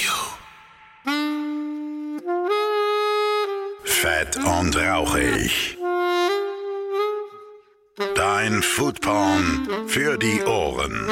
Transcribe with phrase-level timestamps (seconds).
[0.00, 0.10] you.
[3.84, 5.76] Fett und rauchig.
[8.14, 11.08] Dein Foodporn für die Ohren.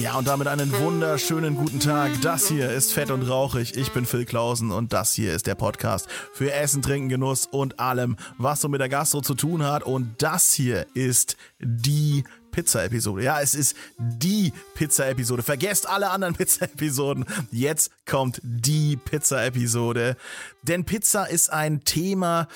[0.00, 2.10] Ja, und damit einen wunderschönen guten Tag.
[2.22, 3.76] Das hier ist Fett und Rauchig.
[3.76, 7.80] Ich bin Phil Klausen und das hier ist der Podcast für Essen, Trinken, Genuss und
[7.80, 9.82] allem, was so mit der Gastro zu tun hat.
[9.82, 12.24] Und das hier ist die
[12.56, 13.22] Pizza-Episode.
[13.22, 15.42] Ja, es ist die Pizza-Episode.
[15.42, 17.26] Vergesst alle anderen Pizza-Episoden.
[17.50, 20.16] Jetzt kommt die Pizza-Episode.
[20.62, 22.48] Denn Pizza ist ein Thema,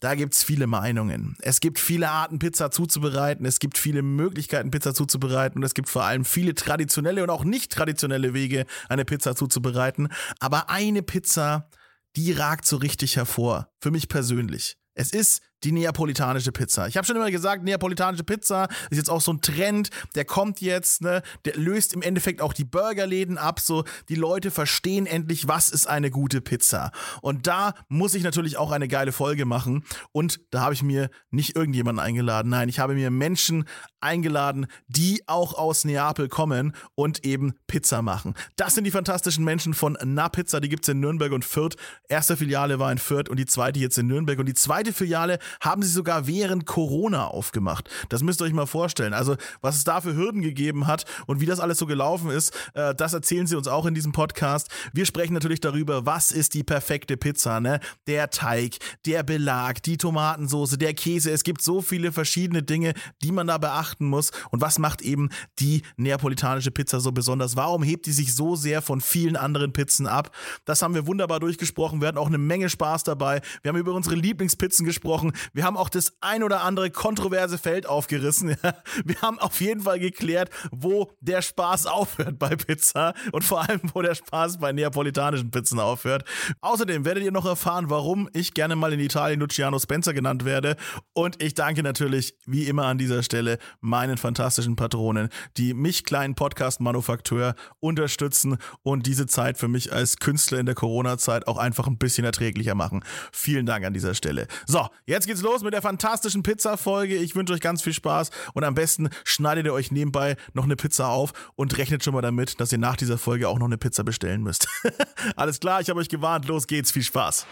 [0.00, 1.34] da gibt's viele Meinungen.
[1.40, 3.46] Es gibt viele Arten, Pizza zuzubereiten.
[3.46, 5.60] Es gibt viele Möglichkeiten, Pizza zuzubereiten.
[5.60, 10.08] Und es gibt vor allem viele traditionelle und auch nicht traditionelle Wege, eine Pizza zuzubereiten.
[10.40, 11.70] Aber eine Pizza,
[12.16, 13.70] die ragt so richtig hervor.
[13.80, 14.76] Für mich persönlich.
[14.92, 16.86] Es ist die neapolitanische Pizza.
[16.88, 20.60] Ich habe schon immer gesagt, neapolitanische Pizza ist jetzt auch so ein Trend, der kommt
[20.60, 25.48] jetzt, ne, der löst im Endeffekt auch die Burgerläden ab, so die Leute verstehen endlich,
[25.48, 26.92] was ist eine gute Pizza.
[27.22, 31.10] Und da muss ich natürlich auch eine geile Folge machen und da habe ich mir
[31.30, 33.64] nicht irgendjemanden eingeladen, nein, ich habe mir Menschen
[34.00, 38.34] eingeladen, die auch aus Neapel kommen und eben Pizza machen.
[38.56, 41.76] Das sind die fantastischen Menschen von Na Pizza, die gibt's in Nürnberg und Fürth.
[42.08, 45.38] Erste Filiale war in Fürth und die zweite jetzt in Nürnberg und die zweite Filiale
[45.60, 47.88] haben sie sogar während Corona aufgemacht.
[48.08, 49.14] Das müsst ihr euch mal vorstellen.
[49.14, 52.52] Also, was es da für Hürden gegeben hat und wie das alles so gelaufen ist,
[52.74, 54.68] äh, das erzählen sie uns auch in diesem Podcast.
[54.92, 57.80] Wir sprechen natürlich darüber, was ist die perfekte Pizza, ne?
[58.06, 58.76] Der Teig,
[59.06, 61.30] der Belag, die Tomatensoße, der Käse.
[61.30, 64.30] Es gibt so viele verschiedene Dinge, die man da beachten muss.
[64.50, 67.56] Und was macht eben die neapolitanische Pizza so besonders?
[67.56, 70.34] Warum hebt die sich so sehr von vielen anderen Pizzen ab?
[70.64, 72.00] Das haben wir wunderbar durchgesprochen.
[72.00, 73.40] Wir hatten auch eine Menge Spaß dabei.
[73.62, 75.32] Wir haben über unsere Lieblingspizzen gesprochen.
[75.52, 78.56] Wir haben auch das ein oder andere kontroverse Feld aufgerissen.
[79.04, 83.80] Wir haben auf jeden Fall geklärt, wo der Spaß aufhört bei Pizza und vor allem,
[83.94, 86.24] wo der Spaß bei neapolitanischen Pizzen aufhört.
[86.60, 90.76] Außerdem werdet ihr noch erfahren, warum ich gerne mal in Italien Luciano Spencer genannt werde.
[91.12, 96.34] Und ich danke natürlich, wie immer an dieser Stelle, meinen fantastischen Patronen, die mich, kleinen
[96.34, 101.98] Podcast-Manufakteur, unterstützen und diese Zeit für mich als Künstler in der Corona-Zeit auch einfach ein
[101.98, 103.04] bisschen erträglicher machen.
[103.32, 104.46] Vielen Dank an dieser Stelle.
[104.66, 107.16] So, jetzt geht's los mit der fantastischen Pizza-Folge.
[107.16, 110.74] Ich wünsche euch ganz viel Spaß und am besten schneidet ihr euch nebenbei noch eine
[110.74, 113.78] Pizza auf und rechnet schon mal damit, dass ihr nach dieser Folge auch noch eine
[113.78, 114.68] Pizza bestellen müsst.
[115.36, 116.46] Alles klar, ich habe euch gewarnt.
[116.46, 116.90] Los geht's.
[116.90, 117.46] Viel Spaß.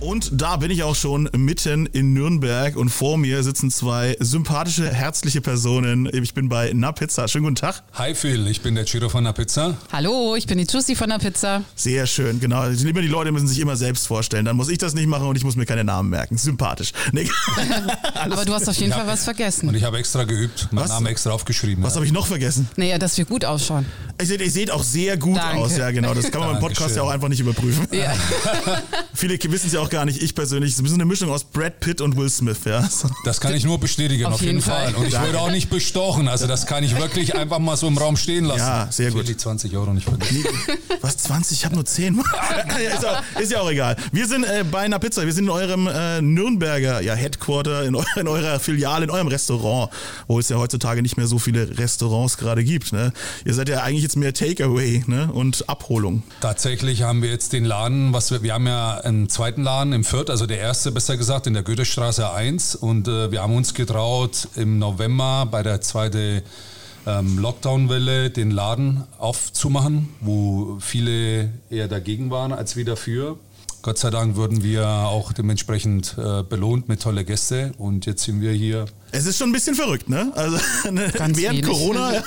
[0.00, 4.88] Und da bin ich auch schon mitten in Nürnberg und vor mir sitzen zwei sympathische,
[4.88, 6.08] herzliche Personen.
[6.12, 7.26] Ich bin bei Na Pizza.
[7.26, 7.82] Schönen guten Tag.
[7.94, 9.76] Hi Phil, ich bin der Ciro von Na Pizza.
[9.90, 11.64] Hallo, ich bin die Jussi von der Pizza.
[11.74, 12.64] Sehr schön, genau.
[12.68, 14.44] Immer die Leute müssen sich immer selbst vorstellen.
[14.44, 16.38] Dann muss ich das nicht machen und ich muss mir keine Namen merken.
[16.38, 16.92] Sympathisch.
[17.10, 17.28] Nee.
[18.14, 19.68] Aber du hast auf jeden Ich Fall hab- was vergessen.
[19.68, 20.90] Und ich habe extra geübt, meinen Was?
[20.90, 21.82] Namen extra aufgeschrieben.
[21.82, 22.68] Was habe ich noch vergessen?
[22.76, 23.84] Naja, dass wir gut ausschauen.
[24.20, 25.58] Ihr seht, ihr seht auch sehr gut Danke.
[25.60, 25.76] aus.
[25.76, 26.14] Ja, genau.
[26.14, 27.02] Das kann man beim Podcast ja Dankeschön.
[27.02, 27.88] auch einfach nicht überprüfen.
[27.90, 28.14] Ja.
[29.12, 30.22] Viele wissen es ja auch gar nicht.
[30.22, 32.58] Ich persönlich, es ist eine Mischung aus Brad Pitt und Will Smith.
[32.64, 32.88] Ja.
[33.24, 34.92] Das kann ich nur bestätigen, auf, Auf jeden jeden Fall.
[34.92, 34.94] Fall.
[34.94, 37.96] Und ich wurde auch nicht bestochen, also das kann ich wirklich einfach mal so im
[37.96, 38.60] Raum stehen lassen.
[38.60, 39.28] Ja, sehr Ich will gut.
[39.30, 40.44] die 20 Euro nicht vergessen.
[41.00, 41.58] Was, 20?
[41.58, 42.16] Ich habe nur 10.
[42.82, 43.96] ja, ist, auch, ist ja auch egal.
[44.12, 45.24] Wir sind äh, bei einer Pizza.
[45.24, 49.28] Wir sind in eurem äh, Nürnberger ja, Headquarter, in, eu in eurer Filiale, in eurem
[49.28, 49.90] Restaurant,
[50.26, 52.92] wo es ja heutzutage nicht mehr so viele Restaurants gerade gibt.
[52.92, 53.12] Ne?
[53.44, 55.30] Ihr seid ja eigentlich jetzt mehr Takeaway ne?
[55.32, 56.22] und Abholung.
[56.40, 60.04] Tatsächlich haben wir jetzt den Laden, was wir, wir haben ja einen zweiten Laden im
[60.04, 63.74] Fürth, also der erste besser gesagt, in der Goethestraße 1 und äh, wir haben uns
[63.74, 66.42] getraut im November bei der zweiten
[67.06, 73.38] ähm, Lockdown-Welle den Laden aufzumachen, wo viele eher dagegen waren als wir dafür.
[73.82, 78.40] Gott sei Dank wurden wir auch dementsprechend äh, belohnt mit tolle Gäste und jetzt sind
[78.40, 80.32] wir hier Es ist schon ein bisschen verrückt, ne?
[80.34, 80.58] Also
[80.90, 81.70] ne, Ganz während wenig.
[81.70, 82.10] Corona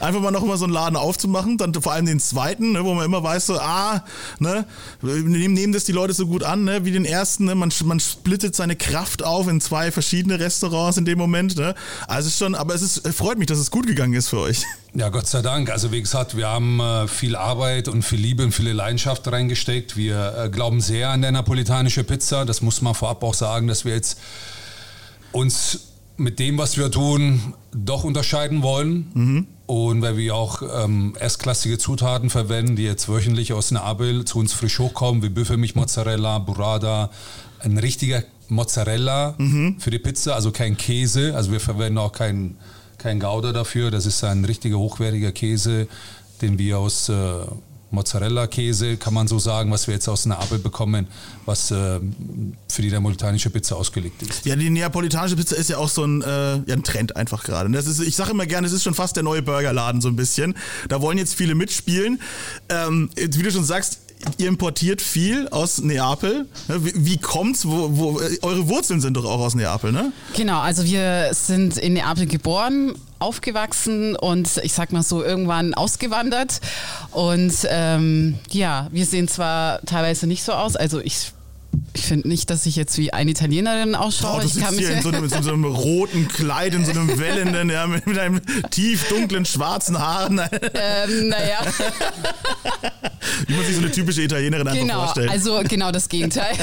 [0.00, 2.94] einfach mal noch mal so einen Laden aufzumachen, dann vor allem den zweiten, ne, wo
[2.94, 4.04] man immer weiß, so, ah,
[4.38, 4.64] ne,
[5.02, 7.54] nehmen, nehmen das die Leute so gut an, ne, wie den ersten, ne?
[7.54, 11.74] Man, man splittet seine Kraft auf in zwei verschiedene Restaurants in dem Moment, ne?
[12.06, 14.28] Also es ist schon, aber es ist, es freut mich, dass es gut gegangen ist
[14.28, 14.64] für euch.
[14.94, 15.70] Ja, Gott sei Dank.
[15.70, 19.96] Also wie gesagt, wir haben äh, viel Arbeit und viel Liebe und viele Leidenschaft reingesteckt.
[19.96, 22.44] Wir äh, glauben sehr an der napolitanische Pizza.
[22.44, 24.18] Das muss man vorab auch sagen, dass wir jetzt
[25.32, 25.87] uns
[26.18, 29.46] mit dem, was wir tun, doch unterscheiden wollen.
[29.66, 34.52] Und weil wir auch ähm, erstklassige Zutaten verwenden, die jetzt wöchentlich aus Neapel zu uns
[34.52, 37.10] frisch hochkommen, wie Büffelmilch, Mozzarella, Burrata,
[37.60, 39.34] ein richtiger Mozzarella
[39.78, 41.34] für die Pizza, also kein Käse.
[41.36, 42.56] Also wir verwenden auch kein,
[42.96, 43.90] kein Gouda dafür.
[43.90, 45.86] Das ist ein richtiger hochwertiger Käse,
[46.40, 47.14] den wir aus äh,
[47.90, 51.06] Mozzarella-Käse, kann man so sagen, was wir jetzt aus Neapel bekommen,
[51.46, 52.00] was äh,
[52.68, 54.44] für die neapolitanische Pizza ausgelegt ist.
[54.44, 57.70] Ja, die neapolitanische Pizza ist ja auch so ein, äh, ja, ein Trend einfach gerade.
[57.70, 60.16] Das ist, ich sage immer gerne, es ist schon fast der neue Burgerladen so ein
[60.16, 60.54] bisschen.
[60.88, 62.20] Da wollen jetzt viele mitspielen.
[62.68, 64.00] Ähm, wie du schon sagst,
[64.38, 66.46] ihr importiert viel aus Neapel.
[66.68, 67.66] Wie, wie kommt's?
[67.66, 70.12] Wo, wo, eure Wurzeln sind doch auch aus Neapel, ne?
[70.34, 76.60] Genau, also wir sind in Neapel geboren, aufgewachsen und ich sag mal so irgendwann ausgewandert.
[77.10, 81.32] Und ähm, ja, wir sehen zwar teilweise nicht so aus, also ich
[81.94, 84.36] ich finde nicht, dass ich jetzt wie eine Italienerin ausschaue.
[84.36, 86.92] Oh, du ich sitzt hier in so, einem, in so, einem, roten Kleid, in so
[86.92, 88.40] einem wellenden, ja, mit, mit einem
[88.70, 90.40] tief dunklen schwarzen Haaren.
[90.74, 91.58] Ähm, naja.
[93.46, 95.30] Wie man sich so eine typische Italienerin genau, einfach vorstellt.
[95.30, 96.54] Also genau das Gegenteil.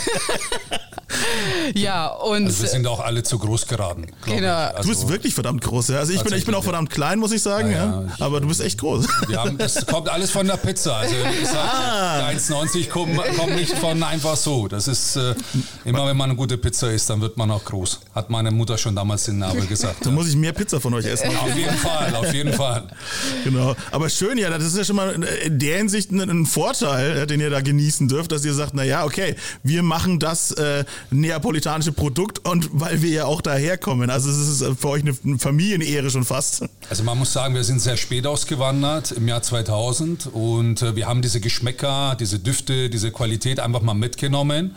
[1.74, 2.46] ja, und.
[2.46, 4.08] Also wir sind auch alle zu groß geraten.
[4.26, 4.54] Genau.
[4.54, 6.00] Also du bist wirklich verdammt groß, ja.
[6.00, 7.86] Also ich bin, ich bin auch verdammt klein, muss ich sagen, ja.
[7.86, 8.26] Ja, ja.
[8.26, 9.08] Aber du bist echt groß.
[9.36, 10.98] Haben, das kommt alles von der Pizza.
[10.98, 12.28] Also ich sag, Ah.
[12.30, 14.68] 1,90 kommen, kommen nicht von einfach so.
[14.68, 15.36] Das ist äh,
[15.86, 18.00] immer, wenn man eine gute Pizza isst, dann wird man auch groß.
[18.14, 20.06] Hat meine Mutter schon damals in Nabel gesagt.
[20.06, 21.30] Da muss ich mehr Pizza von euch essen.
[21.38, 22.88] Auf jeden Fall, auf jeden Fall.
[23.44, 23.76] Genau.
[23.92, 25.12] Aber schön, ja, das ist ja schon mal
[25.44, 28.84] in der Hinsicht ein, Vorteil, ja, den ihr da genießen dürft, dass ihr sagt, na
[28.84, 34.10] ja, okay, wir machen das äh, neapolitanische Produkt und weil wir ja auch daherkommen.
[34.10, 36.64] Also es ist für euch eine, eine Familienehre schon fast.
[36.90, 41.08] Also man muss sagen, wir sind sehr spät ausgewandert im Jahr 2000 und äh, wir
[41.08, 44.76] haben diese Geschmäcker, diese Düfte, diese Qualität einfach mal mitgenommen.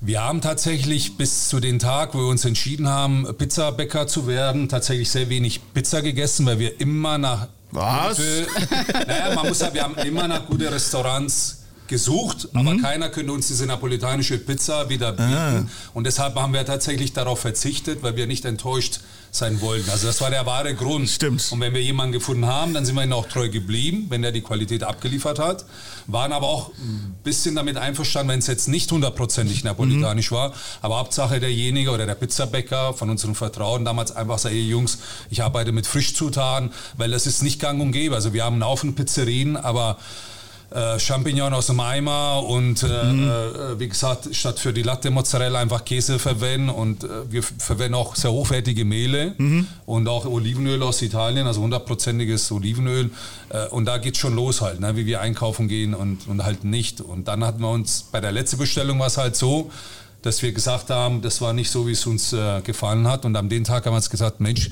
[0.00, 4.68] Wir haben tatsächlich bis zu dem Tag, wo wir uns entschieden haben, Pizzabäcker zu werden,
[4.68, 8.16] tatsächlich sehr wenig Pizza gegessen, weil wir immer nach Was?
[8.16, 8.46] Gute,
[9.06, 13.48] naja, man muss sagen, wir haben immer nach gute Restaurants gesucht, aber keiner könnte uns
[13.48, 15.70] diese napolitanische Pizza wieder bieten.
[15.94, 19.00] Und deshalb haben wir tatsächlich darauf verzichtet, weil wir nicht enttäuscht
[19.34, 19.88] sein wollten.
[19.88, 21.08] Also das war der wahre Grund.
[21.08, 21.50] Stimmt.
[21.50, 24.30] Und wenn wir jemanden gefunden haben, dann sind wir ihnen auch treu geblieben, wenn er
[24.30, 25.64] die Qualität abgeliefert hat.
[26.06, 30.52] Waren aber auch ein bisschen damit einverstanden, wenn es jetzt nicht hundertprozentig napolitanisch war.
[30.82, 34.98] Aber Hauptsache derjenige oder der Pizzabäcker von unserem Vertrauen damals einfach sagt, hey Jungs,
[35.30, 38.14] ich arbeite mit Frischzutaten, weil das ist nicht gang und gäbe.
[38.14, 39.96] Also wir haben einen Haufen Pizzerien, aber
[40.74, 45.60] äh, Champignon aus dem Eimer und äh, äh, wie gesagt, statt für die Latte Mozzarella
[45.60, 49.34] einfach Käse verwenden und äh, wir verwenden auch sehr hochwertige Mehle
[49.86, 53.10] und auch Olivenöl aus Italien, also hundertprozentiges Olivenöl
[53.50, 56.64] äh, und da geht schon los halt, ne, wie wir einkaufen gehen und, und halt
[56.64, 57.00] nicht.
[57.00, 59.70] Und dann hatten wir uns, bei der letzten Bestellung war es halt so,
[60.22, 63.24] dass wir gesagt haben, das war nicht so, wie es uns gefallen hat.
[63.24, 64.70] Und am den Tag haben wir uns gesagt, Mensch, äh,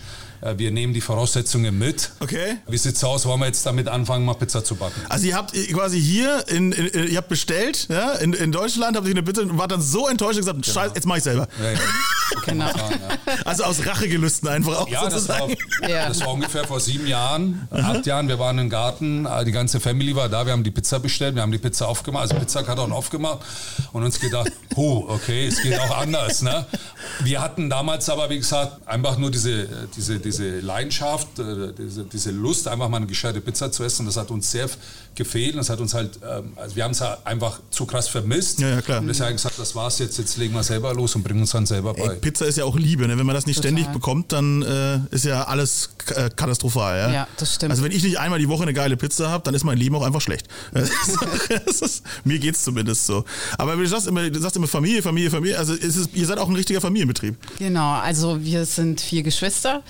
[0.56, 2.12] wir nehmen die Voraussetzungen mit.
[2.20, 2.56] Okay.
[2.66, 3.26] Wie sieht's aus?
[3.26, 5.00] Wollen wir jetzt damit anfangen, mal Pizza zu backen?
[5.08, 9.06] Also ihr habt quasi hier, in, in, ihr habt bestellt, ja, in, in Deutschland, habt
[9.06, 11.48] ihr eine Pizza und wart dann so enttäuscht und gesagt, scheiße, jetzt mach ich selber.
[11.62, 11.78] Ja, ja.
[12.46, 12.66] Genau.
[12.66, 13.34] sagen, ja.
[13.44, 15.48] Also aus Rachegelüsten einfach auch Ja, das war.
[15.88, 16.06] Ja.
[16.08, 18.28] das war ungefähr vor sieben Jahren, acht Jahren.
[18.28, 20.46] Wir waren im Garten, äh, die ganze Family war da.
[20.46, 23.40] Wir haben die Pizza bestellt, wir haben die Pizza aufgemacht, also Pizzakarton aufgemacht
[23.92, 26.42] und uns gedacht, huh, okay, es geht auch anders.
[26.42, 26.64] Ne?
[27.24, 32.30] Wir hatten damals aber, wie gesagt, einfach nur diese, diese, diese Leidenschaft, äh, diese, diese
[32.30, 34.06] Lust, einfach mal eine gescheite Pizza zu essen.
[34.06, 34.68] Das hat uns sehr
[35.14, 35.56] gefehlt.
[35.56, 38.60] Das hat uns halt, ähm, also wir haben es halt einfach zu krass vermisst.
[38.60, 39.00] Ja, ja, klar.
[39.00, 41.66] Und deswegen gesagt, das war's jetzt, jetzt legen wir selber los und bringen uns dann
[41.66, 42.14] selber bei.
[42.14, 43.18] Ey, Pizza ist ja auch Liebe, ne?
[43.18, 43.72] wenn man das nicht Total.
[43.72, 46.98] ständig bekommt, dann äh, ist ja alles äh, katastrophal.
[46.98, 47.12] Ja?
[47.12, 47.70] Ja, das stimmt.
[47.72, 49.94] Also wenn ich nicht einmal die Woche eine geile Pizza habe, dann ist mein Leben
[49.94, 50.48] auch einfach schlecht.
[51.66, 53.24] Ist, mir geht's zumindest so.
[53.58, 55.58] Aber du sagst immer, du sagst immer Familie, Familie, Familie.
[55.58, 57.36] Also ist es, ihr seid auch ein richtiger Familienbetrieb.
[57.58, 59.82] Genau, also wir sind vier Geschwister.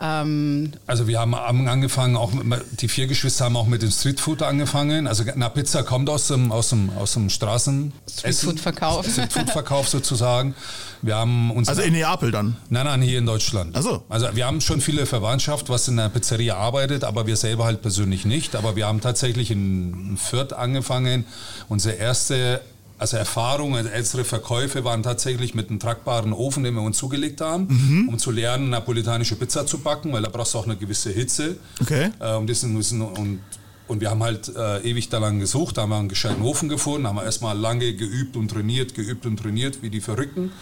[0.00, 4.42] Ähm, Also wir haben angefangen, auch mit, die vier Geschwister haben auch mit dem Streetfood
[4.42, 5.06] angefangen.
[5.06, 9.06] Also na, Pizza kommt aus dem, aus dem, aus dem Straßen Streetfood-Verkauf.
[9.08, 10.54] Streetfood-Verkauf sozusagen.
[11.02, 12.56] Wir haben uns Also in Neapel dann.
[12.70, 13.76] Nein, nein, hier in Deutschland.
[13.76, 14.02] Ach so.
[14.08, 17.82] Also wir haben schon viele Verwandtschaft, was in der Pizzeria arbeitet, aber wir selber halt
[17.82, 18.56] persönlich nicht.
[18.56, 21.24] Aber wir haben tatsächlich in Fürth angefangen.
[21.68, 22.60] Unsere erste
[22.98, 27.40] also Erfahrung, also ältere Verkäufe waren tatsächlich mit einem tragbaren Ofen, den wir uns zugelegt
[27.40, 28.08] haben, Mhm.
[28.08, 31.56] um zu lernen, napolitanische Pizza zu backen, weil da brauchst du auch eine gewisse Hitze.
[31.80, 32.10] Okay.
[32.20, 33.40] Äh, und, das und,
[33.86, 37.06] und wir haben halt äh, ewig dalang gesucht, da haben wir einen gescheiten Ofen gefunden,
[37.06, 40.52] haben wir erstmal lange geübt und trainiert, geübt und trainiert, wie die Verrückten.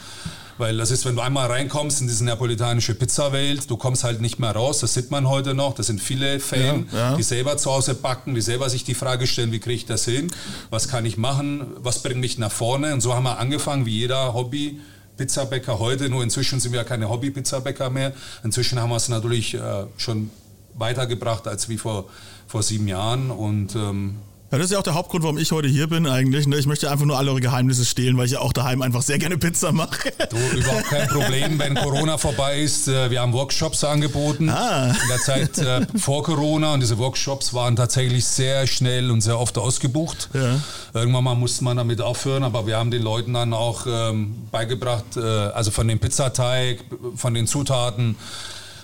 [0.58, 4.38] Weil das ist, wenn du einmal reinkommst in diese napolitanische Pizza-Welt, du kommst halt nicht
[4.38, 7.16] mehr raus, das sieht man heute noch, das sind viele Fans, Ja, ja.
[7.16, 10.04] die selber zu Hause backen, die selber sich die Frage stellen, wie kriege ich das
[10.04, 10.30] hin,
[10.68, 13.98] was kann ich machen, was bringt mich nach vorne und so haben wir angefangen, wie
[13.98, 14.78] jeder Hobby,
[15.16, 18.12] Pizzabäcker heute, nur inzwischen sind wir ja keine Hobby-Pizzabäcker mehr.
[18.44, 20.30] Inzwischen haben wir es natürlich äh, schon
[20.74, 22.06] weitergebracht als wie vor,
[22.52, 24.16] vor sieben Jahren und ähm,
[24.50, 26.46] Ja, das ist ja auch der Hauptgrund, warum ich heute hier bin eigentlich.
[26.46, 26.58] Ne?
[26.58, 29.16] Ich möchte einfach nur alle eure Geheimnisse stehlen, weil ich ja auch daheim einfach sehr
[29.18, 30.12] gerne Pizza mache.
[30.28, 32.88] Du, überhaupt kein Problem, wenn Corona vorbei ist.
[32.88, 34.88] Äh, wir haben Workshops angeboten Ah.
[34.90, 39.38] in der Zeit äh, vor Corona und diese Workshops waren tatsächlich sehr schnell und sehr
[39.40, 40.28] oft ausgebucht.
[40.34, 40.60] Ja.
[40.92, 45.16] Irgendwann mal musste man damit aufhören, aber wir haben den Leuten dann auch ähm, beigebracht,
[45.16, 46.84] äh, also von dem Pizzateig,
[47.16, 48.16] von den Zutaten,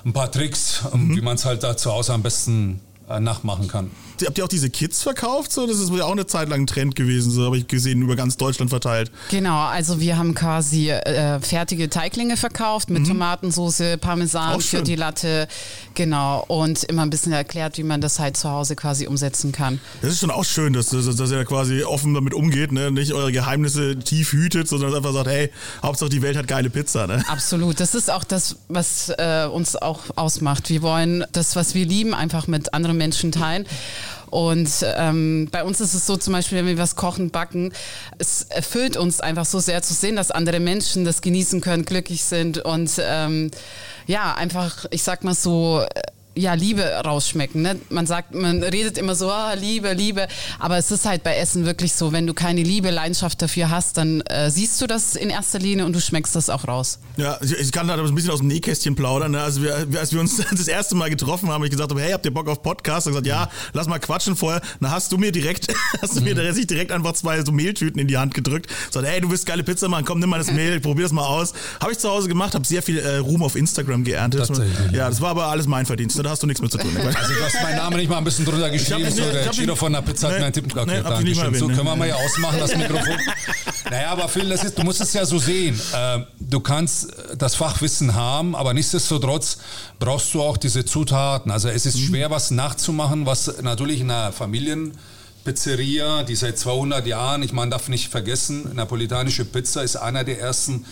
[0.06, 2.80] ein paar Tricks, ähm, wie man es halt da zu Hause am besten
[3.20, 3.90] nachmachen kann.
[4.26, 5.52] Habt ihr auch diese Kits verkauft?
[5.52, 8.02] So, das ist ja auch eine Zeit lang ein Trend gewesen, so habe ich gesehen,
[8.02, 9.10] über ganz Deutschland verteilt.
[9.30, 15.48] Genau, also wir haben quasi äh, fertige Teiglinge verkauft mit Tomatensauce, Parmesan für die Latte,
[15.94, 19.80] genau, und immer ein bisschen erklärt, wie man das halt zu Hause quasi umsetzen kann.
[20.02, 22.90] Das ist schon auch schön, dass, dass, dass ihr quasi offen damit umgeht, ne?
[22.90, 25.50] nicht eure Geheimnisse tief hütet, sondern einfach sagt, hey,
[25.82, 27.06] Hauptsache die Welt hat geile Pizza.
[27.06, 27.24] Ne?
[27.28, 30.70] Absolut, das ist auch das, was äh, uns auch ausmacht.
[30.70, 33.66] Wir wollen das, was wir lieben, einfach mit anderen Menschen teilen.
[34.30, 37.72] Und ähm, bei uns ist es so zum Beispiel, wenn wir was kochen, backen,
[38.18, 42.24] es erfüllt uns einfach so sehr zu sehen, dass andere Menschen das genießen können, glücklich
[42.24, 43.50] sind und ähm,
[44.06, 46.00] ja, einfach, ich sag mal so, äh,
[46.38, 47.62] ja, Liebe rausschmecken.
[47.62, 47.80] Ne?
[47.90, 50.28] Man sagt, man redet immer so, ah, Liebe, Liebe,
[50.58, 53.96] aber es ist halt bei Essen wirklich so, wenn du keine Liebe, Leidenschaft dafür hast,
[53.96, 57.00] dann äh, siehst du das in erster Linie und du schmeckst das auch raus.
[57.16, 59.32] Ja, ich, kann da ein bisschen aus dem Nähkästchen plaudern.
[59.32, 59.42] Ne?
[59.42, 62.12] Also wir, als wir uns das erste Mal getroffen haben, habe ich gesagt, habe, hey,
[62.12, 63.06] habt ihr Bock auf Podcast?
[63.06, 64.60] Und gesagt, ja, lass mal quatschen vorher.
[64.80, 65.66] Dann hast du mir direkt,
[66.02, 68.70] hast du mir direkt, direkt einfach zwei so Mehltüten in die Hand gedrückt.
[68.90, 71.26] Sagt, hey, du willst geile Pizza machen, komm, nimm mal das Mehl, probier das mal
[71.26, 71.52] aus.
[71.80, 74.48] Habe ich zu Hause gemacht, habe sehr viel äh, Ruhm auf Instagram geerntet.
[74.92, 76.16] Ja, das war aber alles mein Verdienst.
[76.16, 76.27] Ne?
[76.28, 76.94] Da hast du nichts mit zu tun.
[76.94, 79.54] Also du hast meinen Namen nicht mal ein bisschen drunter geschrieben, so ich der hab
[79.54, 81.54] ihn- Giro von der Pizza hat mir einen Tipp nee, okay, mal Dankeschön.
[81.54, 83.16] So können wir mal ja ausmachen, das Mikrofon.
[83.90, 85.80] naja, aber Phil, das ist, du musst es ja so sehen.
[85.96, 87.08] Ähm, du kannst
[87.38, 89.56] das Fachwissen haben, aber nichtsdestotrotz
[89.98, 91.50] brauchst du auch diese Zutaten.
[91.50, 91.88] Also es Mhm.
[91.88, 97.70] ist schwer, was nachzumachen, was natürlich in einer Familienpizzeria, die seit 200 Jahren, ich meine,
[97.70, 100.84] darf nicht vergessen, napolitanische Pizza ist einer der ersten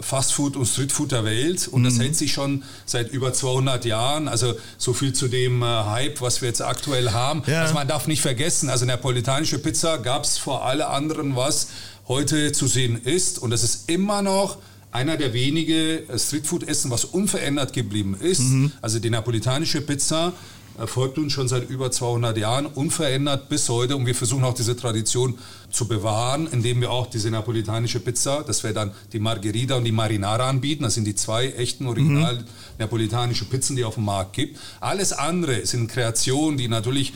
[0.00, 1.84] Fastfood und Streetfood der Welt und Mhm.
[1.84, 4.28] das hält sich schon seit über 200 Jahren.
[4.28, 7.42] Also so viel zu dem äh, Hype, was wir jetzt aktuell haben.
[7.46, 7.62] Ja.
[7.62, 11.68] Also man darf nicht vergessen, also napolitanische Pizza gab es vor alle anderen, was
[12.08, 14.58] heute zu sehen ist und das ist immer noch
[14.90, 18.40] einer der wenigen äh, Streetfood-Essen, was unverändert geblieben ist.
[18.40, 18.72] Mhm.
[18.82, 20.32] Also die napolitanische Pizza
[20.78, 23.96] erfolgt uns schon seit über 200 Jahren, unverändert bis heute.
[23.96, 25.38] Und wir versuchen auch diese Tradition
[25.70, 29.92] zu bewahren, indem wir auch diese napolitanische Pizza, das wäre dann die Margherita und die
[29.92, 30.82] Marinara anbieten.
[30.82, 32.44] Das sind die zwei echten original
[32.78, 34.58] napolitanische Pizzen, die auf dem Markt gibt.
[34.80, 37.12] Alles andere sind Kreationen, die natürlich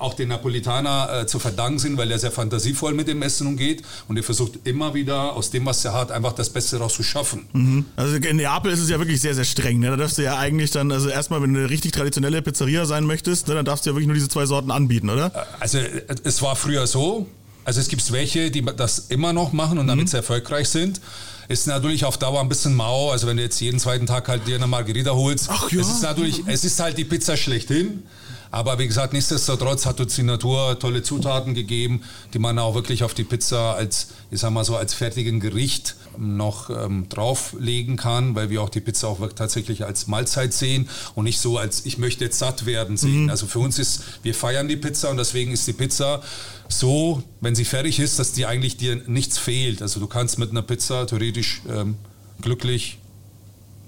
[0.00, 3.82] auch den Napolitaner äh, zu verdanken sind, weil er sehr fantasievoll mit dem Essen umgeht
[4.08, 7.02] und er versucht immer wieder aus dem, was er hat, einfach das Beste daraus zu
[7.02, 7.86] schaffen.
[7.96, 9.80] Also in Neapel ist es ja wirklich sehr, sehr streng.
[9.80, 9.90] Ne?
[9.90, 13.04] Da darfst du ja eigentlich dann, also erstmal, wenn du eine richtig traditionelle Pizzeria sein
[13.04, 15.46] möchtest, ne, dann darfst du ja wirklich nur diese zwei Sorten anbieten, oder?
[15.60, 17.26] Also äh, es war früher so,
[17.64, 21.00] also es gibt welche, die das immer noch machen und damit sehr erfolgreich sind.
[21.48, 24.46] Ist natürlich auf Dauer ein bisschen mau, also wenn du jetzt jeden zweiten Tag halt
[24.46, 25.48] dir eine Margarita holst.
[25.50, 25.80] Ach ja.
[25.80, 28.04] Es ist natürlich, es ist halt die Pizza schlechthin.
[28.50, 32.02] Aber wie gesagt, nichtsdestotrotz hat uns die Natur tolle Zutaten gegeben,
[32.34, 35.96] die man auch wirklich auf die Pizza als, ich sag mal so, als fertigen Gericht
[36.18, 40.88] noch ähm, drauflegen kann, weil wir auch die Pizza auch wirklich tatsächlich als Mahlzeit sehen
[41.14, 43.30] und nicht so als ich möchte jetzt satt werden sehen.
[43.30, 46.20] Also für uns ist, wir feiern die Pizza und deswegen ist die Pizza
[46.68, 49.82] so, wenn sie fertig ist, dass die eigentlich dir nichts fehlt.
[49.82, 51.96] Also du kannst mit einer Pizza theoretisch ähm,
[52.40, 52.98] glücklich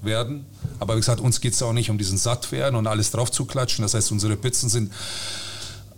[0.04, 0.46] werden.
[0.78, 3.44] Aber wie gesagt, uns geht es auch nicht um diesen Sattwerden und alles drauf zu
[3.44, 3.82] klatschen.
[3.82, 4.92] Das heißt, unsere Pizzen sind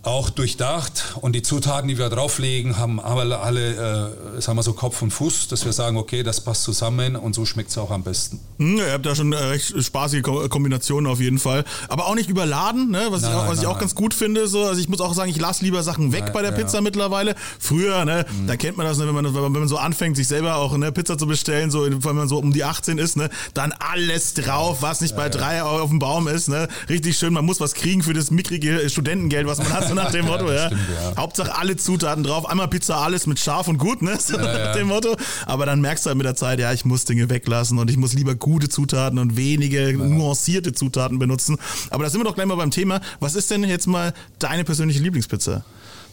[0.05, 4.73] auch durchdacht und die Zutaten, die wir drauflegen, haben alle, alle äh, sagen wir so
[4.73, 7.91] Kopf und Fuß, dass wir sagen, okay, das passt zusammen und so schmeckt es auch
[7.91, 8.39] am besten.
[8.59, 11.65] Hm, ihr habt da schon eine recht spaßige Ko- Kombinationen auf jeden Fall.
[11.89, 13.07] Aber auch nicht überladen, ne?
[13.09, 13.79] was, ich, Nein, auch, was ich nein, auch nein.
[13.81, 14.47] ganz gut finde.
[14.47, 14.63] So.
[14.65, 16.57] Also ich muss auch sagen, ich lasse lieber Sachen weg bei der ja.
[16.57, 17.35] Pizza mittlerweile.
[17.59, 18.47] Früher, ne, Mhm.
[18.47, 20.91] da kennt man das, ne, wenn, man, wenn man so anfängt, sich selber auch eine
[20.91, 24.81] Pizza zu bestellen, so, wenn man so um die 18 ist, ne, dann alles drauf,
[24.81, 26.47] was nicht bei drei Euro auf dem Baum ist.
[26.47, 26.67] Ne?
[26.89, 30.25] Richtig schön, man muss was kriegen für das mickrige Studentengeld, was man hat, nach dem
[30.25, 30.51] Motto.
[30.51, 30.67] ja.
[30.67, 31.17] stimmt, ja.
[31.17, 34.17] Hauptsache alle Zutaten drauf, einmal Pizza alles mit scharf und gut, ne?
[34.19, 35.15] so nach dem Motto.
[35.45, 37.97] Aber dann merkst du halt mit der Zeit, ja, ich muss Dinge weglassen und ich
[37.97, 41.57] muss lieber gute Zutaten und wenige nuancierte Zutaten benutzen.
[41.89, 43.01] Aber da sind wir doch gleich mal beim Thema.
[43.19, 45.63] Was ist denn jetzt mal deine persönliche Lieblingspizza?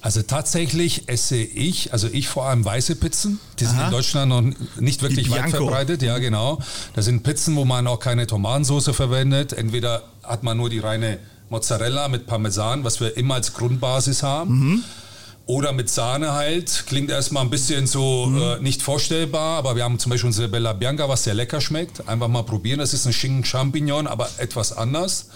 [0.03, 3.39] Also tatsächlich esse ich, also ich vor allem weiße Pizzen.
[3.61, 3.85] Die sind Aha.
[3.87, 4.43] in Deutschland noch
[4.81, 6.03] nicht wirklich weit verbreitet.
[6.03, 6.59] Ja, genau.
[6.95, 9.53] Das sind Pizzen, wo man auch keine Tomatensauce verwendet.
[9.53, 11.21] Entweder hat man nur die reine
[11.53, 14.83] Mozzarella mit Parmesan, was wir immer als Grundbasis haben.
[15.47, 16.85] Oder mit Sahne halt.
[16.87, 18.43] Klingt erstmal ein bisschen so Mhm.
[18.43, 22.09] äh, nicht vorstellbar, aber wir haben zum Beispiel unsere Bella Bianca, was sehr lecker schmeckt.
[22.09, 22.79] Einfach mal probieren.
[22.79, 25.27] Das ist ein Schinken Champignon, aber etwas anders.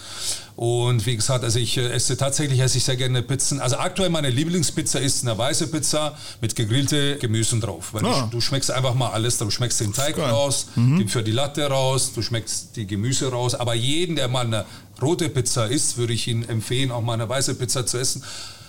[0.55, 3.59] Und wie gesagt, also ich äh, esse tatsächlich esse ich sehr gerne Pizzen.
[3.59, 7.89] Also aktuell meine Lieblingspizza ist eine weiße Pizza mit gegrillte Gemüse drauf.
[7.93, 8.21] Weil Ah.
[8.31, 9.37] du, du schmeckst einfach mal alles.
[9.37, 10.29] Du schmeckst den Teig Geil.
[10.29, 13.55] raus, den für die Latte raus, du schmeckst die Gemüse raus.
[13.55, 14.65] Aber jeden, der mal eine
[15.01, 18.23] rote Pizza isst, würde ich Ihnen empfehlen, auch mal eine weiße Pizza zu essen.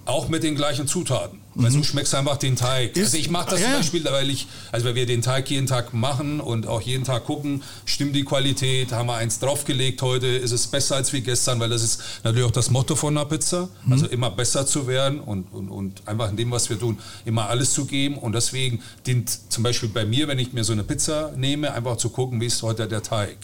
[0.09, 1.39] Auch mit den gleichen Zutaten.
[1.55, 2.97] Weil so schmeckst du einfach den Teig.
[2.97, 3.67] Ist- also ich mache das ja.
[3.67, 7.05] zum Beispiel, weil ich, also weil wir den Teig jeden Tag machen und auch jeden
[7.05, 11.21] Tag gucken, stimmt die Qualität, haben wir eins draufgelegt heute, ist es besser als wie
[11.21, 13.69] gestern, weil das ist natürlich auch das Motto von einer Pizza.
[13.91, 16.97] Also immer besser zu werden und, und, und einfach in dem, was wir tun,
[17.27, 18.17] immer alles zu geben.
[18.19, 21.97] Und deswegen dient zum Beispiel bei mir, wenn ich mir so eine Pizza nehme, einfach
[21.99, 23.37] zu gucken, wie ist heute der Teig.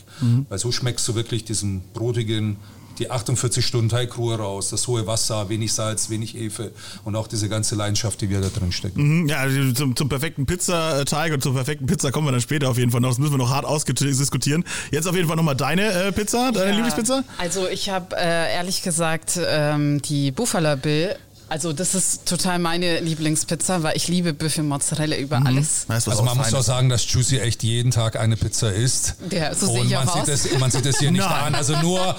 [0.49, 2.56] Weil so schmeckst du wirklich diesen brotigen,
[2.99, 6.73] die 48 Stunden Teigruhe raus, das hohe Wasser, wenig Salz, wenig Hefe
[7.05, 9.23] und auch diese ganze Leidenschaft, die wir da drin stecken.
[9.23, 12.69] Mhm, Ja, also zum, zum perfekten Pizzateig und zur perfekten Pizza kommen wir dann später
[12.71, 13.09] auf jeden Fall noch.
[13.11, 14.65] Das müssen wir noch hart ausdiskutieren.
[14.91, 17.25] Jetzt auf jeden Fall nochmal deine äh, Pizza, deine Ja, Lieblingspizza?
[17.39, 21.17] Also ich habe äh, ehrlich gesagt ähm, die Buffalo Bill.
[21.49, 25.85] Also das ist total meine Lieblingspizza, weil ich liebe Büffelmozzarella über alles.
[25.87, 28.73] Das ist was Also man muss auch sagen, dass Juicy echt jeden Tag eine Pizza
[28.73, 29.17] isst.
[29.31, 31.45] Ja, so sehe und ich man sieht, es, man sieht es hier nicht Nein.
[31.47, 31.55] an.
[31.55, 32.17] Also nur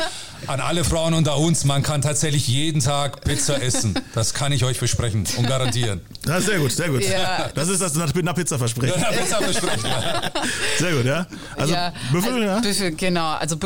[0.48, 3.96] an alle Frauen unter uns, man kann tatsächlich jeden Tag Pizza essen.
[4.14, 6.02] Das kann ich euch versprechen und garantieren.
[6.28, 7.04] Ja, sehr gut, sehr gut.
[7.04, 7.50] Ja.
[7.54, 8.94] Das ist das nach nach Pizza versprechen.
[8.94, 9.86] Pizza versprechen.
[10.80, 11.26] Sehr gut, ja.
[11.56, 12.60] Also ja, Büffel, also ja.
[12.60, 13.34] Büffel, genau.
[13.34, 13.58] Also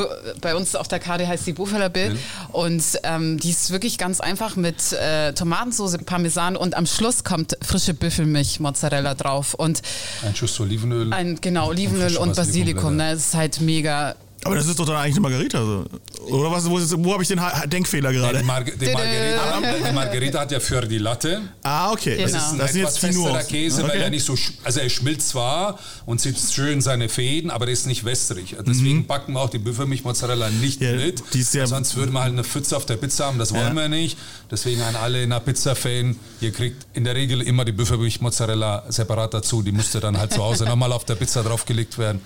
[0.41, 2.17] bei uns auf der Karte heißt die Buffalo Bill
[2.51, 7.57] und ähm, die ist wirklich ganz einfach mit äh, Tomatensauce, Parmesan und am Schluss kommt
[7.63, 9.81] frische Büffelmilch, Mozzarella drauf und
[10.23, 11.11] Ein Schuss Olivenöl.
[11.11, 12.97] ein genau Olivenöl frische und Basilikum.
[12.97, 13.09] Basilikumblätter.
[13.09, 13.13] Ne?
[13.15, 14.15] Das ist halt mega.
[14.45, 15.59] Aber das ist doch dann eigentlich eine Margarita.
[15.63, 15.85] So.
[16.33, 18.41] Oder was, wo, wo habe ich den Ha- Denkfehler Die, gerade?
[18.43, 21.41] Mar die, Margarita, die Margarita hat ja für die Latte.
[21.63, 22.15] Ah, okay.
[22.17, 22.29] Genau.
[22.31, 23.43] Das, ist, ein das etwas jetzt die festerer.
[23.43, 23.99] Käse, weil Okay.
[24.01, 27.85] er nicht so, also er schmilzt zwar und sieht schön seine Fäden, aber er ist
[27.85, 28.55] nicht wässrig.
[28.65, 30.87] Deswegen backen wir auch die Büffelmilch-Mozzarella nicht Mhm.
[30.87, 31.21] Ja, mit.
[31.33, 33.75] die ist ja- Sonst würde man halt eine Pfütze auf der Pizza haben, das wollen
[33.75, 33.81] Ja.
[33.81, 34.17] wir nicht.
[34.49, 39.33] Deswegen an alle in der Pizza-Fan, ihr kriegt in der Regel immer die Büffelmilch-Mozzarella separat
[39.33, 39.61] dazu.
[39.61, 42.21] Die müsste dann halt zu Hause nochmal auf der Pizza draufgelegt werden.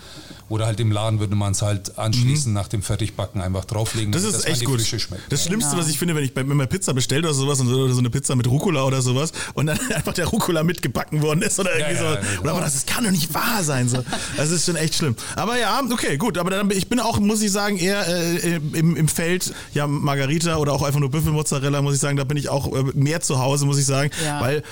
[0.50, 4.14] Oder halt im Laden würde man es halt anschließend nach dem Fertigbacken einfach drauflegen, Mhm.
[4.14, 4.80] Das ist echt gut.
[4.82, 5.32] Frische schmeckt.
[5.32, 5.82] Das Schlimmste, Genau.
[5.84, 8.10] was ich finde, wenn ich bei, wenn man Pizza bestellt oder sowas oder so eine
[8.10, 11.94] Pizza mit Rucola oder sowas und dann einfach der Rucola mitgebacken worden ist oder irgendwie
[11.96, 12.06] Ja, so.
[12.06, 13.88] ja, ja, Oder aber das, das kann doch nicht wahr sein.
[13.90, 14.04] So.
[14.38, 15.16] Das ist schon echt schlimm.
[15.36, 16.38] Aber ja, okay, gut.
[16.38, 20.58] Aber dann, ich bin auch, muss ich sagen, eher äh, im, im Feld, ja, Margarita
[20.58, 23.40] oder auch einfach nur Büffelmozzarella, muss ich sagen, da bin ich auch äh, mehr zu
[23.40, 24.12] Hause, muss ich sagen.
[24.24, 24.42] Ja.
[24.42, 24.64] Weil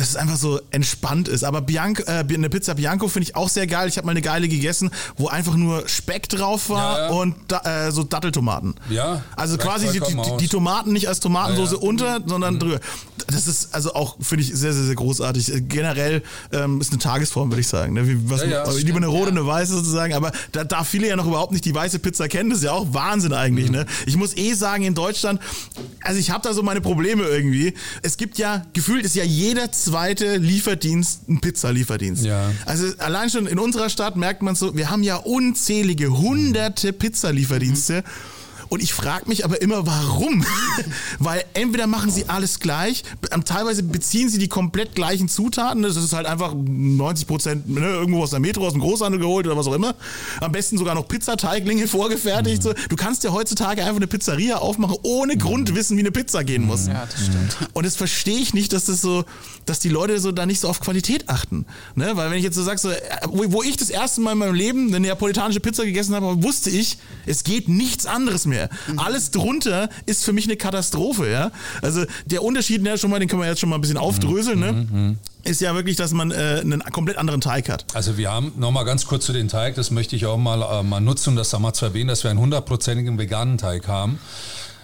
[0.00, 1.44] dass es einfach so entspannt ist.
[1.44, 3.86] Aber Bianco, äh, eine Pizza Bianco finde ich auch sehr geil.
[3.86, 7.10] Ich habe mal eine geile gegessen, wo einfach nur Speck drauf war Ja, ja.
[7.10, 8.76] und da, äh, so Datteltomaten.
[8.88, 12.80] Ja, Also quasi die, die, die Tomaten nicht als Tomatensauce Ja, unter, sondern drüber.
[13.26, 15.52] Das ist also auch, finde ich, sehr, sehr, sehr großartig.
[15.54, 17.92] Äh, Generell ähm, ist eine Tagesform, würde ich sagen.
[17.92, 18.08] Ne?
[18.08, 20.14] Wie, was, Ja, ja, lieber stimmt, eine rote, eine weiße sozusagen.
[20.14, 22.72] Aber da, da viele ja noch überhaupt nicht die weiße Pizza kennen, das ist ja
[22.72, 23.66] auch Wahnsinn eigentlich.
[23.66, 23.76] Mhm.
[23.76, 23.86] Ne?
[24.06, 25.42] Ich muss eh sagen, in Deutschland,
[26.02, 27.74] also ich habe da so meine Probleme irgendwie.
[28.00, 29.89] Es gibt ja, gefühlt ist ja jeder zweite
[30.36, 32.24] Lieferdienst ein Pizzalieferdienst.
[32.24, 32.50] Ja.
[32.66, 38.04] Also allein schon in unserer Stadt merkt man so, wir haben ja unzählige, hunderte Pizzalieferdienste.
[38.70, 40.44] Und ich frage mich aber immer, warum?
[41.18, 43.02] Weil entweder machen sie alles gleich,
[43.32, 45.82] ähm, teilweise beziehen sie die komplett gleichen Zutaten.
[45.82, 49.46] Das ist halt einfach 90 Prozent ne, irgendwo aus der Metro, aus dem Großhandel geholt
[49.46, 49.96] oder was auch immer.
[50.40, 52.62] Am besten sogar noch Pizzateiglinge vorgefertigt.
[52.62, 52.72] So.
[52.88, 56.64] Du kannst ja heutzutage einfach eine Pizzeria aufmachen, ohne Grund wissen, wie eine Pizza gehen
[56.64, 56.86] muss.
[56.86, 57.56] Ja, das stimmt.
[57.72, 59.24] Und das verstehe ich nicht, dass das so,
[59.66, 61.66] dass die Leute so da nicht so auf Qualität achten.
[61.96, 62.12] Ne?
[62.14, 64.38] Weil wenn ich jetzt so sage, so, äh, wo, wo ich das erste Mal in
[64.38, 68.59] meinem Leben eine neapolitanische Pizza gegessen habe, wusste ich, es geht nichts anderes mehr.
[68.96, 71.30] Alles drunter ist für mich eine Katastrophe.
[71.30, 71.50] Ja?
[71.82, 74.58] Also der Unterschied, ne, schon mal, den können wir jetzt schon mal ein bisschen aufdröseln,
[74.58, 75.16] ne?
[75.44, 77.86] ist ja wirklich, dass man äh, einen komplett anderen Teig hat.
[77.94, 80.82] Also wir haben nochmal ganz kurz zu den Teig, das möchte ich auch mal, äh,
[80.82, 84.18] mal nutzen, um das da mal zu erwähnen, dass wir einen hundertprozentigen veganen Teig haben.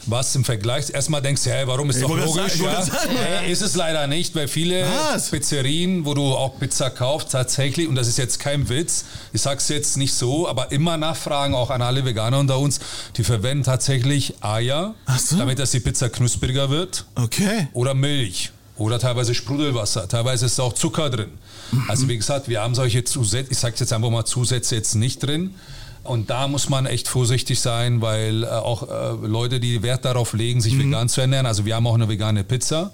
[0.09, 2.85] Was im Vergleich, erstmal denkst du, hey, warum ist Ich doch logisch, ja?
[3.09, 5.31] Hey, ist es leider nicht, weil viele Was?
[5.31, 9.69] Pizzerien, wo du auch Pizza kaufst, tatsächlich, und das ist jetzt kein Witz, ich sag's
[9.69, 12.79] jetzt nicht so, aber immer nachfragen, auch an alle Veganer unter uns,
[13.16, 15.37] die verwenden tatsächlich Eier, so.
[15.37, 17.69] damit dass die Pizza knuspriger wird Okay.
[17.73, 21.31] oder Milch oder teilweise Sprudelwasser, teilweise ist auch Zucker drin.
[21.88, 25.23] Also wie gesagt, wir haben solche Zusätze, ich sage jetzt einfach mal Zusätze jetzt nicht
[25.23, 25.55] drin.
[26.07, 30.33] Und da muss man echt vorsichtig sein, weil äh, auch äh, Leute, die Wert darauf
[30.33, 32.92] legen, sich vegan zu ernähren, also wir haben auch eine vegane Pizza,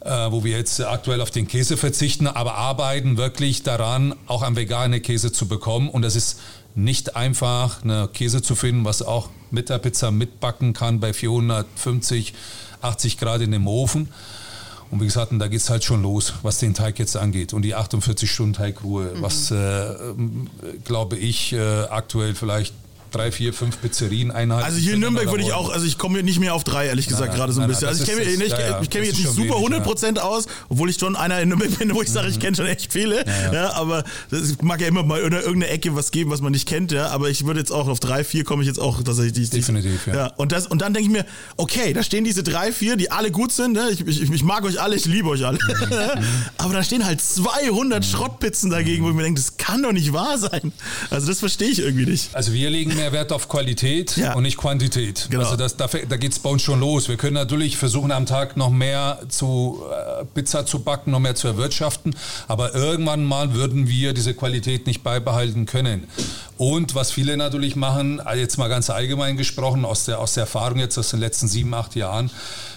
[0.00, 4.56] äh, wo wir jetzt aktuell auf den Käse verzichten, aber arbeiten wirklich daran, auch einen
[4.56, 5.88] veganen Käse zu bekommen.
[5.88, 6.40] Und das ist
[6.74, 12.34] nicht einfach, eine Käse zu finden, was auch mit der Pizza mitbacken kann bei 450,
[12.82, 14.08] 80 Grad in dem Ofen.
[14.94, 17.52] Und wie gesagt, da geht es halt schon los, was den Teig jetzt angeht.
[17.52, 19.22] Und die 48 Stunden Teigruhe, mhm.
[19.22, 19.92] was, äh,
[20.84, 21.58] glaube ich, äh,
[21.90, 22.72] aktuell vielleicht
[23.14, 24.64] drei, vier, fünf Pizzerien einhalten.
[24.64, 27.06] Also hier in Nürnberg würde ich auch, also ich komme nicht mehr auf drei, ehrlich
[27.06, 27.88] gesagt, gerade so ein bisschen.
[27.88, 30.98] Also ich kenne mich, ja, ja, kenn mich jetzt nicht super 100% aus, obwohl ich
[30.98, 33.24] schon einer in Nürnberg bin, wo ich sage, ich kenne schon echt viele.
[33.52, 36.66] Ja, aber es mag ja immer mal in irgendeiner Ecke was geben, was man nicht
[36.66, 37.08] kennt, ja.
[37.08, 39.50] Aber ich würde jetzt auch auf drei, vier komme ich jetzt auch tatsächlich.
[39.50, 40.14] Definitiv, ja.
[40.14, 40.26] ja.
[40.36, 43.30] Und, das, und dann denke ich mir, okay, da stehen diese drei, vier, die alle
[43.30, 43.72] gut sind.
[43.72, 43.90] Ne?
[43.90, 45.58] Ich, ich, ich mag euch alle, ich liebe euch alle.
[46.58, 50.12] aber da stehen halt 200 Schrottpizzen dagegen, wo ich mir denke, das kann doch nicht
[50.12, 50.72] wahr sein.
[51.10, 52.34] Also das verstehe ich irgendwie nicht.
[52.34, 54.34] Also wir legen mehr Wert auf Qualität ja.
[54.34, 55.28] und nicht Quantität.
[55.30, 55.44] Genau.
[55.44, 57.08] Also das, da, da geht es bei uns schon los.
[57.08, 61.34] Wir können natürlich versuchen, am Tag noch mehr zu äh, Pizza zu backen, noch mehr
[61.34, 62.14] zu erwirtschaften.
[62.48, 66.08] Aber irgendwann mal würden wir diese Qualität nicht beibehalten können.
[66.56, 70.42] Und was viele natürlich machen, also jetzt mal ganz allgemein gesprochen, aus der, aus der
[70.42, 72.30] Erfahrung jetzt aus den letzten sieben, acht Jahren,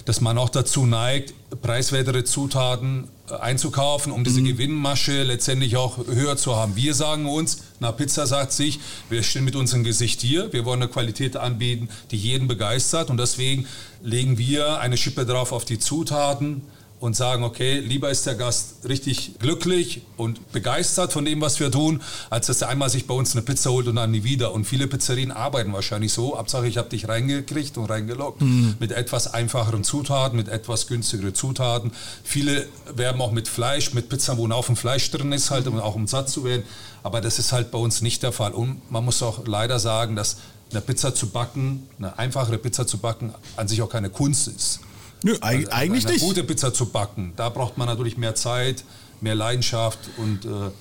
[0.06, 4.46] dass man auch dazu neigt, preiswertere Zutaten äh, einzukaufen, um diese mhm.
[4.46, 6.76] Gewinnmasche letztendlich auch höher zu haben.
[6.76, 10.82] Wir sagen uns, na Pizza sagt sich, wir stehen mit unserem Gesicht hier, wir wollen
[10.82, 13.68] eine Qualität anbieten, die jeden begeistert und deswegen
[14.02, 16.62] legen wir eine Schippe drauf auf die Zutaten,
[17.00, 21.72] und sagen, okay, lieber ist der Gast richtig glücklich und begeistert von dem, was wir
[21.72, 24.52] tun, als dass er einmal sich bei uns eine Pizza holt und dann nie wieder.
[24.54, 28.76] Und viele Pizzerien arbeiten wahrscheinlich so, Absache, ich habe dich reingekriegt und reingelockt, mhm.
[28.80, 31.92] mit etwas einfacheren Zutaten, mit etwas günstigeren Zutaten.
[32.24, 35.80] Viele werben auch mit Fleisch, mit Pizza, wo ein Haufen Fleisch drin ist, halt, um
[35.80, 36.64] auch um satt zu werden.
[37.04, 38.54] Aber das ist halt bei uns nicht der Fall.
[38.54, 40.38] Und man muss auch leider sagen, dass
[40.72, 44.80] eine Pizza zu backen, eine einfachere Pizza zu backen, an sich auch keine Kunst ist.
[45.24, 46.26] Nö, also eigentlich eine nicht.
[46.26, 48.84] gute Pizza zu backen, da braucht man natürlich mehr Zeit,
[49.22, 50.72] mehr Leidenschaft und äh,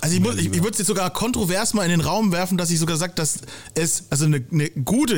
[0.00, 2.58] also ich, muss, ich, ich würde es jetzt sogar kontrovers mal in den Raum werfen,
[2.58, 3.38] dass ich sogar sage, dass
[3.74, 5.16] es, also eine, eine gute,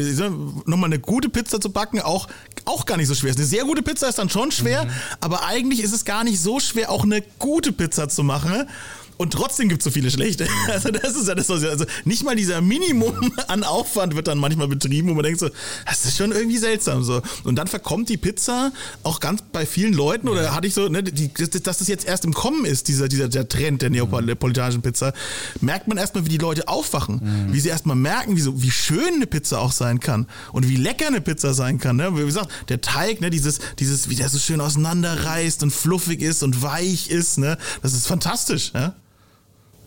[0.67, 2.29] nochmal eine gute Pizza zu backen, auch,
[2.65, 3.39] auch gar nicht so schwer ist.
[3.39, 4.91] Eine sehr gute Pizza ist dann schon schwer, mhm.
[5.21, 8.69] aber eigentlich ist es gar nicht so schwer, auch eine gute Pizza zu machen.
[9.17, 10.47] Und trotzdem gibt es so viele schlechte.
[10.69, 14.37] Also das ist ja das, was also nicht mal dieser Minimum an Aufwand wird dann
[14.37, 15.49] manchmal betrieben, wo man denkt so,
[15.87, 17.23] das ist schon irgendwie seltsam so.
[17.45, 18.73] Und dann verkommt die Pizza
[19.05, 22.25] auch ganz bei vielen Leuten oder hatte ich so, ne, die, dass das jetzt erst
[22.25, 25.13] im Kommen ist, dieser, dieser der Trend der neapolitanischen Pizza,
[25.61, 27.53] merkt man erstmal, wie die Leute aufwachen, mhm.
[27.53, 30.77] wie sie erstmal merken, wie, so, wie schön eine Pizza auch sein kann und wie
[30.77, 31.97] lecker eine Pizza sein kann.
[31.97, 32.17] Ne?
[32.17, 36.43] Wie gesagt, der Teig, ne, dieses, dieses, wie der so schön auseinanderreißt und fluffig ist
[36.43, 37.57] und weich ist, ne?
[37.83, 38.73] das ist fantastisch.
[38.75, 38.95] Ja?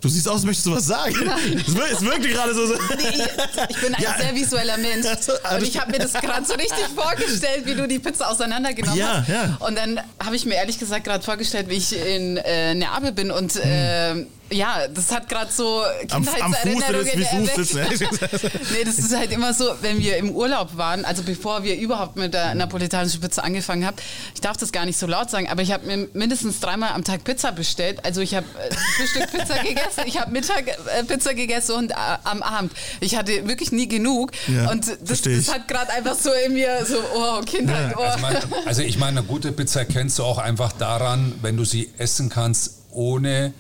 [0.02, 1.14] Du siehst aus, möchtest du was sagen?
[1.14, 2.62] Es, wir, es wirkte gerade so.
[2.68, 3.24] Nee,
[3.68, 4.16] ich bin ein ja.
[4.18, 5.06] sehr visueller Mensch.
[5.06, 9.18] Und ich habe mir das gerade so richtig vorgestellt, wie du die Pizza auseinandergenommen ja,
[9.18, 9.28] hast.
[9.28, 9.58] Ja.
[9.60, 13.30] Und dann habe ich mir ehrlich gesagt gerade vorgestellt, wie ich in äh, Neapel bin
[13.30, 13.62] und hm.
[13.64, 17.74] äh, ja, das hat gerade so Kindheitserinnerungen erweckt.
[17.74, 17.88] Ne?
[18.72, 22.16] nee, das ist halt immer so, wenn wir im Urlaub waren, also bevor wir überhaupt
[22.16, 23.98] mit der napolitanischen Pizza angefangen haben,
[24.34, 27.04] ich darf das gar nicht so laut sagen, aber ich habe mir mindestens dreimal am
[27.04, 28.04] Tag Pizza bestellt.
[28.06, 31.96] Also ich habe äh, Frühstück Pizza gegessen, ich habe Mittag äh, Pizza gegessen und äh,
[32.24, 32.72] am Abend.
[33.00, 36.86] Ich hatte wirklich nie genug ja, und das, das hat gerade einfach so in mir
[36.86, 38.02] so, oh, Kindheit, oh.
[38.02, 41.66] Also, mein, also ich meine, eine gute Pizza kennst du auch einfach daran, wenn du
[41.66, 43.54] sie essen kannst, ohne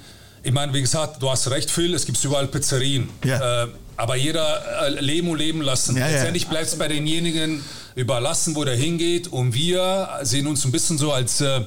[0.43, 3.09] ich meine, wie gesagt, du hast recht, Phil, es gibt überall Pizzerien.
[3.23, 3.63] Ja.
[3.63, 5.97] Äh, aber jeder äh, leben und leben lassen.
[5.97, 6.49] Ja, Letztendlich ja.
[6.49, 7.61] bleibt es bei denjenigen
[7.95, 9.27] überlassen, wo der hingeht.
[9.27, 11.61] Und wir sehen uns ein bisschen so als, äh,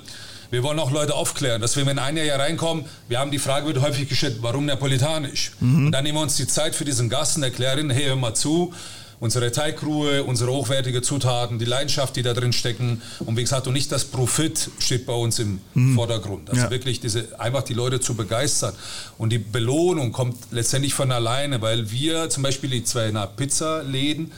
[0.50, 3.38] wir wollen auch Leute aufklären, dass wir, wenn ein Jahr hier reinkommen, wir haben die
[3.38, 5.52] Frage, wird häufig gestellt, warum neapolitanisch?
[5.60, 5.86] Mhm.
[5.86, 8.34] Und dann nehmen wir uns die Zeit für diesen Gast und erklären, hey, hör mal
[8.34, 8.72] zu,
[9.22, 13.00] unsere Teigruhe, unsere hochwertige Zutaten, die Leidenschaft, die da drin stecken.
[13.20, 15.94] Und wie gesagt, und nicht das Profit steht bei uns im mhm.
[15.94, 16.50] Vordergrund.
[16.50, 16.70] Also ja.
[16.70, 18.74] wirklich diese, einfach die Leute zu begeistern.
[19.18, 24.32] Und die Belohnung kommt letztendlich von alleine, weil wir zum Beispiel die zwei Pizza-Läden,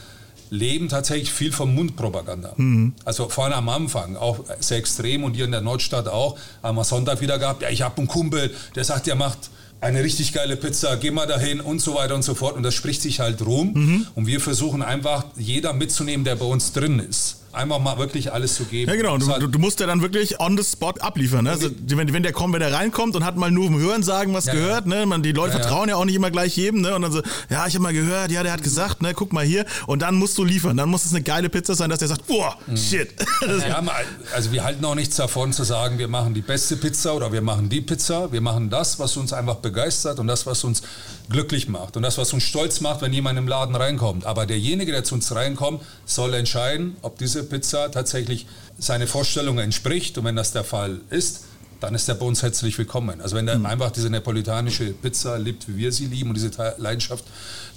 [0.50, 2.52] leben tatsächlich viel von Mundpropaganda.
[2.56, 2.92] Mhm.
[3.06, 6.84] Also vorne am Anfang, auch sehr extrem und hier in der Nordstadt auch, haben wir
[6.84, 9.50] Sonntag wieder gehabt, ja, ich habe einen Kumpel, der sagt, der macht
[9.84, 12.56] eine richtig geile Pizza, geh mal dahin und so weiter und so fort.
[12.56, 13.72] Und das spricht sich halt rum.
[13.74, 14.06] Mhm.
[14.14, 18.54] Und wir versuchen einfach, jeder mitzunehmen, der bei uns drin ist einfach mal wirklich alles
[18.54, 18.90] zu geben.
[18.90, 19.18] Ja, genau.
[19.18, 21.44] Du, du, du, musst ja dann wirklich on the spot abliefern.
[21.44, 21.50] Ne?
[21.50, 24.34] Also, wenn, wenn der kommt, wenn der reinkommt und hat mal nur im Hören sagen
[24.34, 25.06] was ja, gehört, ne?
[25.06, 25.96] Man, die Leute ja, vertrauen ja.
[25.96, 26.94] auch nicht immer gleich jedem, ne?
[26.94, 29.44] Und dann so, ja, ich habe mal gehört, ja, der hat gesagt, ne, guck mal
[29.44, 29.64] hier.
[29.86, 30.76] Und dann musst du liefern.
[30.76, 32.76] Dann muss es eine geile Pizza sein, dass der sagt, boah, mhm.
[32.76, 33.10] shit.
[33.66, 33.82] Ja,
[34.34, 37.42] also wir halten auch nichts davon zu sagen, wir machen die beste Pizza oder wir
[37.42, 38.32] machen die Pizza.
[38.32, 40.82] Wir machen das, was uns einfach begeistert und das, was uns
[41.30, 44.26] glücklich macht und das, was uns stolz macht, wenn jemand im Laden reinkommt.
[44.26, 48.46] Aber derjenige, der zu uns reinkommt, soll entscheiden, ob diese Pizza tatsächlich
[48.78, 50.18] seine Vorstellungen entspricht.
[50.18, 51.44] Und wenn das der Fall ist,
[51.80, 53.20] dann ist er bei uns herzlich willkommen.
[53.20, 53.66] Also wenn er mhm.
[53.66, 57.24] einfach diese neapolitanische Pizza liebt, wie wir sie lieben und diese Leidenschaft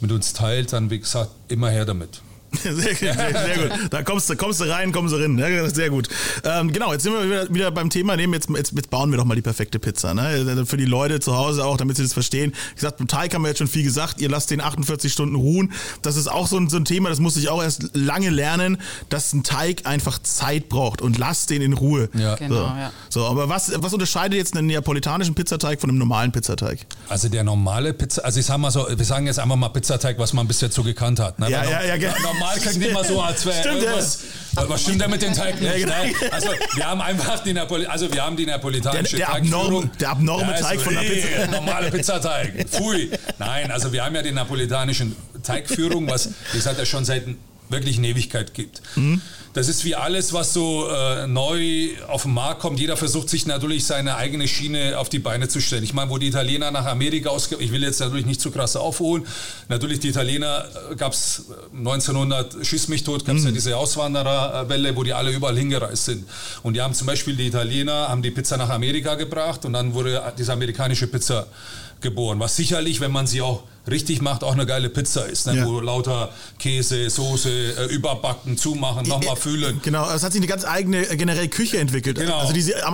[0.02, 2.22] mit uns teilt, dann wie gesagt, immer her damit.
[2.64, 3.72] Sehr, sehr, sehr, gut.
[3.92, 5.38] Da kommst du, kommst du rein, kommst du rein.
[5.38, 6.08] Ja, sehr gut.
[6.44, 8.16] Ähm, genau, jetzt sind wir wieder, wieder beim Thema.
[8.16, 10.14] Nehmen jetzt, jetzt, jetzt, bauen wir doch mal die perfekte Pizza.
[10.14, 10.66] Ne?
[10.66, 12.54] Für die Leute zu Hause auch, damit sie das verstehen.
[12.72, 14.22] Wie gesagt, beim Teig haben wir jetzt schon viel gesagt.
[14.22, 15.74] Ihr lasst den 48 Stunden ruhen.
[16.02, 18.78] Das ist auch so ein, so ein Thema, das muss ich auch erst lange lernen,
[19.10, 22.10] dass ein Teig einfach Zeit braucht und lasst den in Ruhe.
[22.14, 22.36] Ja.
[22.36, 22.62] Genau, so.
[22.62, 22.92] ja.
[23.10, 26.86] so, aber was, was unterscheidet jetzt einen neapolitanischen Pizzateig von einem normalen Pizzateig?
[27.10, 30.18] Also der normale Pizza, also ich sag mal so, wir sagen jetzt einfach mal Pizzateig,
[30.18, 31.40] was man bis jetzt so gekannt hat.
[31.40, 31.50] Ne?
[31.50, 32.37] Ja, ja, ja, genau.
[32.40, 33.90] Normal klingt immer so, als wäre Stimmt, ja.
[33.90, 34.20] irgendwas.
[34.54, 35.72] Was stimmt denn mit dem Teig nicht?
[35.72, 36.04] Ja, genau.
[36.04, 36.32] ne?
[36.34, 39.84] Also wir haben einfach die Napoli also wir haben die napolitanische Der- der Teigführung.
[39.84, 41.48] abnorme- der abnorme ist Teig von der eh, Pizza.
[41.52, 42.70] Normale Pizzateig.
[42.70, 43.12] Pfui.
[43.38, 47.26] Nein, also wir haben ja die napolitanischen Teigführung, was wie gesagt ja schon seit
[47.70, 48.82] wirklich eine Ewigkeit gibt.
[48.96, 49.22] Mhm.
[49.58, 52.80] Das ist wie alles, was so äh, neu auf den Markt kommt.
[52.80, 55.84] Jeder versucht sich natürlich seine eigene Schiene auf die Beine zu stellen.
[55.84, 57.56] Ich meine, wo die Italiener nach Amerika ausge...
[57.60, 59.26] Ich will jetzt natürlich nicht zu krass aufholen.
[59.68, 65.02] Natürlich, die Italiener gab es 1900, schieß mich tot, gab es ja diese Auswandererwelle, wo
[65.02, 66.28] die alle überall hingereist sind.
[66.62, 69.96] Und die haben zum Beispiel, die Italiener haben die Pizza nach Amerika gebracht und dann
[69.96, 71.48] wurde diese amerikanische Pizza
[72.00, 72.40] geboren.
[72.40, 75.48] Was sicherlich, wenn man sie auch richtig macht, auch eine geile Pizza ist.
[75.48, 75.58] Ne?
[75.58, 75.66] Ja.
[75.66, 79.80] Wo lauter Käse, Soße, äh, überbacken, zumachen, nochmal füllen.
[79.84, 82.18] Genau, es hat sich eine ganz eigene äh, generell Küche entwickelt.
[82.20, 82.38] Genau.
[82.40, 82.86] Also diese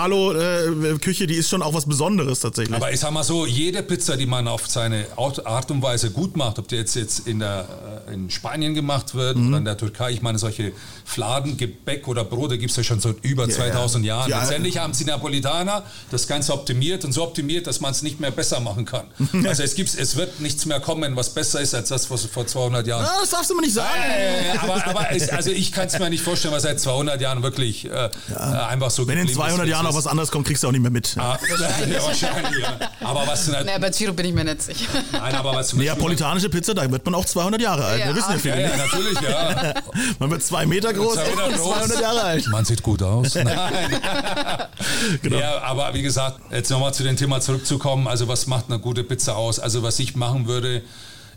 [0.00, 2.74] Americano-Italo-Küche, die ist schon auch was Besonderes tatsächlich.
[2.76, 6.36] Aber ich sag mal so, jede Pizza, die man auf seine Art und Weise gut
[6.36, 7.66] macht, ob die jetzt, jetzt in, der,
[8.08, 9.48] äh, in Spanien gemacht wird Mhm.
[9.48, 10.72] oder in der Türkei, ich meine, solche
[11.04, 14.16] Fladen, Gebäck oder Brote gibt es ja schon seit über Ja, 2000 ja.
[14.18, 14.30] Jahren.
[14.30, 14.40] Ja.
[14.40, 18.30] Letztendlich haben die Napolitaner das Ganze optimiert und so optimiert, dass man es nicht mehr
[18.30, 19.04] besser machen kann.
[19.50, 22.46] Also es, gibt, es wird nichts mehr kommen, was besser ist als das, was vor
[22.46, 23.88] 200 Jahren Ah, das darfst du mir nicht sagen.
[24.00, 27.42] Äh, aber aber es, also ich kann es mir nicht vorstellen, was seit 200 Jahren
[27.42, 30.46] wirklich äh, äh, einfach so Wenn in geblieben 200 ist, Jahren noch was anderes kommt,
[30.46, 31.16] kriegst du auch nicht mehr mit.
[31.18, 31.38] Ah,
[31.90, 32.78] ja, wahrscheinlich, ja.
[33.00, 34.88] Aber was, Na, bei Giro bin ich mir nicht sicher.
[35.12, 38.00] nein, aber was Neapolitanische Pizza, da wird man auch 200 Jahre alt.
[38.00, 38.06] Ja.
[38.06, 38.60] Wir wissen ja viele.
[38.62, 39.74] Ja, ja, natürlich, ja.
[40.18, 41.74] Man wird zwei Meter groß Zwei Meter und groß.
[41.78, 42.46] 200 Jahre alt.
[42.48, 43.34] Man sieht gut aus.
[43.34, 44.00] Nein.
[45.22, 45.38] Genau.
[45.38, 48.06] Ja, aber wie gesagt, jetzt nochmal zu dem Thema zurückzukommen.
[48.08, 49.49] Also was macht eine gute Pizza aus?
[49.58, 50.82] Also was ich machen würde,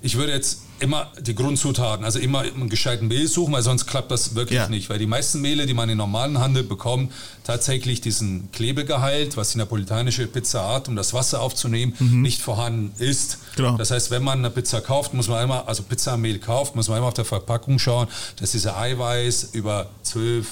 [0.05, 4.11] ich würde jetzt immer die Grundzutaten, also immer einen gescheiten Mehl suchen, weil sonst klappt
[4.11, 4.67] das wirklich Ja.
[4.67, 4.89] nicht.
[4.89, 7.13] Weil die meisten Mehle, die man in normalen Handel bekommt,
[7.45, 13.37] tatsächlich diesen Klebegehalt, was die napolitanische Pizza hat, um das Wasser aufzunehmen, nicht vorhanden ist.
[13.55, 13.77] Genau.
[13.77, 16.97] Das heißt, wenn man eine Pizza kauft, muss man immer, also Pizzamehl kauft, muss man
[16.97, 18.07] immer auf der Verpackung schauen,
[18.41, 20.47] dass dieser Eiweiß über 12,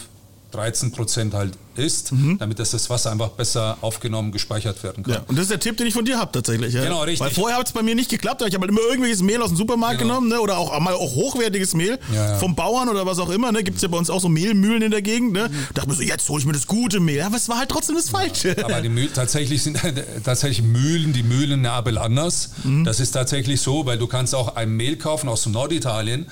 [0.52, 5.14] 13 Prozent halt ist, damit das, das Wasser einfach besser aufgenommen, gespeichert werden kann.
[5.14, 6.74] Ja, und das ist der Tipp, den ich von dir habe tatsächlich.
[6.74, 6.84] Ja.
[6.84, 7.22] Genau, richtig.
[7.22, 8.42] Weil vorher hat es bei mir nicht geklappt.
[8.46, 10.16] Ich habe halt immer irgendwelches Mehl aus dem Supermarkt Genau.
[10.16, 10.42] genommen ne?
[10.42, 13.52] oder auch mal auch hochwertiges Mehl Ja, vom Bauern oder was auch immer.
[13.54, 13.64] Ne?
[13.64, 15.32] Gibt es ja bei uns auch so Mehlmühlen in der Gegend.
[15.32, 15.50] Ne?
[15.74, 17.22] Dachte mir so, jetzt hole ich mir das gute Mehl.
[17.22, 18.56] Aber es war halt trotzdem das Falsche.
[18.64, 19.80] Aber die Mühlen, tatsächlich sind
[20.24, 22.52] tatsächlich Mühlen, die Mühlen in Neapel anders.
[22.84, 26.28] Das ist tatsächlich so, weil du kannst auch ein Mehl kaufen aus Norditalien.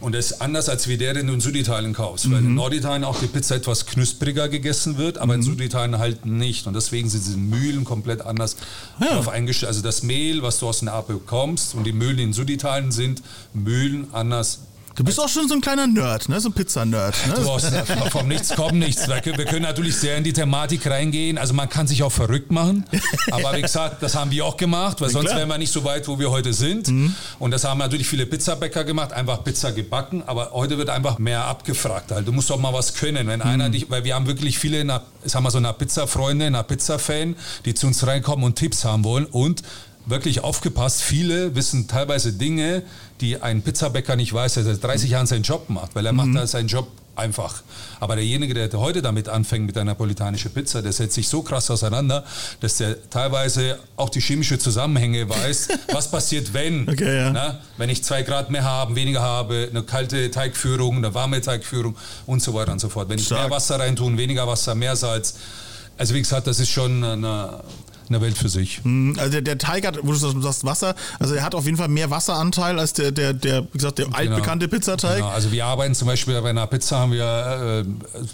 [0.00, 2.30] Und das ist anders, als wie der, den du in Süditalien kaufst.
[2.30, 6.66] Weil in Norditalien auch die Pizza etwas knuspriger gegessen wird, aber in Süditalien halt nicht.
[6.66, 8.56] Und deswegen sind diese Mühlen komplett anders
[9.00, 9.68] darauf eingestellt.
[9.68, 13.22] Also das Mehl, was du aus Neapel bekommst und die Mühlen, in Süditalien sind,
[13.54, 14.60] Mühlen anders
[14.98, 16.40] Du bist auch schon so ein kleiner Nerd, ne?
[16.40, 17.14] so ein Pizza-Nerd.
[17.36, 17.52] Du Ne?
[17.52, 17.72] hast,
[18.10, 19.06] vom Nichts kommt nichts.
[19.06, 21.38] Wir können, wir können natürlich sehr in die Thematik reingehen.
[21.38, 22.84] Also man kann sich auch verrückt machen.
[23.30, 25.38] Aber wie gesagt, das haben wir auch gemacht, weil sonst klar.
[25.38, 26.90] wären wir nicht so weit, wo wir heute sind.
[27.38, 30.24] Und das haben natürlich viele Pizzabäcker gemacht, einfach Pizza gebacken.
[30.26, 32.10] Aber heute wird einfach mehr abgefragt.
[32.10, 32.26] Halt.
[32.26, 33.28] Du musst doch mal was können.
[33.28, 36.64] Wenn einer dich, weil wir haben wirklich viele, na, sagen wir so, eine Pizza-Freunde, eine
[36.64, 39.26] Pizza-Fan, die zu uns reinkommen und Tipps haben wollen.
[39.26, 39.62] Und
[40.06, 42.82] wirklich aufgepasst, viele wissen teilweise Dinge,
[43.20, 46.34] die ein Pizzabäcker nicht weiß, der seit 30 Jahren seinen Job macht, weil er macht
[46.34, 47.62] da seinen Job einfach.
[48.00, 51.70] Aber derjenige, der heute damit anfängt mit der napolitanischen Pizza, der setzt sich so krass
[51.70, 52.24] auseinander,
[52.60, 57.30] dass der teilweise auch die chemische Zusammenhänge weiß, was passiert, wenn, Okay, ja.
[57.30, 57.58] ne?
[57.76, 62.42] wenn ich zwei Grad mehr habe, weniger habe, eine kalte Teigführung, eine warme Teigführung und
[62.42, 63.08] so weiter und so fort.
[63.08, 63.42] Wenn ich Stark.
[63.42, 65.34] mehr Wasser reintun, weniger Wasser, mehr Salz.
[65.96, 67.60] Also wie gesagt, das ist schon eine,
[68.10, 68.80] eine Welt für sich.
[69.16, 71.88] Also der, der Teig hat, wo du sagst Wasser, also er hat auf jeden Fall
[71.88, 75.16] mehr Wasseranteil als der, der, der wie gesagt, der altbekannte Pizzateig.
[75.16, 78.30] Genau, also wir arbeiten zum Beispiel bei einer Pizza, haben wir, äh,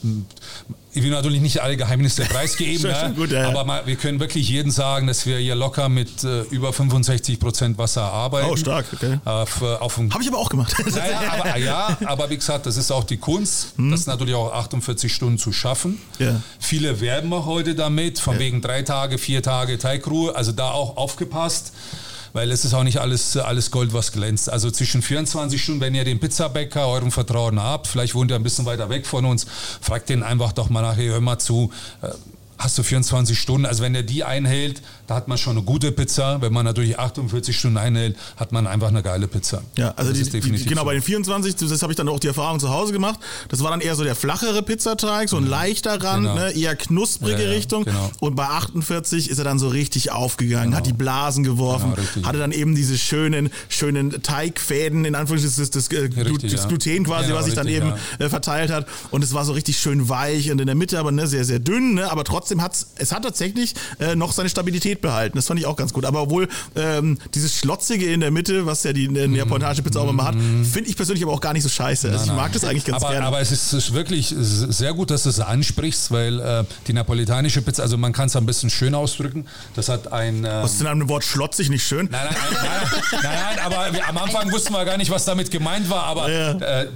[0.94, 3.12] ich will natürlich nicht alle Geheimnisse preisgeben, ne?
[3.16, 3.48] gut, ja, ja.
[3.48, 7.40] aber mal, wir können wirklich jeden sagen, dass wir hier locker mit äh, über 65
[7.40, 8.48] Prozent Wasser arbeiten.
[8.50, 9.18] Oh, stark, okay.
[9.24, 10.74] Auf, äh, auf Habe ich aber auch gemacht.
[10.94, 15.12] naja, aber, ja, aber wie gesagt, das ist auch die Kunst, das natürlich auch 48
[15.12, 16.00] Stunden zu schaffen.
[16.18, 16.26] Hm.
[16.26, 16.40] Ja.
[16.61, 20.96] Viele werben auch heute damit, von wegen drei Tage, vier Tage Teigruhe, also da auch
[20.96, 21.72] aufgepasst.
[22.35, 24.51] Weil es ist auch nicht alles, alles Gold, was glänzt.
[24.51, 28.42] Also zwischen 24 Stunden, wenn ihr den Pizzabäcker eurem Vertrauen habt, vielleicht wohnt ihr ein
[28.42, 29.47] bisschen weiter weg von uns,
[29.81, 31.70] fragt den einfach doch mal nachher, hör mal zu,
[32.03, 32.09] äh,
[32.59, 33.66] hast du 24 Stunden.
[33.66, 36.40] Also wenn er die einhält, da hat man schon eine gute Pizza.
[36.40, 39.62] Wenn man natürlich 48 Stunden einhält, hat man einfach eine geile Pizza.
[39.77, 40.87] Ja, also das die, ist definitiv die, genau so.
[40.87, 43.21] bei den 24, das habe ich dann auch die Erfahrung zu Hause gemacht.
[43.49, 46.35] Das war dann eher so der flachere Pizzateig, so ein leichter Rand, Genau.
[46.37, 47.85] ne, eher knusprige Ja, ja, Richtung.
[47.85, 48.11] genau.
[48.21, 52.38] Und bei 48 ist er dann so richtig aufgegangen, hat die Blasen geworfen, Genau, hatte
[52.38, 56.69] dann eben diese schönen, schönen Teigfäden, in Anführungsstrichen das, das, äh, Glu- richtig, das ja.
[56.69, 58.87] Gluten quasi, Genau, was sich dann eben äh, verteilt hat.
[59.11, 61.59] Und es war so richtig schön weich und in der Mitte aber ne, sehr, sehr
[61.59, 61.95] dünn.
[61.95, 65.37] Ne, aber trotzdem hat es hat tatsächlich äh, noch seine Stabilität behalten.
[65.37, 66.04] Das fand ich auch ganz gut.
[66.04, 70.11] Aber obwohl ähm, dieses Schlotzige in der Mitte, was ja die äh, neapolitanische Pizza auch
[70.11, 72.11] immer hat, finde ich persönlich aber auch gar nicht so scheiße.
[72.11, 73.26] Also ich mag das eigentlich ganz aber, gerne.
[73.26, 77.83] aber es ist, wirklich sehr gut, dass du es ansprichst, weil äh, die napolitanische Pizza,
[77.83, 79.46] also man kann es ein bisschen schön ausdrücken.
[79.74, 80.38] Das hat ein.
[80.38, 82.09] ähm, was ist denn an dem Wort schlotzig nicht schön?
[82.11, 85.24] Nein, nein, nein, nein, nein, nein, aber wir, am Anfang wussten wir gar nicht, was
[85.24, 86.04] damit gemeint war.
[86.04, 86.52] Aber Ja.
[86.52, 86.88] äh, äh,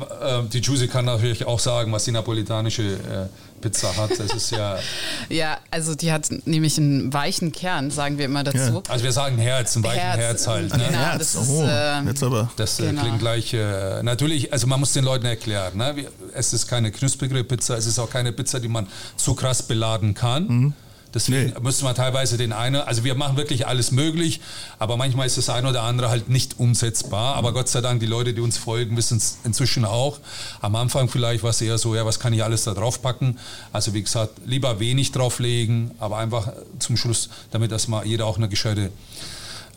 [0.53, 3.29] die Juicy kann natürlich auch sagen, was die napolitanische äh,
[3.61, 4.11] Pizza hat.
[4.19, 4.79] Das ist ja,
[5.29, 8.83] Ja, also die hat nämlich einen weichen Kern, sagen wir immer dazu.
[8.89, 10.73] also wir sagen Herz, ein weichen Herz, Herz, halt.
[10.73, 10.85] genau.
[10.91, 10.97] Ne?
[10.99, 11.19] Herz.
[11.19, 12.51] das ist, oh, äh, jetzt aber.
[12.57, 13.03] Das äh, Genau.
[13.03, 15.95] klingt gleich, äh, natürlich, also man muss den Leuten erklären, ne?
[16.35, 20.15] Es ist keine knusprige Pizza, es ist auch keine Pizza, die man zu krass beladen
[20.15, 20.75] kann.
[21.15, 21.61] Deswegen Nee.
[21.63, 24.41] müssen wir teilweise den einen, also wir machen wirklich alles möglich,
[24.79, 27.35] aber manchmal ist das eine oder andere halt nicht umsetzbar.
[27.37, 30.19] Aber Gott sei Dank, die Leute, die uns folgen, wissen es inzwischen auch.
[30.61, 33.39] Am Anfang vielleicht war es eher so, ja, was kann ich alles da drauf packen?
[33.73, 38.37] Also wie gesagt, lieber wenig drauflegen, aber einfach zum Schluss, damit das mal jeder auch
[38.37, 38.91] eine gescheite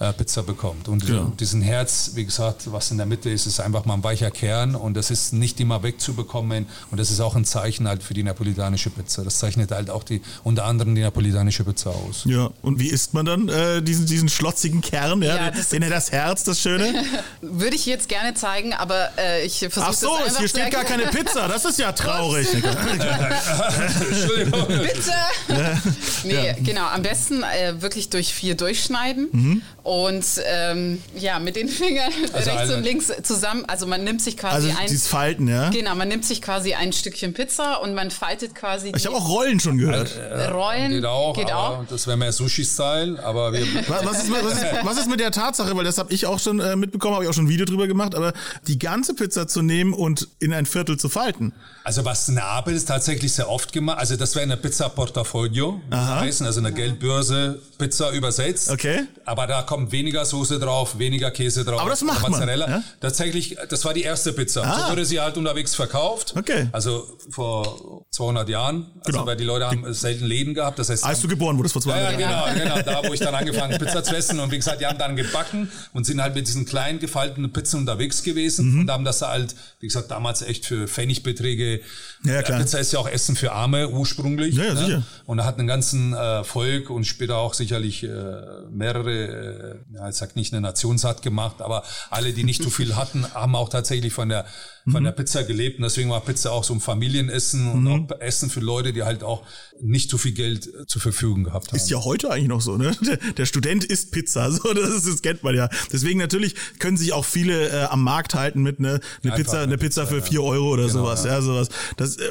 [0.01, 0.87] äh, Pizza bekommt.
[0.87, 1.31] Und Genau.
[1.39, 4.75] diesen Herz, wie gesagt, was in der Mitte ist, ist einfach mal ein weicher Kern
[4.75, 8.23] und das ist nicht immer wegzubekommen und das ist auch ein Zeichen halt für die
[8.23, 9.23] napolitanische Pizza.
[9.23, 12.23] Das zeichnet halt auch die unter anderem die napolitanische Pizza aus.
[12.25, 15.21] Ja, und wie isst man dann äh, diesen, diesen schlotzigen Kern?
[15.21, 16.93] Ja, Ja, das- den das Herz, das Schöne?
[17.41, 20.71] Würde ich jetzt gerne zeigen, aber äh, ich versuche Ach so, das es hier steht
[20.71, 21.47] gar keine Pizza.
[21.47, 22.47] Das ist ja traurig.
[24.09, 24.67] Entschuldigung.
[24.67, 25.13] Bitte!
[26.23, 26.85] nee, genau.
[26.87, 29.61] Am besten äh, wirklich durch vier durchschneiden
[29.91, 33.65] und ähm, ja, mit den Fingern Also rechts eine- und links zusammen.
[33.67, 34.87] Also man nimmt sich quasi Also ein.
[34.87, 35.69] dieses Falten, ja?
[35.69, 39.27] Genau, man nimmt sich quasi ein Stückchen Pizza und man faltet quasi Ich habe auch
[39.27, 40.11] Rollen schon gehört.
[40.53, 40.91] Rollen.
[40.91, 41.83] Geht auch, Geht auch.
[41.89, 45.31] das wäre mehr Sushi-Style, aber wir, Was ist, mit- was, ist, was ist mit der
[45.31, 47.65] Tatsache, weil das habe ich auch schon äh, mitbekommen, habe ich auch schon ein Video
[47.65, 48.31] drüber gemacht, aber
[48.67, 51.51] die ganze Pizza zu nehmen und in ein Viertel zu falten.
[51.83, 56.45] Also was Neapel ist tatsächlich sehr oft gemacht, also das wäre eine Pizza Portafolio, heißen,
[56.45, 58.69] also eine Geldbörse Pizza übersetzt.
[58.69, 59.01] Okay.
[59.25, 61.79] Aber da kommt weniger Soße drauf, weniger Käse drauf.
[61.79, 62.69] Aber das macht man, Mozzarella.
[62.69, 62.83] ja?
[62.99, 64.63] Tatsächlich, das war die erste Pizza.
[64.63, 64.83] Ah.
[64.87, 66.33] So wurde sie halt unterwegs verkauft.
[66.37, 66.67] Okay.
[66.73, 68.87] Also vor 200 Jahren.
[69.05, 69.25] Also Genau.
[69.25, 70.77] weil die Leute haben selten Läden gehabt.
[70.79, 72.55] Das heißt, Als du geboren wurdest vor zwei ja, ja, Jahren.
[72.59, 72.81] genau, genau.
[73.01, 74.39] Da, wo ich dann angefangen Pizza zu essen.
[74.39, 77.79] Und wie gesagt, die haben dann gebacken und sind halt mit diesen kleinen gefalteten Pizzen
[77.79, 78.79] unterwegs gewesen Mhm.
[78.81, 81.79] und haben das halt, wie gesagt, damals echt für Pfennigbeträge.
[82.23, 82.59] Ja, ja, klar.
[82.59, 84.55] Pizza ist ja auch Essen für Arme ursprünglich.
[84.55, 85.03] Ja, ja, sicher.
[85.25, 88.07] Und hat einen ganzen äh, Volk und später auch sicherlich äh,
[88.69, 89.60] mehrere, äh,
[89.93, 93.25] ja, ich sag nicht eine Nation satt gemacht, aber alle, die nicht so viel hatten,
[93.33, 94.45] haben auch tatsächlich von der
[94.85, 94.91] Mhm.
[94.91, 95.77] von der Pizza gelebt.
[95.77, 97.87] Und deswegen war Pizza auch so ein Familienessen und Mhm.
[98.11, 99.43] auch Essen für Leute, die halt auch
[99.81, 101.75] nicht so viel Geld äh, zur Verfügung gehabt haben.
[101.77, 102.91] Ist ja heute eigentlich noch so, ne?
[103.01, 105.69] Der, der Student isst Pizza, so das, ist, das kennt man ja.
[105.91, 109.53] Deswegen natürlich können sich auch viele äh, am Markt halten mit ne, eine Einfach Pizza,
[109.57, 110.25] eine eine Pizza, Pizza, für ja.
[110.25, 111.31] vier Euro oder Genau, sowas, ja.
[111.33, 111.41] ja.
[111.41, 111.69] sowas.
[111.97, 112.29] Das, äh,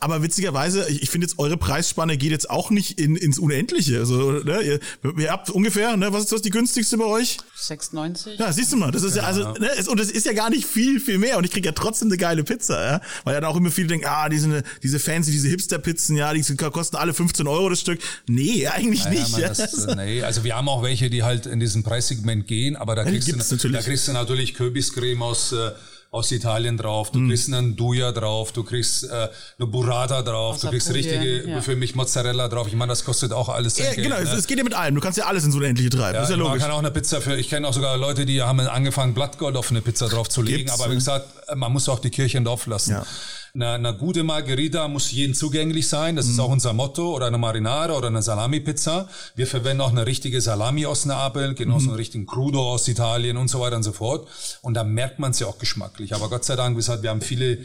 [0.00, 3.98] aber witzigerweise, ich, ich finde jetzt eure Preisspanne geht jetzt auch nicht in, ins Unendliche.
[3.98, 4.80] Also, ne, ihr,
[5.18, 7.38] ihr habt ungefähr, ne, was ist das die günstigste bei euch?
[7.58, 8.38] 6,90.
[8.38, 10.50] Ja, siehst du mal, das ist ja also, ne, es, und es ist ja gar
[10.50, 13.40] nicht viel, viel mehr und ich krieg ja trotzdem eine geile Pizza, ja, weil ja
[13.40, 17.12] dann auch immer viele denken, ah, diese, diese fancy, diese Hipster-Pizzen, ja, die kosten alle
[17.12, 18.00] 15 Euro das Stück.
[18.26, 19.32] Nee, eigentlich Naja, nicht.
[19.32, 19.48] man, ja.
[19.48, 23.04] das, nee, also wir haben auch welche, die halt in diesem Preissegment gehen, aber da
[23.04, 23.76] kriegst, gibt's du, natürlich.
[23.76, 25.72] da kriegst du natürlich Kürbiscreme aus, äh,
[26.12, 27.22] aus Italien drauf, Mhm.
[27.22, 31.18] du kriegst einen Duja drauf, du kriegst äh, eine Burrata drauf, Aus du kriegst Apulien,
[31.22, 31.60] richtige, ja.
[31.62, 32.68] für mich Mozzarella drauf.
[32.68, 34.36] Ich meine, das kostet auch alles sein Ja, Geld, genau, es, ne?
[34.36, 34.94] es geht ja mit allem.
[34.94, 36.12] Du kannst ja alles ins Unendliche treiben.
[36.12, 36.62] das ist ja man logisch.
[36.62, 39.70] kann auch eine Pizza für, ich kenne auch sogar Leute, die haben angefangen, Blattgold auf
[39.70, 40.98] eine Pizza draufzulegen, Gibt's, aber wie ja.
[40.98, 42.90] gesagt, man muss auch die Kirche im Dorf lassen.
[42.92, 43.06] Ja.
[43.54, 46.40] Eine, eine gute Margherita muss jedem zugänglich sein, das ist Mhm.
[46.40, 49.10] auch unser Motto, oder eine Marinara oder eine Salami-Pizza.
[49.34, 51.88] Wir verwenden auch eine richtige Salami aus Neapel, genauso Mhm.
[51.90, 54.26] einen richtigen Crudo aus Italien und so weiter und so fort.
[54.62, 56.14] Und da merkt man es ja auch geschmacklich.
[56.14, 57.58] Aber Gott sei Dank, wie gesagt, wir haben viele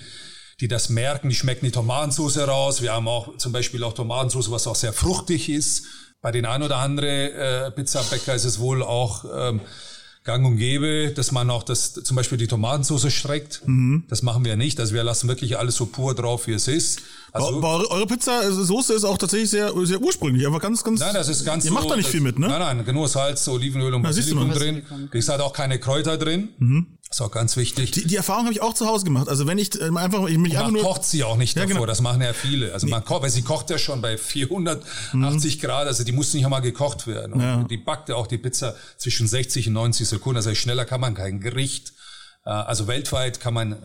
[0.60, 2.82] die das merken, die schmecken die Tomatensauce raus.
[2.82, 5.84] Wir haben auch zum Beispiel auch Tomatensauce, was auch sehr fruchtig ist.
[6.20, 9.62] Bei den ein oder anderen äh, Pizzabäcker ist es wohl auch ähm,
[10.28, 13.62] gang und gäbe, dass man auch das, zum Beispiel die Tomatensauce streckt.
[13.66, 14.04] Mhm.
[14.10, 14.78] Das machen wir nicht.
[14.80, 17.02] Also wir lassen wirklich alles so pur drauf, wie es ist.
[17.32, 20.46] Also, Aber eure, eure Pizza-Soße ist auch tatsächlich sehr, sehr ursprünglich.
[20.46, 21.00] Einfach ganz, ganz.
[21.00, 22.48] Nein, das ist ganz Ihr so, macht da nicht das, viel mit, ne?
[22.48, 24.84] Nein, nein, nur Salz, Olivenöl und Ja, Basilikum drin.
[25.14, 26.97] Es hat auch keine Kräuter drin.
[27.10, 27.92] Ist auch ganz wichtig.
[27.92, 29.30] Die, die Erfahrung habe ich auch zu Hause gemacht.
[29.30, 31.62] Also wenn ich äh, einfach ich mich einfach man nur kocht sie auch nicht Ja,
[31.64, 31.86] davor, genau.
[31.86, 32.74] das machen ja viele.
[32.74, 36.44] Also man kocht, weil sie kocht ja schon bei 480 Grad, also die muss nicht
[36.44, 37.34] einmal gekocht werden.
[37.34, 37.46] Und Mhm.
[37.46, 37.64] Ja.
[37.64, 40.38] die backt ja auch die Pizza zwischen 60 und 90 Sekunden.
[40.38, 41.94] Also schneller kann man kein Gericht.
[42.46, 43.78] äh, Also weltweit kann man äh,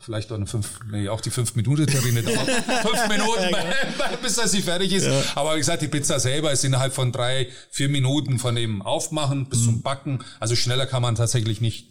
[0.00, 2.46] vielleicht auch eine fünf, nee, auch die fünf Minuten Terrine dauert.
[2.82, 3.56] fünf Minuten,
[4.22, 5.08] bis das sie fertig ist.
[5.34, 9.48] Aber wie gesagt, die Pizza selber ist innerhalb von drei, vier Minuten von dem Aufmachen
[9.48, 9.64] bis Mhm.
[9.64, 10.18] zum Backen.
[10.40, 11.88] Also schneller kann man tatsächlich nicht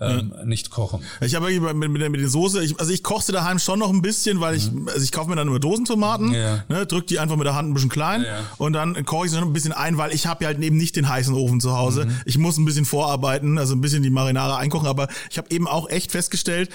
[0.00, 1.02] ähm, nicht kochen.
[1.20, 3.80] Ich habe mit, mit, der- mit der Soße, ich, also ich koche sie daheim schon
[3.80, 6.62] noch ein bisschen, weil ich, also ich kaufe mir dann immer Dosentomaten, Ja.
[6.68, 8.40] ne, drück die einfach mit der Hand ein bisschen klein Ja.
[8.58, 10.76] und dann koche ich sie noch ein bisschen ein, weil ich habe ja halt eben
[10.76, 12.06] nicht den heißen Ofen zu Hause.
[12.26, 15.66] Ich muss ein bisschen vorarbeiten, also ein bisschen die Marinare einkochen, aber ich habe eben
[15.66, 16.70] auch echt festgestellt,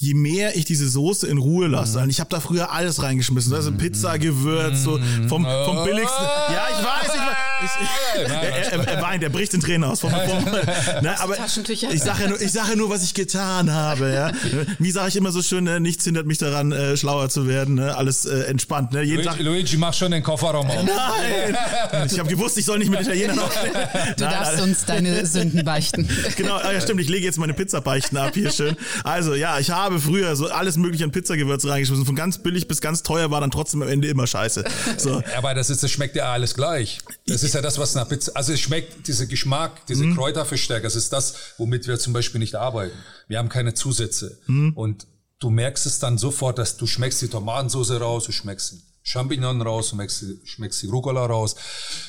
[0.00, 3.52] je mehr ich diese Soße in Ruhe lasse, und ich habe da früher alles reingeschmissen,
[3.52, 6.24] also Pizza, Gewürz, so vom, vom billigsten.
[6.52, 7.36] Ja, ich weiß, ich weiß.
[7.64, 10.00] Ich, Nein, er, er, er weint, er bricht in Tränen aus.
[10.00, 13.72] Vom, vom, ne, aber ich sage ja, nur- ich sage ja nur, was ich getan
[13.72, 14.12] habe.
[14.12, 14.32] Ja?
[14.78, 15.80] Wie sage ich immer so schön, ne?
[15.80, 17.74] nichts hindert mich daran, äh, schlauer zu werden.
[17.76, 17.96] Ne?
[17.96, 18.92] Alles äh, entspannt.
[18.92, 19.02] Ne?
[19.02, 19.38] Jeden Tag.
[19.38, 20.84] Luigi, Luigi, mach schon den Kofferraum auf.
[20.84, 22.06] Nein!
[22.10, 23.72] Ich habe gewusst, ich soll nicht mit Italienern aufstehen.
[24.16, 26.08] Du darfst uns deine Sünden beichten.
[26.36, 27.00] Genau, ah, ja, stimmt.
[27.00, 28.76] Ich lege jetzt meine Pizzabeichten ab hier schön.
[29.02, 32.06] Also ja, ich habe früher so alles mögliche an Pizzagewürze reingeschmissen.
[32.06, 34.64] Von ganz billig bis ganz teuer war dann trotzdem am Ende immer scheiße.
[34.96, 35.22] So.
[35.36, 36.98] Aber das ist, das schmeckt ja alles gleich.
[37.26, 40.14] Das ist ja das, was nach Pizza, also es schmeckt, dieser Geschmack, diese Mhm.
[40.16, 42.96] Kräuterverstärker, das ist das, womit wir zum Beispiel nicht arbeiten.
[43.28, 44.38] Wir haben keine Zusätze.
[44.46, 44.72] Mhm.
[44.74, 45.06] Und
[45.40, 49.62] du merkst es dann sofort, dass du schmeckst die Tomatensauce raus, du schmeckst den Champignon
[49.62, 51.56] raus, du schmeckst, die- schmeckst die Rucola raus,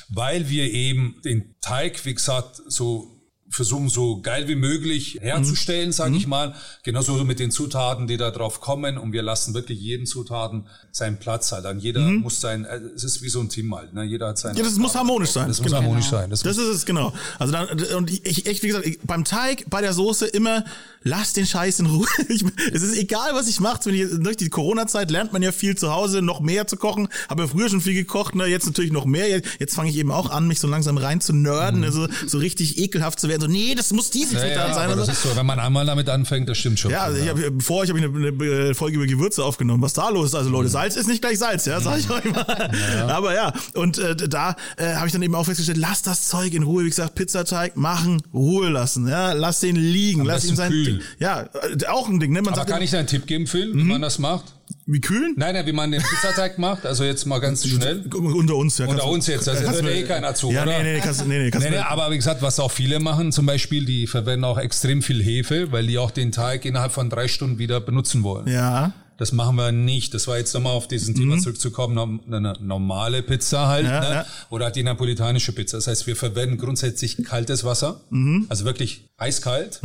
[0.08, 3.19] weil wir eben den Teig, wie gesagt, so
[3.50, 5.92] versuchen so geil wie möglich herzustellen, Mhm.
[5.92, 6.54] sage ich mal.
[6.84, 8.96] Genauso mit den Zutaten, die da drauf kommen.
[8.96, 11.64] Und wir lassen wirklich jeden Zutaten seinen Platz halt.
[11.64, 13.92] Dann jeder muss sein, äh, es ist wie so ein Team halt.
[13.92, 14.04] Ne?
[14.04, 14.52] Jeder hat seinen.
[14.52, 14.58] Mhm.
[14.58, 15.48] Ja, das muss harmonisch sein.
[15.48, 15.78] Das muss Genau.
[15.82, 16.30] harmonisch sein.
[16.30, 17.12] Das, Das ist es, genau.
[17.38, 20.64] Also dann, und ich, echt, wie gesagt, ich, beim Teig, bei der Soße immer,
[21.02, 22.06] lass den Scheiß in Ruhe.
[22.28, 23.80] Ich, es ist egal, was ich mache.
[24.20, 27.08] Durch die Corona-Zeit lernt man ja viel zu Hause, noch mehr zu kochen.
[27.28, 28.46] Habe ja früher schon viel gekocht, ne?
[28.46, 29.28] jetzt natürlich noch mehr.
[29.28, 32.38] Jetzt, jetzt fange ich eben auch an, mich so langsam rein zu nerden, also so
[32.38, 33.39] richtig ekelhaft zu werden.
[33.40, 34.86] So, nee, das muss diese ja, Zutat ja, sein.
[34.88, 36.90] oder das ist so, wenn man einmal damit anfängt, das stimmt schon.
[36.90, 39.82] Ja, also ich habe bevor ich habe eine, eine Folge über Gewürze aufgenommen.
[39.82, 40.68] Was da los ist, also Leute.
[40.68, 42.70] Salz ist nicht gleich Salz, ja, sag ich euch mal.
[43.08, 46.52] Aber ja, und äh, da äh, habe ich dann eben auch festgestellt, lass das Zeug
[46.54, 50.56] in Ruhe, wie gesagt, Pizzateig machen, Ruhe lassen, ja, lass den liegen, lass besten ihn
[50.56, 50.84] sein kühl.
[50.84, 51.00] Ding.
[51.18, 52.42] Ja, äh, auch ein Ding, ne?
[52.42, 53.78] Man aber sagt kann ich da einen Tipp geben, Phil, Mhm.
[53.78, 54.54] wie man das macht?
[54.86, 55.34] Wie kühlen?
[55.36, 56.84] Nein, nein, wie man den Pizzateig macht.
[56.86, 58.04] Also jetzt mal ganz schnell.
[58.14, 58.86] Unter uns, ja.
[58.86, 60.78] Unter uns jetzt, das hört du- eh keiner zu, Ja, oder?
[60.78, 62.98] nee, nee, nee, kannst, nee, nee, kannst Nee, nee, aber wie gesagt, was auch viele
[63.00, 66.92] machen, zum Beispiel, die verwenden auch extrem viel Hefe, weil die auch den Teig innerhalb
[66.92, 68.48] von drei Stunden wieder benutzen wollen.
[68.48, 68.92] ja.
[69.20, 70.14] Das machen wir nicht.
[70.14, 73.90] Das war jetzt nochmal auf diesen Thema zurückzukommen, nom- eine normale Pizza halt, Mhm.
[73.90, 74.14] Ja, ne?
[74.14, 74.26] ja.
[74.48, 75.76] oder die napolitanische Pizza.
[75.76, 78.46] Das heißt, wir verwenden grundsätzlich kaltes Wasser, Mhm.
[78.48, 79.80] also wirklich eiskalt.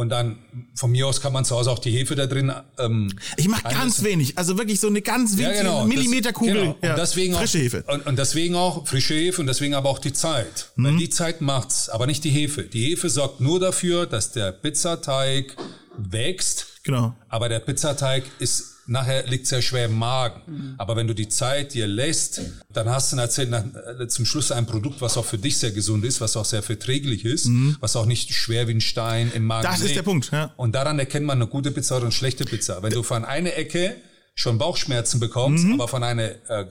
[0.00, 0.38] Und dann
[0.74, 2.50] von mir aus kann man zu Hause auch die Hefe da drin.
[2.78, 5.84] Ähm, Ich mach ganz wenig, also wirklich so eine ganz winzige Ja, genau.
[5.84, 6.54] Millimeterkugel.
[6.54, 6.78] Genau.
[6.80, 6.92] Ja.
[6.92, 7.84] Und deswegen Frische auch, Hefe.
[7.86, 10.70] Und, und deswegen auch frische Hefe und deswegen aber auch die Zeit.
[10.76, 10.84] Mhm.
[10.84, 12.62] Weil die Zeit macht's, aber nicht die Hefe.
[12.62, 15.54] Die Hefe sorgt nur dafür, dass der Pizzateig
[15.98, 16.80] wächst.
[16.82, 17.14] Genau.
[17.28, 20.74] Aber der Pizzateig ist nachher liegt sehr schwer im Magen.
[20.78, 22.40] Aber wenn du die Zeit dir lässt,
[22.72, 26.04] dann hast du nach, äh, zum Schluss ein Produkt, was auch für dich sehr gesund
[26.04, 27.48] ist, was auch sehr verträglich ist,
[27.80, 29.72] was auch nicht schwer wie ein Stein im Magen Mhm.
[29.72, 30.52] Das ist der Punkt, ja.
[30.56, 32.82] Und daran erkennt man eine gute Pizza oder eine schlechte Pizza.
[32.82, 33.96] Wenn du von einer Ecke
[34.34, 35.74] schon Bauchschmerzen bekommst, Mhm.
[35.74, 36.64] aber von einer äh,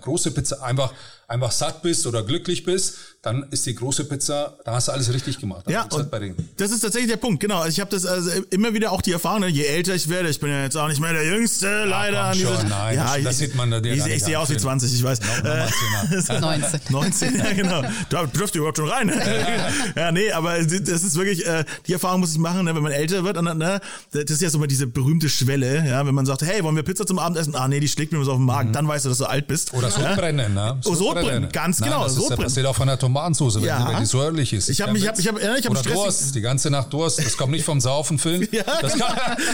[0.00, 0.92] große Pizza einfach
[1.28, 5.12] einfach satt bist oder glücklich bist, dann ist die große Pizza, da hast du alles
[5.12, 5.64] richtig gemacht.
[5.70, 7.58] Ja, Also, gesagt, und das ist tatsächlich der Punkt, genau.
[7.58, 10.28] Also ich habe das also immer wieder auch die Erfahrung, ne, je älter ich werde,
[10.28, 12.16] ich bin ja jetzt auch nicht mehr der Jüngste, leider.
[12.18, 14.38] komm an dieser- schon, nein, ja, das- ich, das sieht man dir Ich, ich, sehe
[14.38, 14.62] aus wie Phil.
[14.62, 15.20] 20, ich weiß.
[15.20, 16.40] zehn.
[16.40, 16.80] 19.
[16.90, 17.82] 19, ja genau.
[18.10, 19.08] Da dürft ihr überhaupt schon rein.
[19.96, 22.92] ja, nee, aber das ist wirklich, äh, die Erfahrung muss ich machen, ne, wenn man
[22.92, 23.40] älter wird.
[23.42, 23.80] Ne,
[24.12, 26.82] das ist ja so mal diese berühmte Schwelle, ja, wenn man sagt, hey, wollen wir
[26.82, 27.54] Pizza zum Abendessen?
[27.54, 28.72] Ah nee, die schlägt mir was auf den Magen.
[28.72, 29.72] Dann weißt du, dass du alt bist.
[29.72, 29.78] Mhm.
[29.78, 30.80] Oder Sodbrennen, ne?
[30.84, 33.88] Oh, Sodbrennen, ganz Nein, genau, Das, ist, das passiert auch von der Tomatensauce, wenn, Ja.
[33.88, 34.68] wenn die so ehrlich ist.
[34.68, 36.70] Ich hab Kein mich- ich hab- ich hab- ja, ich hab Oder Durst, die ganze
[36.70, 37.18] Nacht Durst.
[37.24, 38.48] Das kommt nicht vom Saufen, Phil.
[38.52, 39.06] Ja, das, genau.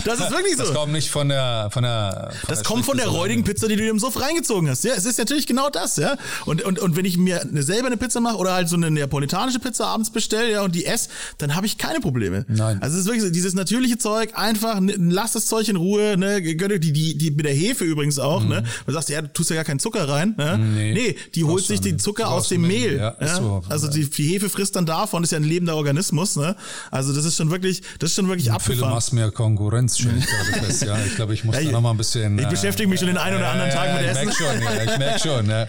[0.05, 0.65] Das ist wirklich so.
[0.65, 1.69] Das kommt nicht von der...
[1.71, 4.21] Von der von Das der kommt von der räudigen Pizza, die du dir im Suff
[4.21, 4.85] reingezogen hast.
[4.85, 6.17] Ja, es ist natürlich genau das, ja.
[6.47, 8.91] Und, und, und wenn ich mir eine, selber eine Pizza mache oder halt so eine
[8.91, 11.09] neapolitanische Pizza abends bestelle, ja, und die esse,
[11.39, 12.45] dann habe ich keine Probleme.
[12.49, 12.79] Nein.
[12.83, 16.17] Also es ist wirklich so, dieses natürliche Zeug, einfach, ne, lass das Zeug in Ruhe,
[16.17, 18.65] ne, gönn die, die, die, mit der Hefe übrigens auch, ne.
[18.87, 20.59] Du sagst, ja, du tust ja gar keinen Zucker rein, ne.
[20.59, 20.93] Nee.
[20.93, 21.99] Nee, die holt sich den.
[21.99, 22.71] Zucker aus dem nicht.
[22.71, 22.97] Mehl.
[22.99, 23.63] Ja, ist so.
[23.69, 26.55] Also die, die Hefe frisst dann davon, ist ja ein lebender Organismus, ne.
[26.91, 28.93] Also das ist schon wirklich, das ist schon wirklich abgefahren.
[28.95, 30.83] machst mir Konkurrenz, stelle ich gerade fest.
[30.85, 32.39] Ja, ich glaube, ich muss Ja, da noch mal ein bisschen...
[32.39, 34.25] ich äh, beschäftige mich schon den einen oder anderen Tag mit ich Essen.
[34.27, 35.69] merk schon, ja, ich merk schon, ja.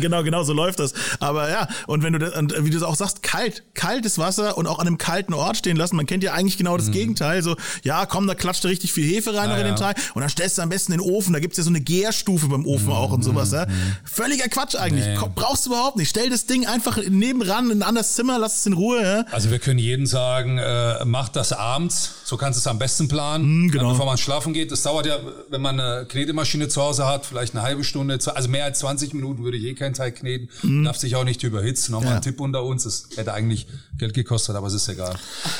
[0.00, 0.92] Genau, genau, so läuft das.
[1.20, 4.66] Aber ja, und wenn du das, und wie du auch sagst, kalt, kaltes Wasser und
[4.66, 5.96] auch an einem kalten Ort stehen lassen.
[5.96, 7.42] Man kennt ja eigentlich genau das Gegenteil.
[7.42, 9.52] So, ja, komm, da klatscht da richtig viel Hefe rein Mhm.
[9.52, 9.76] Noch in den.
[9.76, 11.32] Teig und dann stellst du am besten in den Ofen.
[11.32, 13.52] Da gibt's ja so eine Gärstufe beim Ofen auch und sowas.
[13.52, 13.66] Ja.
[14.04, 15.06] Völliger Quatsch eigentlich.
[15.06, 15.12] Mhm.
[15.20, 15.30] Nee.
[15.34, 16.08] Brauchst du überhaupt nicht.
[16.08, 19.02] Stell das Ding einfach nebenan in ein anderes Zimmer, lass es in Ruhe.
[19.02, 19.24] Ja.
[19.30, 23.08] Also wir können jedem sagen, äh, mach das abends, so kannst du es am besten
[23.08, 23.90] planen, genau.
[23.90, 24.72] äh, bevor man schlafen geht.
[24.72, 25.18] Das dauert ja,
[25.50, 29.14] wenn man eine Knetemaschine zu Hause hat, vielleicht eine halbe Stunde, also mehr als 20
[29.14, 31.92] Minuten würde ich eh keinen Teig kneten, darf sich auch nicht überhitzen.
[31.92, 32.10] Nochmal Mhm.
[32.12, 32.16] Ja.
[32.16, 33.66] ein Tipp unter uns, das hätte eigentlich
[33.98, 35.14] Geld gekostet, aber es ist egal.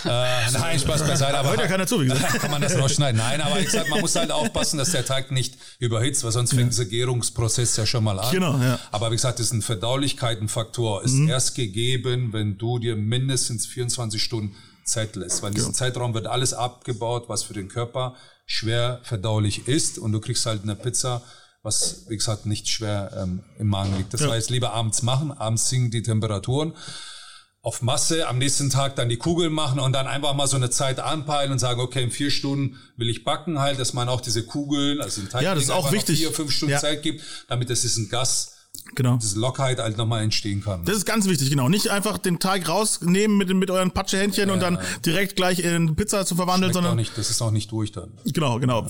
[0.05, 0.09] äh,
[0.53, 1.37] nein, Spaß beiseite.
[1.39, 2.35] Aber Hört ja keiner zu, wie gesagt.
[2.41, 3.19] kann man das rausschneiden?
[3.21, 6.55] Nein, aber ich sag, man muss halt aufpassen, dass der Teig nicht überhitzt, weil sonst
[6.55, 8.33] fängt der Gärungsprozess ja schon mal an.
[8.33, 8.79] Genau, ja.
[8.93, 11.29] Aber wie gesagt, das ist ein Verdaulichkeitenfaktor, ist Mhm.
[11.29, 14.55] erst gegeben, wenn du dir mindestens 24 Stunden
[14.85, 15.43] Zeit lässt.
[15.43, 18.15] Weil in diesem Zeitraum wird alles abgebaut, was für den Körper
[18.47, 21.23] schwer verdaulich ist und du kriegst halt eine Pizza,
[21.67, 24.15] was, wie gesagt, nicht schwer ähm, im Magen liegt.
[24.15, 24.31] Das Ja.
[24.31, 26.73] heißt, lieber abends machen, abends sinken die Temperaturen
[27.61, 30.71] auf Masse, am nächsten Tag dann die Kugeln machen und dann einfach mal so eine
[30.71, 34.21] Zeit anpeilen und sagen, okay, in vier Stunden will ich backen halt, dass man auch
[34.21, 36.19] diese Kugeln, also den Teig Ja, das ist auch wichtig.
[36.21, 36.79] vier, fünf Stunden Ja.
[36.81, 38.53] Zeit gibt, damit es diesen Gas,
[38.95, 39.19] Genau.
[39.21, 40.85] diese Lockheit halt nochmal entstehen kann.
[40.85, 41.69] Das ist ganz wichtig, genau.
[41.69, 46.25] Nicht einfach den Teig rausnehmen mit, mit euren Patschehändchen und dann direkt gleich in Pizza
[46.25, 48.11] zu verwandeln, Schmeckt auch sondern nicht, das ist auch nicht durch dann.
[48.25, 48.87] Genau, genau.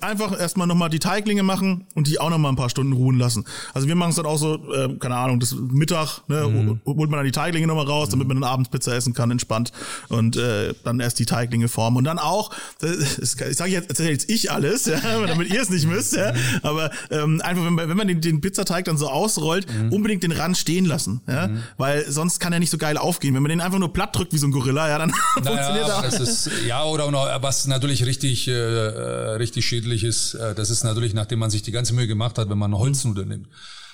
[0.00, 3.44] Einfach erstmal nochmal die Teiglinge machen und die auch nochmal ein paar Stunden ruhen lassen.
[3.72, 6.80] Also wir machen es dann auch so, äh, keine Ahnung, das Mittag, ne, Mhm.
[6.84, 9.72] holt man dann die Teiglinge nochmal raus, damit man dann abends Pizza essen kann, entspannt.
[10.08, 11.96] Und äh, dann erst die Teiglinge formen.
[11.96, 15.60] Und dann auch, das, das sage ich jetzt, erzähle jetzt ich alles, ja, damit ihr
[15.62, 16.32] es nicht müsst, ja.
[16.62, 19.92] Aber ähm, einfach, wenn man, wenn man den, den Pizzateig dann so ausrollt, Mhm.
[19.92, 21.20] unbedingt den Rand stehen lassen.
[21.26, 21.50] Ja?
[21.76, 23.34] Weil sonst kann er nicht so geil aufgehen.
[23.34, 25.76] Wenn man den einfach nur platt drückt wie so ein Gorilla, ja, dann funktioniert Naja,
[25.78, 26.02] er aber auch.
[26.02, 30.70] das ist, ja, oder noch, was natürlich richtig, äh, äh, richtig schädlich ist, äh, das
[30.70, 33.48] ist natürlich, nachdem man sich die ganze Mühe gemacht hat, wenn man eine Holznudel nimmt.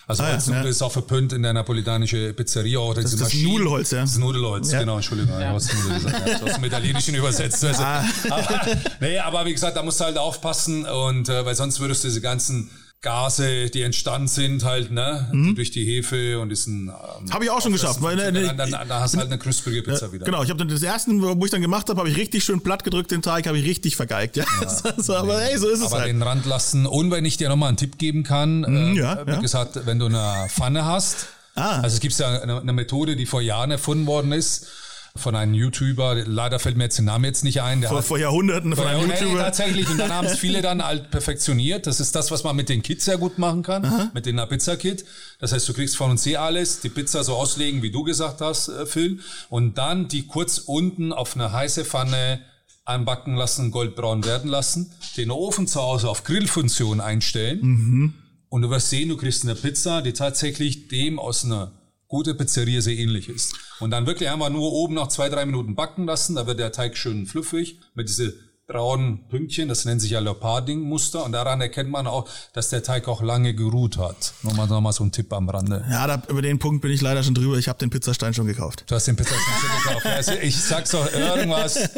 [0.09, 0.69] Also Ah Holznudel ja.
[0.71, 2.81] ist auch verpönt in der napolitanische Pizzeria.
[2.81, 4.01] Auch das ist das Nudelholz, ja.
[4.01, 4.81] Das Nudelholz, Ja.
[4.81, 5.33] genau, Entschuldigung.
[5.35, 5.41] Ja.
[5.41, 7.65] Ja, aus dem Italienischen übersetzt.
[7.65, 8.05] Also, Ah.
[8.29, 8.61] aber,
[9.01, 12.09] nee, aber wie gesagt, da musst du halt aufpassen und äh, weil sonst würdest du
[12.09, 12.69] diese ganzen
[13.03, 17.51] Gase, die entstanden sind, halt, ne, die durch die Hefe und diesen ähm, Hab ich
[17.51, 20.25] auch schon geschafft, weil, ne, dann, dann, dann hast du halt eine knusprige Pizza wieder.
[20.25, 22.61] Genau, ich habe dann das ersten, wo ich dann gemacht habe, habe ich richtig schön
[22.61, 24.37] platt gedrückt, den Teig habe ich richtig vergeigt.
[24.37, 24.45] Ja,
[24.97, 26.09] so, aber hey, so ist es aber halt.
[26.09, 26.87] den Rand lassen.
[26.87, 29.41] Und wenn ich dir nochmal einen Tipp geben kann, äh, ja, wie ja.
[29.41, 31.81] gesagt, wenn du eine Pfanne hast, Ah.
[31.83, 34.69] also es gibt ja eine, eine Methode, die vor Jahren erfunden worden ist,
[35.15, 38.05] von einem YouTuber, leider fällt mir jetzt der Name jetzt nicht ein, der Vor, hat
[38.07, 39.39] vor Jahrhunderten von einem YouTuber.
[39.39, 39.89] tatsächlich.
[39.91, 41.87] Und dann haben es viele dann halt perfektioniert.
[41.87, 45.05] Das ist das, was man mit den Kits sehr gut machen kann, mit den Pizza-Kit.
[45.39, 48.41] Das heißt, du kriegst von uns eh alles, die Pizza so auslegen, wie du gesagt
[48.41, 49.21] hast, äh, Phil.
[49.51, 52.41] Und dann die kurz unten auf eine heiße Pfanne
[52.85, 58.15] anbacken lassen, goldbraun werden lassen, den Ofen zu Hause auf Grillfunktion einstellen.
[58.49, 61.73] Und du wirst sehen, du kriegst eine Pizza, die tatsächlich dem aus einer
[62.09, 63.55] gute Pizzeria sehr ähnlich ist.
[63.83, 66.73] Und dann wirklich einfach nur oben noch zwei, drei Minuten backen lassen, da wird der
[66.73, 68.33] Teig schön fluffig mit diese
[68.69, 73.09] braunen Pünktchen, das nennt sich ja Leoparding-Muster und daran erkennt man auch, dass der Teig
[73.09, 74.33] auch lange geruht hat.
[74.43, 75.85] Nochmal, nochmal so ein Tipp am Rande.
[75.91, 77.59] Ja, da, über den Punkt bin ich leider schon drüber.
[77.59, 78.85] Ich habe den Pizzastein schon gekauft.
[78.87, 80.07] Du hast den Pizzastein schon gekauft.
[80.07, 81.91] Also ich sag's doch, irgendwas.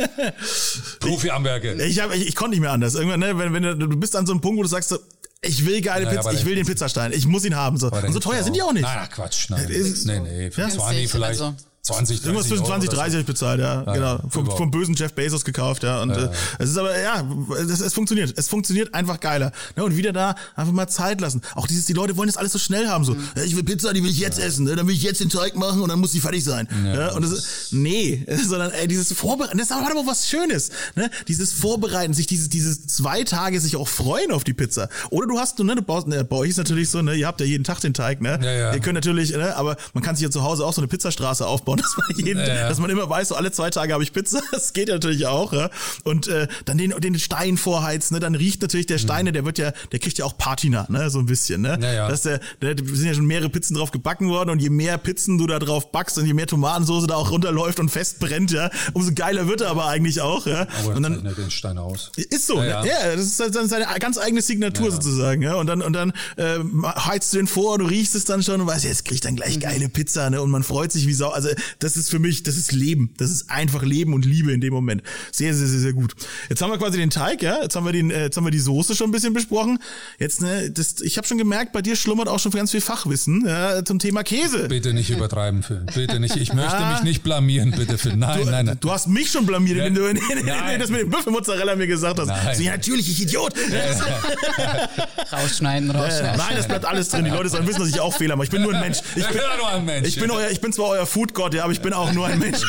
[1.00, 1.74] Profi am Werke.
[1.84, 2.94] Ich, hab, ich, ich konnte nicht mehr anders.
[2.94, 4.98] Irgendwann, ne, wenn, wenn du, du bist an so einem Punkt, wo du sagst so,
[5.42, 7.76] ich will geile Naja, Pizza, ich will den Pizzastein, ich muss ihn haben.
[7.76, 8.82] So, und so der teuer sind die auch nicht.
[8.82, 9.68] Nein, ach, Quatsch, nein.
[9.68, 10.70] ist- nee, nee, für Ja?
[10.70, 11.40] 20 vielleicht.
[11.40, 11.54] Also-
[11.84, 13.02] 20, 30 Irgendwas zwischen Euro 20, oder so.
[13.02, 14.18] 30 hab ich bezahlt, ja, genau.
[14.30, 16.02] Vom, vom bösen Jeff Bezos gekauft, ja.
[16.02, 17.26] Und äh, es ist aber, ja,
[17.60, 18.32] es, es funktioniert.
[18.36, 19.52] Es funktioniert einfach geiler.
[19.76, 19.84] Ne?
[19.84, 21.42] Und wieder da einfach mal Zeit lassen.
[21.54, 23.04] Auch dieses, die Leute wollen das alles so schnell haben.
[23.04, 24.64] So, ja, ich will Pizza, die will ich jetzt essen.
[24.64, 24.76] Ne?
[24.76, 26.68] Dann will ich jetzt den Teig machen und dann muss die fertig sein.
[26.84, 30.70] Ja, und das ist, nee, sondern ey, dieses Vorbereiten, das ist aber aber was Schönes.
[30.94, 31.10] Ne?
[31.28, 34.88] Dieses Vorbereiten, sich dieses, dieses zwei Tage sich auch freuen auf die Pizza.
[35.10, 37.40] Oder du hast, ne, du baust, ne, bei euch ist natürlich so, ne, ihr habt
[37.40, 38.38] ja jeden Tag den Teig, ne?
[38.42, 38.74] Ja, ja.
[38.74, 41.46] Ihr könnt natürlich, ne, aber man kann sich ja zu Hause auch so eine Pizzastraße
[41.46, 44.12] aufbauen, dass man jeden, Ja, dass man immer weiß, so alle zwei Tage habe ich
[44.12, 44.40] Pizza.
[44.52, 45.70] Das geht ja natürlich auch, ja.
[46.04, 48.20] Und äh, dann den, den Stein vorheizen, ne?
[48.20, 51.10] Dann riecht natürlich der Steine, der wird ja, der kriegt ja auch Patina, ne?
[51.10, 51.76] So ein bisschen, ne?
[51.76, 51.82] Mhm.
[51.82, 52.08] Ja, ja.
[52.08, 54.70] Das ist der, der, da sind ja schon mehrere Pizzen drauf gebacken worden und je
[54.70, 58.50] mehr Pizzen du da drauf backst und je mehr Tomatensoße da auch runterläuft und festbrennt,
[58.52, 60.66] ja, umso geiler wird er aber eigentlich auch, ja.
[60.84, 62.10] Aber Und dann den Stein aus.
[62.16, 63.16] ist so, Ja, ja, ja.
[63.16, 65.54] das ist dann seine ganz eigene Signatur sozusagen, ja.
[65.56, 68.66] Und dann und dann äh, heizt du den vor, du riechst es dann schon und
[68.66, 69.38] weißt, jetzt krieg ich dann Mhm.
[69.38, 70.40] gleich geile Pizza, ne?
[70.40, 71.30] Und man freut sich wie Sau.
[71.30, 71.48] Also
[71.78, 73.12] das ist für mich, das ist Leben.
[73.18, 75.02] Das ist einfach Leben und Liebe in dem Moment.
[75.32, 76.14] Sehr, sehr, sehr, sehr gut.
[76.48, 77.62] Jetzt haben wir quasi den Teig, ja.
[77.62, 79.78] Jetzt haben wir den, äh, jetzt haben wir die Soße schon ein bisschen besprochen.
[80.18, 83.44] Jetzt, ne, das, ich habe schon gemerkt, bei dir schlummert auch schon ganz viel Fachwissen
[83.46, 84.68] ja, zum Thema Käse.
[84.68, 85.84] Bitte nicht übertreiben, Phil.
[85.94, 86.36] Bitte nicht.
[86.36, 88.16] Ich möchte mich nicht blamieren, bitte, Phil.
[88.16, 88.78] Nein, Du, nein, nein.
[88.80, 89.84] du hast mich schon blamiert, Ja.
[89.84, 90.80] wenn du wenn du Nein.
[90.80, 92.28] das mit dem Büffelmozzarella mir gesagt hast.
[92.28, 92.56] Nein.
[92.56, 93.54] So, ja, natürlich, ich Idiot.
[95.32, 96.36] Rausschneiden, Äh, rausschneiden.
[96.38, 97.24] Nein, das bleibt alles drin.
[97.24, 98.44] Die Leute sollen wissen, dass ich auch Fehler mache.
[98.46, 98.98] Ich bin nur ein Mensch.
[99.16, 100.08] Ich bin, Ja, nur ein Mensch.
[100.08, 101.06] ich bin, euer, ich bin zwar euer
[101.54, 102.60] Foodgott, ja, aber ich bin auch nur ein Mensch.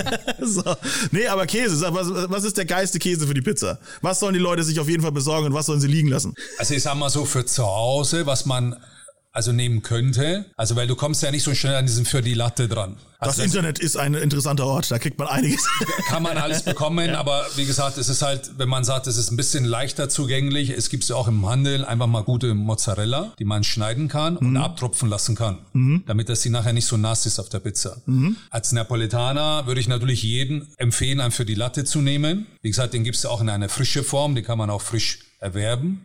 [0.40, 0.62] so.
[1.10, 1.86] Nee, aber Käse.
[1.90, 3.78] Was, was ist der geilste Käse für die Pizza?
[4.00, 6.34] Was sollen die Leute sich auf jeden Fall besorgen und was sollen sie liegen lassen?
[6.58, 8.76] Also ich sag mal so für zu Hause, was man
[9.32, 10.46] also nehmen könnte.
[10.56, 12.96] Also weil du kommst ja nicht so schnell an diesen für die Latte dran.
[13.18, 15.64] Das Also Internet ist ein interessanter Ort, da kriegt man einiges.
[16.08, 19.30] kann man alles bekommen, aber wie gesagt, es ist halt, wenn man sagt, es ist
[19.30, 23.44] ein bisschen leichter zugänglich, es gibt ja auch im Handel einfach mal gute Mozzarella, die
[23.44, 25.58] man schneiden kann und abtropfen lassen kann,
[26.06, 28.02] damit das sie nachher nicht so nass ist auf der Pizza.
[28.50, 32.46] Als Napolitaner würde ich natürlich jeden empfehlen, einen für die Latte zu nehmen.
[32.60, 34.82] Wie gesagt, den gibt es ja auch in einer frische Form, den kann man auch
[34.82, 36.04] frisch erwerben.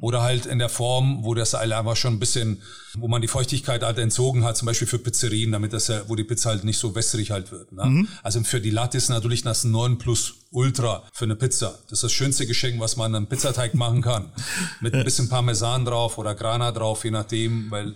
[0.00, 2.62] Oder halt in der Form, wo das halt einfach schon ein bisschen,
[2.94, 6.14] wo man die Feuchtigkeit halt entzogen hat, zum Beispiel für Pizzerien, damit das ja, wo
[6.14, 7.72] die Pizza halt nicht so wässrig halt wird.
[7.72, 8.06] Ne?
[8.22, 11.78] Also für die Latte ist natürlich das 9 plus Ultra für eine Pizza.
[11.88, 14.32] Das ist das schönste Geschenk, was man an einem Pizzateig machen kann.
[14.80, 17.94] Mit ein bisschen Parmesan drauf oder Grana drauf, je nachdem, weil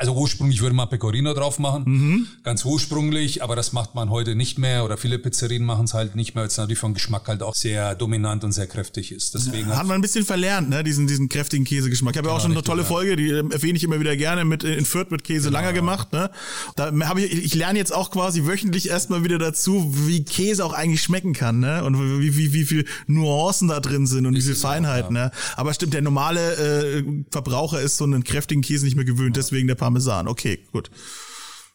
[0.00, 4.58] also ursprünglich würde man Pecorino drauf machen, ganz ursprünglich, aber das macht man heute nicht
[4.58, 7.42] mehr oder viele Pizzerien machen es halt nicht mehr, weil es natürlich vom Geschmack halt
[7.42, 9.34] auch sehr dominant und sehr kräftig ist.
[9.34, 12.14] Deswegen Hat man ein bisschen verlernt, ne, diesen, diesen kräftigen Käsegeschmack.
[12.14, 12.88] Ich habe ja auch schon eine tolle ja.
[12.88, 16.14] Folge, die ähm, erwähne ich immer wieder gerne, mit in Fürth mit Käse Langer gemacht.
[16.14, 16.30] Ne?
[16.76, 20.72] Da habe ich, ich lerne jetzt auch quasi wöchentlich erstmal wieder dazu, wie Käse auch
[20.72, 21.84] eigentlich schmecken kann, ne?
[21.84, 25.06] Und wie, wie, wie viel Nuancen da drin sind und wie viel es auch, Feinheit,
[25.06, 25.10] ja.
[25.10, 25.30] ne?
[25.56, 29.68] Aber stimmt, der normale äh, Verbraucher ist so einen kräftigen Käse nicht mehr gewöhnt, deswegen
[29.68, 29.89] der Parmesan.
[30.28, 30.90] Okay, gut.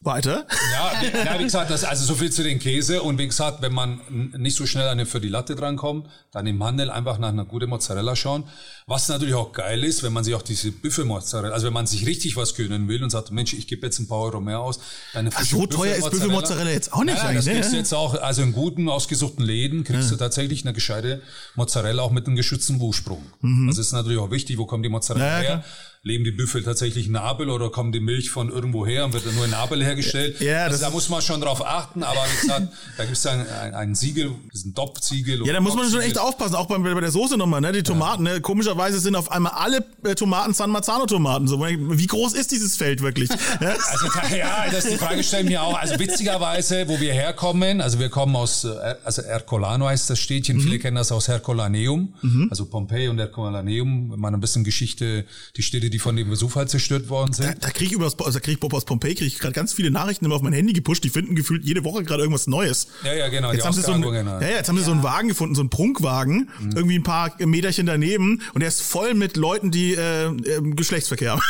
[0.02, 0.46] Weiter.
[0.72, 3.02] Ja, wie, ja, wie gesagt, das, also so viel zu den Käse.
[3.02, 4.00] Und wie gesagt, wenn man
[4.36, 7.46] nicht so schnell an eine für die Latte drankommt, dann im Handel einfach nach einer
[7.46, 8.44] guten Mozzarella schauen.
[8.86, 12.06] Was natürlich auch geil ist, wenn man sich auch diese Büffelmozzarella, also wenn man sich
[12.06, 14.78] richtig was gönnen will und sagt, Mensch, ich gebe jetzt ein paar Euro mehr aus.
[15.14, 17.76] Dann frische so teuer ist Büffelmozzarella jetzt auch nicht Nein, nein, das eigentlich, kriegst ne?
[17.76, 21.22] du jetzt auch, also in guten, ausgesuchten Läden kriegst du tatsächlich eine gescheite
[21.56, 23.24] Mozzarella auch mit einem geschützten Ursprung.
[23.66, 25.26] Das ist natürlich auch wichtig, wo kommt die Mozzarella Mhm.
[25.26, 25.58] Ja, ja, her?
[25.58, 25.64] klar.
[26.06, 29.26] Leben die Büffel tatsächlich in Neapel oder kommt die Milch von irgendwo her und wird
[29.26, 30.40] dann nur in Neapel hergestellt?
[30.40, 33.44] Ja, also da muss man schon drauf achten, aber wie gesagt, da gibt es ein,
[33.48, 35.44] ein, ein Siegel, diesen DOP-Siegel.
[35.44, 37.72] Ja, da muss man schon echt aufpassen, auch bei, bei der Soße nochmal, ne?
[37.72, 38.40] Die Tomaten, ne?
[38.40, 41.48] Komischerweise sind auf einmal alle äh, Tomaten San Marzano-Tomaten.
[41.48, 43.28] So, wie groß ist dieses Feld wirklich?
[43.60, 43.70] Ja?
[43.70, 45.78] Also ja, das ist die Frage stellen mir auch.
[45.78, 50.60] Also witzigerweise, wo wir herkommen, also wir kommen aus, äh, also Ercolano heißt das Städtchen,
[50.60, 52.14] viele kennen das aus Herculaneum,
[52.50, 55.24] also Pompeji und Herculaneum, wenn man ein bisschen Geschichte,
[55.56, 57.64] die Städte, die von dem Vesuv halt zerstört worden Da, sind.
[57.64, 59.54] da krieg ich über das, also da krieg ich Bob aus Pompeji, krieg ich gerade
[59.54, 61.04] ganz viele Nachrichten immer auf mein Handy gepusht.
[61.04, 62.88] Die finden gefühlt jede Woche gerade irgendwas Neues.
[63.04, 64.92] Ja, ja, genau, Jetzt die haben sie so einen, ja, ja, jetzt haben sie so
[64.92, 69.14] einen Wagen gefunden, so einen Prunkwagen, irgendwie ein paar Meterchen daneben und der ist voll
[69.14, 71.42] mit Leuten, die äh, äh, Geschlechtsverkehr haben.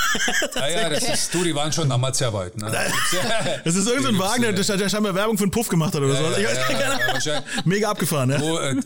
[0.55, 2.57] Ja, ja, das ist, du, die waren schon damals sehr weit.
[2.57, 2.71] Ne?
[3.65, 6.03] Das ist irgendein so ein Wagen, der, der, scheinbar Werbung für einen Puff gemacht hat
[6.03, 6.23] oder so.
[6.23, 7.45] ja, Ich ja, weiß ja, keine.
[7.65, 8.39] Mega abgefahren, ne?
[8.41, 8.77] Wo, äh,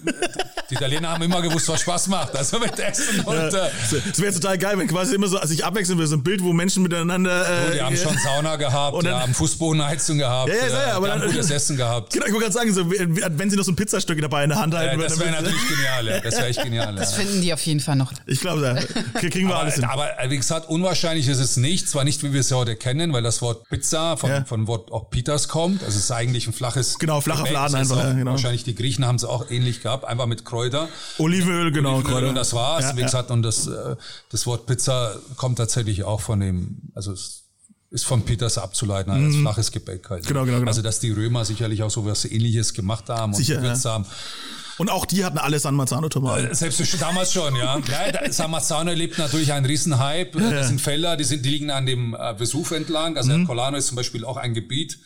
[0.70, 2.36] die Italiener haben immer gewusst, was Spaß macht.
[2.36, 3.70] Also mit Essen und äh,
[4.10, 6.42] Es wäre total geil, wenn quasi immer so, also sich abwechseln würde, so ein Bild,
[6.42, 7.68] wo Menschen miteinander.
[7.68, 10.86] Äh, die haben schon Sauna gehabt, Und die dann- haben Fußbodenheizung gehabt, Ja, ja, ja,
[10.88, 12.12] äh, aber die haben dann- gutes Essen gehabt.
[12.12, 14.58] Genau, ich wollte gerade sagen, so, wenn sie noch so ein Pizzastück dabei in der
[14.58, 16.20] Hand Ja, halten das würden, wäre natürlich genial, ja.
[16.20, 16.94] Das wäre echt genial.
[16.94, 17.18] Das ja.
[17.18, 18.12] finden die auf jeden Fall noch.
[18.26, 19.84] Ich glaube, da kriegen wir alles hin.
[19.84, 21.88] Aber, aber äh, wie gesagt, unwahrscheinlich ist es nicht.
[21.88, 24.44] Zwar nicht, wie wir es ja heute kennen, weil das Wort Pizza von, Ja.
[24.44, 25.82] von Wort auch Pitas kommt.
[25.82, 26.98] Also es ist eigentlich ein flaches.
[26.98, 27.52] Genau, flacher Gebäck.
[27.52, 28.30] Fladen einfach, Auch, ja, genau.
[28.32, 30.88] Wahrscheinlich die Griechen haben es auch ähnlich gehabt, einfach mit Kräuter.
[31.18, 31.94] Olivenöl, genau.
[31.96, 32.28] Olivenöl Kräuter.
[32.28, 32.84] Und das war's.
[32.84, 33.06] Ja, wie ja.
[33.06, 33.96] gesagt, und das, äh,
[34.30, 37.44] das Wort Pizza kommt tatsächlich auch von dem, also es
[37.90, 40.24] ist von Pitas abzuleiten, als flaches Gebäck halt.
[40.24, 40.28] Mhm.
[40.28, 40.68] Genau, genau, genau.
[40.68, 44.04] Also dass die Römer sicherlich auch so was ähnliches gemacht haben Sicher, und gewürzt haben.
[44.76, 46.54] Und auch die hatten alle San Marzano-Tomaten.
[46.54, 47.78] Selbst damals schon, ja.
[47.90, 50.38] ja da- Samazzano erlebt natürlich einen Riesenhype.
[50.38, 53.16] Das sind Felder, die, sind, die liegen an dem äh, Vesuv entlang.
[53.16, 53.46] Also Mhm.
[53.46, 54.96] Colano ist zum Beispiel auch ein Gebiet äh,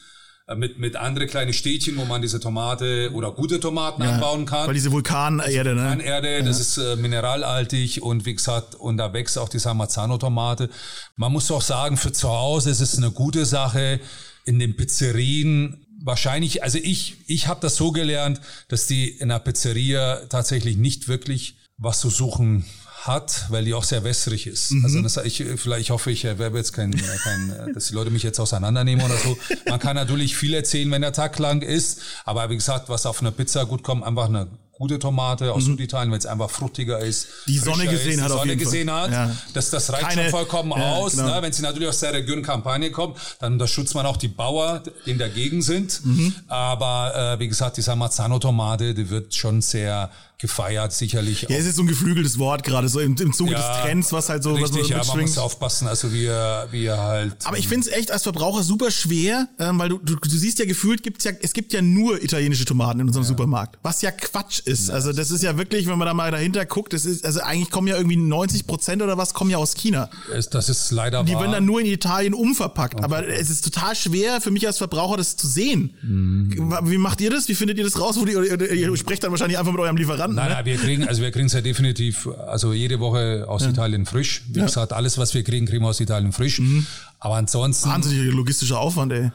[0.57, 4.66] mit, mit andere kleine Städtchen, wo man diese Tomate oder gute Tomaten anbauen kann.
[4.66, 6.03] Weil diese Vulkanerde, ne?
[6.05, 10.68] Erde, das ist äh, mineralaltig und wie gesagt, und da wächst auch die Samazzano-Tomate.
[11.16, 14.01] Man muss auch sagen, für zu Hause ist es eine gute Sache.
[14.45, 19.38] In den Pizzerien wahrscheinlich, also ich, ich habe das so gelernt, dass die in der
[19.38, 22.66] Pizzeria tatsächlich nicht wirklich was zu suchen
[23.07, 24.72] hat, weil die auch sehr wässrig ist.
[24.82, 26.90] Also das, ich, vielleicht, ich hoffe, ich erwerbe jetzt kein,
[27.22, 29.36] kein, dass die Leute mich jetzt auseinandernehmen oder so.
[29.68, 33.20] Man kann natürlich viel erzählen, wenn der Tag lang ist, aber wie gesagt, was auf
[33.20, 34.48] einer Pizza gut kommt, einfach eine
[34.78, 37.26] gute Tomate aus Süditalien, wenn es einfach fruchtiger ist.
[37.26, 37.52] Mhm.
[37.52, 38.72] Die Sonne gesehen ist, hat die auf Sonne jeden Fall.
[38.72, 39.10] gesehen hat.
[39.12, 39.36] Ja.
[39.52, 41.12] Das, das reicht Keine- schon vollkommen Ja, aus.
[41.16, 41.34] genau.
[41.36, 41.42] Ne?
[41.42, 45.10] Wenn sie natürlich aus der Region Kampagne kommt, dann unterstützt man auch die Bauer, die
[45.10, 46.04] in der Gegend sind.
[46.04, 46.34] Mhm.
[46.48, 51.42] Aber äh, wie gesagt, diese Marzano-Tomate, die wird schon sehr gefeiert, sicherlich.
[51.42, 54.12] Ja, es ist so ein geflügeltes Wort gerade, so im, im Zuge Ja, des Trends,
[54.12, 55.28] was halt so was Richtig, so ja, man mitschwingt.
[55.28, 57.36] muss aufpassen, also wir, wir halt.
[57.44, 60.58] Aber ich finde es echt als Verbraucher super schwer, ähm, weil du, du, du siehst
[60.58, 63.78] ja gefühlt, gibt's ja, es gibt ja nur italienische Tomaten in unserem Supermarkt.
[63.82, 64.90] Was ja Quatsch ist.
[64.90, 67.70] Also das ist ja wirklich, wenn man da mal dahinter guckt, das ist, also eigentlich
[67.70, 70.10] kommen ja irgendwie 90 Prozent oder was kommen ja aus China.
[70.50, 71.42] das ist leider Die wahr.
[71.42, 73.02] werden dann nur in Italien umverpackt.
[73.02, 75.94] Aber es ist total schwer für mich als Verbraucher, das zu sehen.
[76.02, 76.74] Mhm.
[76.84, 77.48] Wie macht ihr das?
[77.48, 78.16] Wie findet ihr das raus?
[78.18, 80.36] Wo die, ihr, ihr sprecht dann wahrscheinlich einfach mit eurem Lieferanten.
[80.36, 80.54] Nein, ne?
[80.54, 84.42] nein, wir kriegen, also wir kriegen es ja definitiv, also jede Woche aus Italien frisch.
[84.48, 86.60] Wie gesagt, alles, was wir kriegen, kriegen wir aus Italien frisch.
[86.60, 86.86] Mhm.
[87.18, 89.30] Aber ansonsten, Wahnsinniger logistischer Aufwand, ey.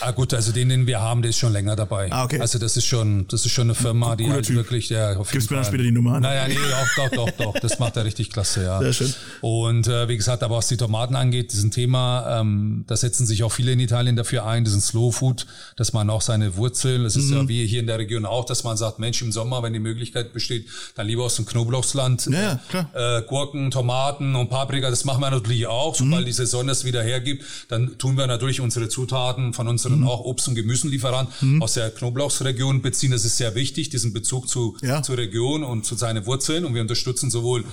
[0.00, 2.10] Ah gut, also den, den wir haben, der ist schon länger dabei.
[2.12, 2.40] Ah, okay.
[2.40, 5.50] Also das ist schon, das ist schon eine Firma, die halt wirklich, ja, auf Gibst
[5.50, 6.22] mir dann später die Nummer an.
[6.22, 6.54] Naja, nee,
[6.96, 7.60] doch, doch, doch, doch.
[7.60, 8.78] Das macht er richtig klasse, ja.
[8.80, 9.14] Sehr schön.
[9.40, 13.42] Und äh, wie gesagt, aber was die Tomaten angeht, ein Thema, ähm, da setzen sich
[13.42, 15.46] auch viele in Italien dafür ein, das ist ein Slow Food,
[15.76, 17.36] dass man auch seine Wurzeln, das ist Mhm.
[17.36, 19.78] ja wie hier in der Region auch, dass man sagt, Mensch, im Sommer, wenn die
[19.80, 22.26] Möglichkeit besteht, dann lieber aus dem Knoblauchsland.
[22.26, 22.90] Ja, ja, klar.
[23.18, 25.94] Äh, Gurken, Tomaten und Paprika, das machen wir natürlich auch.
[25.94, 26.26] Sobald Mhm.
[26.26, 30.06] die Saison das wieder hergibt, dann tun wir natürlich unsere Zutaten von unseren Mhm.
[30.08, 33.10] auch Obst- und Gemüsenlieferanten aus der Knoblauchsregion beziehen.
[33.10, 35.02] Das ist sehr wichtig, diesen Bezug zu, Ja.
[35.02, 36.64] zur Region und zu seinen Wurzeln.
[36.64, 37.64] Und wir unterstützen sowohl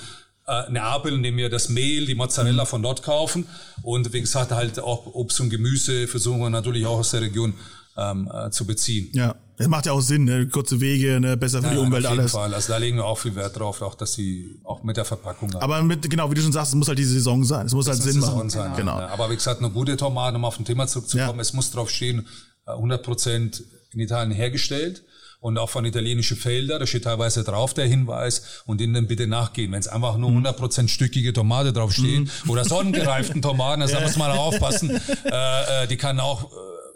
[0.48, 2.68] äh, Neapel, indem wir das Mehl, die Mozzarella Mhm.
[2.68, 3.48] von dort kaufen.
[3.82, 7.56] Und wie gesagt, halt auch Obst und Gemüse versuchen wir natürlich auch aus der Region
[7.98, 9.10] ähm, äh, zu beziehen.
[9.14, 10.48] Ja, das macht ja auch Sinn, ne?
[10.48, 11.38] kurze Wege, ne?
[11.38, 12.32] besser für die Ja, Umwelt auf jeden alles.
[12.34, 12.54] Fall.
[12.54, 15.56] Also da legen wir auch viel Wert drauf, auch dass sie auch mit der Verpackung
[15.56, 17.66] Aber mit, genau, wie du schon sagst, es muss halt die Saison sein.
[17.68, 18.50] Es muss halt Das Sinn muss machen.
[18.50, 18.76] Saison sein.
[18.78, 19.00] Genau.
[19.00, 21.42] Ja, aber wie gesagt, eine gute Tomate, um auf ein Thema zurückzukommen, Ja.
[21.42, 22.28] es muss drauf stehen,
[22.68, 25.04] äh, 100% in Italien hergestellt
[25.40, 29.26] und auch von italienischen Feldern, da steht teilweise drauf der Hinweis und denen dann bitte
[29.28, 29.72] nachgehen.
[29.72, 30.22] Wenn es einfach Mhm.
[30.22, 34.90] nur 100% stückige Tomate draufstehen oder sonnengereiften Tomaten, also da muss man aufpassen,
[35.32, 36.52] äh, äh, die kann auch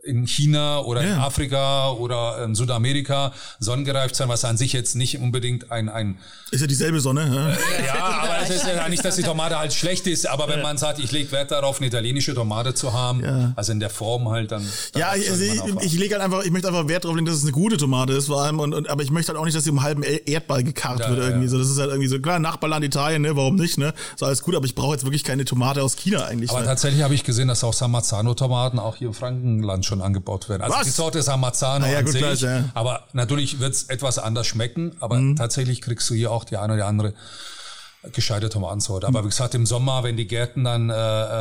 [0.10, 1.20] in China oder in Ja.
[1.26, 6.18] Afrika oder in Südamerika sonnengereift sein, was an sich jetzt nicht unbedingt ein, ein
[6.52, 7.30] Ist ja dieselbe Sonne.
[7.30, 7.58] Ne?
[7.86, 10.78] ja, aber es ist ja nicht, dass die Tomate halt schlecht ist, aber wenn man
[10.78, 13.54] sagt, ich lege Wert darauf, eine italienische Tomate zu haben, Ja.
[13.56, 14.66] also in der Form halt, dann.
[14.96, 17.44] Ja, ich, ich, ich lege halt einfach, ich möchte einfach Wert drauf legen, dass es
[17.44, 19.64] eine gute Tomate ist, vor allem, und, und aber ich möchte halt auch nicht, dass
[19.64, 21.46] sie um halben Erdball gekarrt Ja, wird ja, irgendwie.
[21.46, 21.52] ja.
[21.52, 23.94] So, das ist halt irgendwie so, klar, Nachbarland Italien, ne, warum nicht, ne?
[24.16, 26.50] Ist alles gut, aber ich brauche jetzt wirklich keine Tomate aus China eigentlich.
[26.50, 26.66] aber ne?
[26.66, 30.62] tatsächlich habe ich gesehen, dass auch Samazzano-Tomaten auch hier im Frankenland schon angebaut werden.
[30.64, 30.84] Also Was?
[30.86, 32.60] die Sorte Samazzano Ah ja, gut, sich, klar, ja.
[32.62, 32.72] Mhm.
[32.74, 36.74] aber natürlich wird es etwas anders schmecken, aber tatsächlich kriegst du hier auch die eine
[36.74, 37.14] oder andere
[38.14, 39.08] gescheite Tomatensorte.
[39.08, 39.16] Mhm.
[39.16, 40.94] Aber wie gesagt, im Sommer, wenn die Gärten dann äh,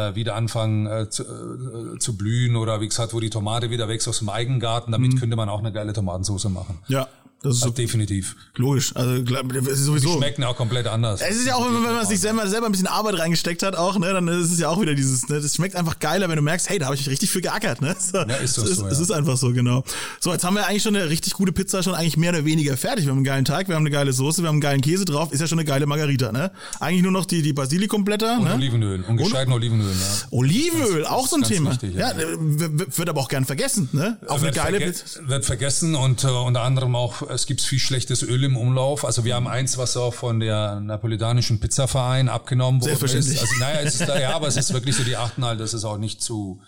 [0.09, 3.87] äh, wieder anfangen äh, zu, äh, zu blühen oder wie gesagt, wo die Tomate wieder
[3.89, 5.19] wächst aus dem Eigengarten, damit Mhm.
[5.21, 6.79] könnte man auch eine geile Tomatensauce machen.
[6.89, 7.07] ja,
[7.43, 8.35] das ist so Also definitiv.
[8.57, 8.95] logisch.
[8.97, 10.17] Also, das sowieso.
[10.17, 11.21] Schmecken auch komplett anders.
[11.21, 13.63] Es ist ja auch, wenn man, wenn man sich selber, selber ein bisschen Arbeit reingesteckt
[13.63, 16.29] hat, auch, ne, dann ist es ja auch wieder dieses, ne, das schmeckt einfach geiler,
[16.29, 17.95] wenn du merkst, hey, da habe ich richtig viel geackert, ne?
[17.99, 18.91] So, Ja, ist so, es, ist, so, ja.
[18.91, 19.85] es ist einfach so, genau.
[20.21, 22.77] So, jetzt haben wir eigentlich schon eine richtig gute Pizza schon eigentlich mehr oder weniger
[22.77, 23.05] fertig.
[23.05, 25.05] Wir haben einen geilen Teig, wir haben eine geile Soße, wir haben einen geilen Käse
[25.05, 26.51] drauf, ist ja schon eine geile Margarita, ne?
[26.81, 28.55] Eigentlich nur noch die, die Basilikumblätter, und ne?
[28.55, 29.05] Olivenöl.
[29.07, 30.27] Und gescheiten Olivenöl, ja.
[30.31, 31.71] Olivenöl, Ganz- auch so ein Thema.
[31.71, 32.17] wichtig, ja, ja.
[32.39, 34.19] wird aber auch gern vergessen, ne?
[34.27, 35.29] Auch eine wird, geile verge Pizza.
[35.29, 39.05] wird vergessen und äh, unter anderem auch, es gibt viel schlechtes Öl im Umlauf.
[39.05, 43.41] Also wir haben eins, was auch von der napolitanischen Pizzaverein abgenommen worden ist.
[43.41, 45.73] Also naja, es ist da, ja, aber es ist wirklich so, die achten halt, dass
[45.73, 46.61] es auch nicht zu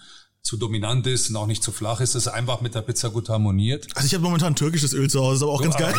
[0.42, 3.28] zu dominant ist und auch nicht zu flach ist, es einfach mit der Pizza gut
[3.28, 3.86] harmoniert.
[3.94, 5.94] Also ich habe momentan türkisches Öl zu Hause, ist aber auch ganz geil.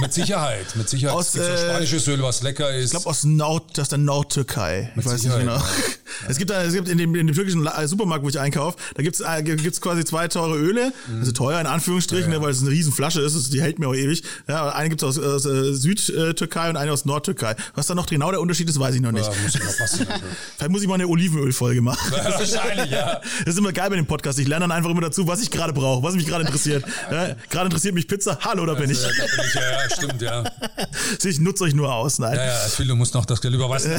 [0.00, 1.14] Mit Sicherheit, mit Sicherheit.
[1.16, 2.86] Aus, es gibt so äh, spanisches Öl, was lecker ist.
[2.86, 4.90] Ich glaube aus Nord, aus der Nordtürkei.
[4.96, 5.56] Ich weiß nicht Sicherheit, genau.
[5.56, 5.64] ja.
[6.28, 8.76] Es gibt da, es gibt in dem, in dem türkischen La- Supermarkt, wo ich einkaufe,
[8.94, 12.32] da gibt's äh, gibt's quasi zwei teure Öle, also teuer in Anführungsstrichen, Mhm.
[12.32, 12.38] Ja, ja.
[12.40, 14.22] Ne, weil es eine riesen Flasche ist, also die hält mir auch ewig.
[14.46, 17.56] Ja, eine gibt's aus, aus äh, Südtürkei und eine aus Nordtürkei.
[17.74, 19.28] Was da noch genau der Unterschied ist, weiß ich noch nicht.
[19.42, 20.06] muss passen.
[20.58, 22.12] Vielleicht muss ich mal eine Olivenölfolge machen.
[22.12, 23.20] Wahrscheinlich, ja.
[23.44, 24.38] Das ist immer geil bei dem Podcast.
[24.38, 26.84] Ich lerne dann einfach immer dazu, was ich gerade brauche, was mich gerade interessiert.
[27.10, 28.38] Ja, gerade interessiert mich Pizza.
[28.40, 29.02] Hallo, da bin ich.
[29.02, 30.44] Ja, da bin ich, ja, ja, stimmt, ja.
[31.24, 32.18] Ich nutze euch nur aus.
[32.18, 32.36] Nein.
[32.36, 33.92] Ja, ja, Phil, du musst noch das Geld überweisen.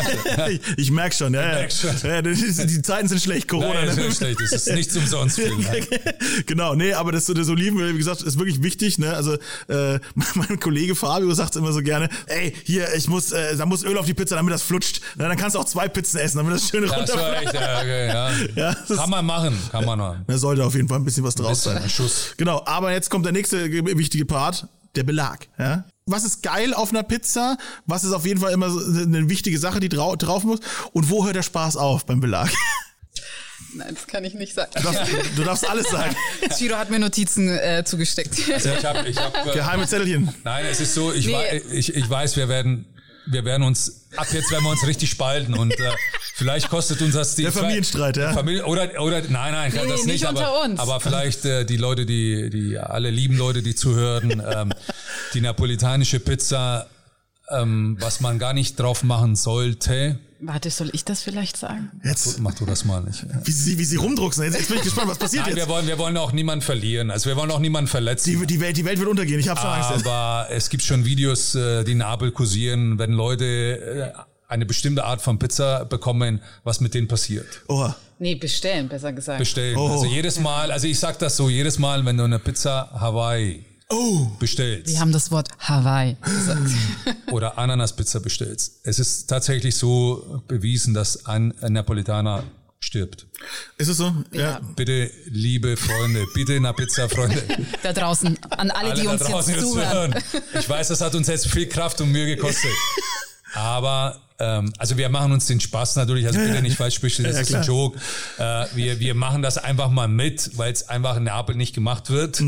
[0.48, 1.90] ich, ich merke schon, ja, merk schon.
[2.02, 3.74] ja die, Zeiten sind schlecht, Corona.
[3.74, 4.04] Nein, das ne?
[4.04, 4.40] ist schlecht.
[4.40, 5.56] Das ist nichts umsonst, Phil.
[5.56, 5.86] ne?
[6.46, 8.98] genau, nee, aber das, das Olivenöl, wie gesagt, ist wirklich wichtig.
[8.98, 9.14] Ne?
[9.14, 9.34] Also
[9.68, 9.98] äh,
[10.34, 13.98] mein Kollege Fabio sagt immer so gerne, ey, hier, ich muss, äh, da muss Öl
[13.98, 15.00] auf die Pizza, damit das flutscht.
[15.16, 17.52] Na, dann kannst du auch zwei Pizzen essen, damit das schön runterfällt.
[17.54, 18.30] ja, okay, ja.
[18.54, 20.24] Ja, man machen, kann man machen.
[20.26, 21.78] Da sollte auf jeden Fall ein bisschen was draus sein.
[21.78, 22.34] ein Schuss.
[22.36, 24.66] Genau, aber jetzt kommt der nächste ge- wichtige Part,
[24.96, 25.46] der Belag.
[25.58, 25.84] Ja?
[26.06, 27.56] Was ist geil auf einer Pizza?
[27.86, 30.58] Was ist auf jeden Fall immer so eine wichtige Sache, die drau drauf muss?
[30.92, 32.50] Und wo hört der Spaß auf beim Belag?
[33.74, 34.70] Nein, das kann ich nicht sagen.
[34.74, 35.02] Du darfst,
[35.36, 36.16] du darfst alles sagen.
[36.58, 38.34] Giro hat mir Notizen äh, zugesteckt.
[38.52, 40.28] Also ich hab, ich hab, äh, Geheime Zettelchen.
[40.42, 41.34] Nein, es ist so, ich, Nee.
[41.34, 42.86] wei- ich, ich weiß, wir werden,
[43.26, 45.92] wir werden uns, ab jetzt werden wir uns richtig spalten und äh,
[46.34, 48.32] vielleicht kostet uns das die Der Familienstreit, ja?
[48.32, 50.80] Familie, oder, oder, nein, nein, Nee, das nicht, nicht aber, unter uns.
[50.80, 54.72] aber vielleicht äh, die Leute, die, die, alle lieben Leute, die zuhören, ähm,
[55.34, 56.88] die napolitanische Pizza,
[57.50, 61.90] ähm, was man gar nicht drauf machen sollte, Warte, soll ich das vielleicht sagen?
[62.02, 63.24] Jetzt, mach du das mal nicht.
[63.44, 64.44] wie sie, wie sie rumdrucksen.
[64.44, 65.68] Jetzt, jetzt bin ich gespannt, was passiert Nein, wir jetzt.
[65.68, 67.10] wollen, wir wollen auch niemanden verlieren.
[67.10, 68.40] Also wir wollen auch niemanden verletzen.
[68.40, 69.38] Die, die, Welt, die Welt wird untergehen.
[69.38, 70.06] Ich habe schon Angst.
[70.06, 75.04] Aber es gibt schon Videos, äh, die in Neapel kursieren, wenn Leute äh, eine bestimmte
[75.04, 77.46] Art von Pizza bekommen, was mit denen passiert.
[77.68, 77.94] Oha.
[78.18, 79.38] Nee, bestellen, besser gesagt.
[79.38, 79.76] Bestellen.
[79.76, 79.88] Oh.
[79.88, 83.64] Also jedes Mal, also ich sag das so, jedes Mal, wenn du eine Pizza Hawaii
[83.90, 84.26] Oh.
[84.38, 86.70] bestellst Wir haben das Wort Hawaii gesagt.
[87.32, 92.44] oder Ananaspizza bestellst, es ist tatsächlich so bewiesen, dass ein Napolitaner
[92.78, 93.26] stirbt.
[93.76, 94.14] Ist es so?
[94.32, 94.60] Ja.
[94.74, 97.42] Bitte, liebe Freunde, bitte eine Pizza, Freunde.
[97.82, 100.14] Da draußen, an alle, die da uns draußen jetzt zuhören.
[100.58, 102.70] Ich weiß, das hat uns jetzt viel Kraft und Mühe gekostet.
[103.54, 107.34] Aber ähm, also wir machen uns den Spaß natürlich, also bitte nicht falsch verstehen, das
[107.34, 107.62] Ja, ist ein.
[107.64, 107.98] Joke.
[108.38, 112.10] Äh, wir, wir machen das einfach mal mit, weil es einfach in Neapel nicht gemacht
[112.10, 112.40] wird.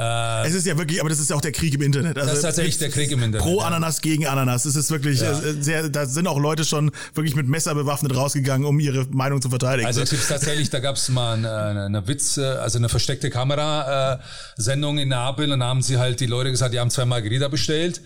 [0.00, 2.16] Es ist ja wirklich, aber das ist ja auch der Krieg im Internet.
[2.16, 3.40] Also Das ist tatsächlich der Krieg im Internet.
[3.40, 3.60] Pro.
[3.60, 4.64] Ananas gegen Ananas.
[4.64, 5.32] Es ist wirklich Ja.
[5.32, 9.42] äh, sehr, da sind auch Leute schon wirklich mit Messer bewaffnet rausgegangen, um ihre Meinung
[9.42, 9.86] zu verteidigen.
[9.86, 13.28] Also es gibt tatsächlich, da gab es mal eine, eine Witz, äh, also eine versteckte
[13.30, 17.48] Kamera-Sendung in Neapel und da haben sie halt die Leute gesagt, die haben zwei Margarita
[17.48, 18.00] bestellt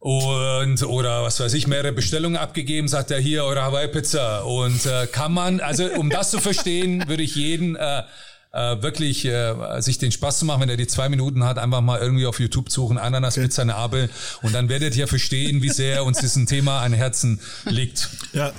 [0.00, 5.06] und oder was weiß ich, mehrere Bestellungen abgegeben, sagt er hier eure Hawaii-Pizza und äh,
[5.10, 8.02] kann man, also um das zu verstehen, würde ich jeden äh,
[8.52, 11.80] äh, wirklich äh, sich den Spaß zu machen, wenn er die zwei Minuten hat, einfach
[11.80, 14.08] mal irgendwie auf YouTube suchen, Ananas Pizza Neapel
[14.42, 18.08] und dann werdet ihr verstehen, wie sehr uns diesen Thema an Herzen liegt.
[18.32, 18.52] ja.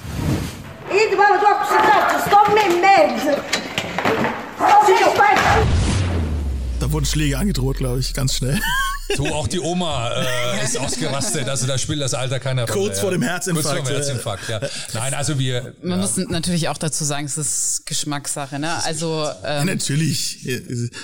[6.79, 8.59] Da wurden Schläge angedroht, glaube ich, ganz schnell.
[9.15, 11.47] So, auch die Oma äh, ist ausgerastet.
[11.49, 12.73] Also da spielt das Alter keine Rolle.
[12.73, 13.99] Kurz vor dem Herzinfarkt, Kurz vor dem ja.
[13.99, 14.59] Herzinfarkt, ja.
[14.93, 15.73] Nein, also wir...
[15.81, 16.05] Man ja.
[16.05, 18.59] muss natürlich auch dazu sagen, es ist Geschmackssache.
[18.59, 18.83] Ne?
[18.83, 20.47] Also Ja, ähm, natürlich.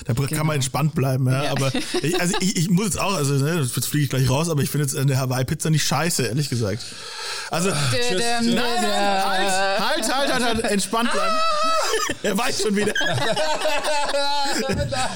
[0.06, 0.44] Da kann Genau.
[0.46, 1.46] man entspannt bleiben, ja.
[1.46, 1.52] Ja.
[1.52, 4.50] Aber ich, also ich, ich muss jetzt auch, also ne, jetzt fliege ich gleich raus,
[4.50, 6.84] aber ich finde jetzt eine Hawaii-Pizza nicht scheiße, ehrlich gesagt.
[7.52, 7.70] Also.
[7.70, 8.60] Dödem.
[8.60, 11.36] Halt, halt, halt, halt, halt, entspannt bleiben.
[12.24, 12.94] Er weiß schon wieder.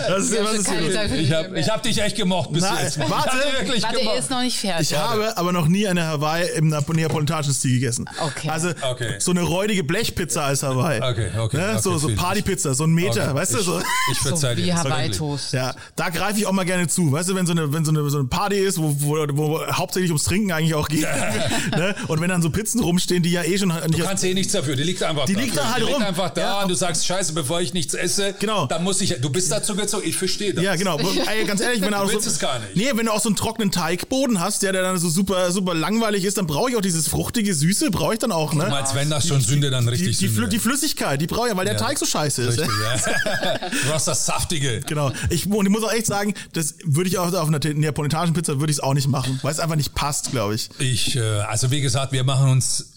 [0.08, 0.72] Das ist, Ich hab was ist
[1.14, 3.00] Ich habe ich hab dich echt gemocht bis Nein, jetzt.
[3.10, 3.38] warte.
[3.54, 4.16] Ich wirklich Warte, gemocht.
[4.16, 4.92] er ist noch nicht fertig.
[4.92, 8.06] Ich habe aber noch nie eine Hawaii im neapolitanischen Stil gegessen.
[8.20, 8.50] Okay.
[8.50, 9.16] Also Okay.
[9.20, 10.98] so eine räudige Blechpizza als Hawaii.
[11.02, 11.70] Okay, okay, Ne?
[11.74, 12.10] okay, so so.
[12.16, 13.58] Partypizza, so ein Meter, Okay, weißt du?
[13.60, 13.80] ich, So.
[14.12, 14.66] Ich so verzeih dir.
[14.66, 14.74] wie.
[14.74, 15.54] Hawaii-Toast.
[15.54, 17.12] Ja, da greife ich auch mal gerne zu.
[17.12, 19.66] Weißt du, wenn so eine, wenn so eine, so eine Party ist, wo, wo, wo
[19.72, 21.02] hauptsächlich ums Trinken eigentlich auch geht.
[21.76, 21.96] ne?
[22.08, 24.54] Und wenn dann so Pizzen rumstehen, die ja eh schon nicht Du kannst eh nichts
[24.54, 25.40] dafür, die liegt einfach Die da.
[25.42, 26.04] liegt da halt die liegt rum.
[26.04, 26.62] einfach da Ja.
[26.64, 28.66] und du sagst, scheiße, bevor ich nichts esse, Genau.
[28.68, 30.64] dann muss ich, du bist dazu gezogen, ich verstehe das.
[30.64, 30.98] Ja, genau.
[31.28, 32.69] Ey, ganz ehrlich, wenn du auch willst so, es gar nicht.
[32.76, 35.74] Nee, wenn du auch so einen trockenen Teigboden hast, der, der dann so super, super
[35.74, 38.68] langweilig ist, dann brauche ich auch dieses fruchtige, süße, brauche ich dann auch, ne?
[38.70, 40.50] Meinst, wenn das schon Sünde, dann Die, richtig die, Flü Sünde.
[40.50, 41.80] die Flüssigkeit, die brauche ich ja, weil der Ja.
[41.80, 42.60] Teig so scheiße ist.
[42.60, 43.60] Richtig, ja.
[43.86, 44.82] Du hast das Saftige.
[44.88, 45.12] Genau.
[45.30, 48.60] Ich, und ich muss auch echt sagen, das würde ich auch auf einer neapolitanischen Pizza
[48.60, 50.70] würde ich es auch nicht machen, weil es einfach nicht passt, glaube ich.
[50.80, 52.94] Ich, äh, also wie gesagt, wir machen uns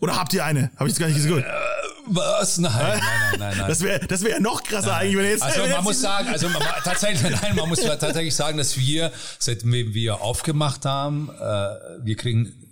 [0.00, 0.70] Oder habt ihr eine?
[0.76, 1.44] Habe ich jetzt gar nicht gesagt.
[2.06, 2.58] Was?
[2.58, 3.68] Nein, nein, nein, nein, nein.
[3.68, 5.42] Das wäre das wär noch krasser eigentlich, wenn jetzt.
[5.42, 9.72] Also man muss sagen, also man, tatsächlich, nein, man muss tatsächlich sagen, dass wir, seitdem
[9.94, 11.42] wir aufgemacht haben, äh,
[12.04, 12.63] wir kriegen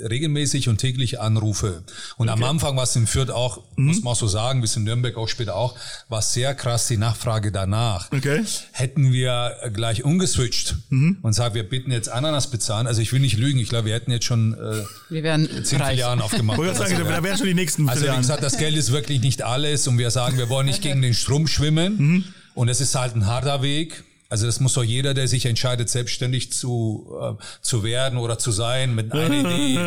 [0.00, 1.82] regelmäßig und täglich Anrufe.
[2.16, 3.86] Und am Anfang war es in Fürth auch, Mhm.
[3.86, 5.74] muss man auch so sagen, bis in Nürnberg auch später auch,
[6.08, 8.10] war sehr krass die Nachfrage danach.
[8.12, 8.44] Okay.
[8.72, 11.18] Hätten wir gleich umgeswitcht Mhm.
[11.22, 12.86] und sagen, wir bitten jetzt Ananaspizza an.
[12.86, 15.80] Also ich will nicht lügen, ich glaube, wir hätten jetzt schon äh, Wir werden zehn
[15.80, 15.90] reich.
[15.96, 16.58] Filialen aufgemacht.
[16.58, 19.20] Gerade sagen, Also, da wären schon die nächsten also wie gesagt, das Geld ist wirklich
[19.20, 22.24] nicht alles und wir sagen, wir wollen nicht gegen den Strom schwimmen Mhm.
[22.54, 24.04] und es ist halt ein harter Weg.
[24.30, 28.52] Also das muss doch jeder, der sich entscheidet, selbstständig zu, äh, zu werden oder zu
[28.52, 29.80] sein, mit einer Idee.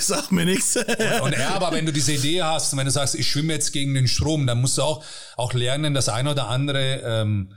[0.00, 0.76] Sag mir nichts.
[1.22, 3.72] Und ja, aber wenn du diese Idee hast und wenn du sagst, ich schwimme jetzt
[3.72, 5.04] gegen den Strom, dann musst du auch,
[5.36, 7.52] auch lernen, das eine oder andere, ähm,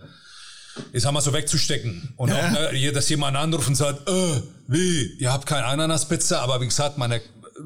[0.94, 2.14] ich sag mal so wegzustecken.
[2.18, 6.40] Und auch, ne, hier, dass jemand anruft und sagt, äh, wie, ihr habt keine Ananaspizza,
[6.40, 7.20] aber wie gesagt, meine,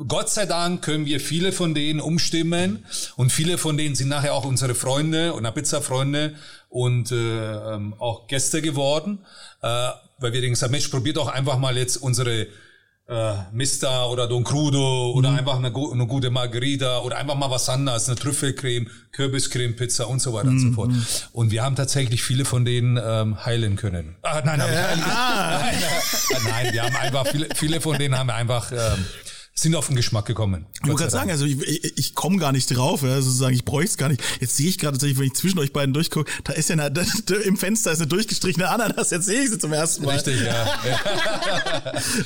[0.07, 2.85] Gott sei Dank können wir viele von denen umstimmen
[3.15, 6.35] und viele von denen sind nachher auch unsere Freunde und Pizza-Freunde
[6.75, 7.15] und äh,
[7.73, 9.19] ähm, auch Gäste geworden,
[9.61, 9.67] äh,
[10.19, 12.47] weil wir gesagt haben, Mensch, probiert doch einfach mal jetzt unsere
[13.07, 17.69] äh, Mister oder Don Crudo oder einfach eine, eine gute Margarita oder einfach mal was
[17.69, 20.91] anderes, eine Trüffelcreme, Kürbiscreme, Pizza und so weiter und so fort.
[21.31, 24.17] Und wir haben tatsächlich viele von denen ähm, heilen können.
[24.23, 28.35] Ah, nein, heilen nein, nein, nein, wir haben einfach viele, viele von denen haben wir
[28.35, 29.05] einfach ähm,
[29.57, 30.65] sind auf den Geschmack gekommen.
[30.81, 33.63] Ich wollte gerade sagen, also ich, ich, ich komme gar nicht drauf, ja, sozusagen, ich
[33.63, 34.21] bräuchte es gar nicht.
[34.41, 36.91] Jetzt sehe ich gerade tatsächlich, wenn ich zwischen euch beiden durchgucke, da ist ja eine,
[37.25, 40.15] da, im Fenster ist eine durchgestrichene Ananas, jetzt sehe ich sie zum ersten Mal.
[40.15, 40.65] Richtig, ja.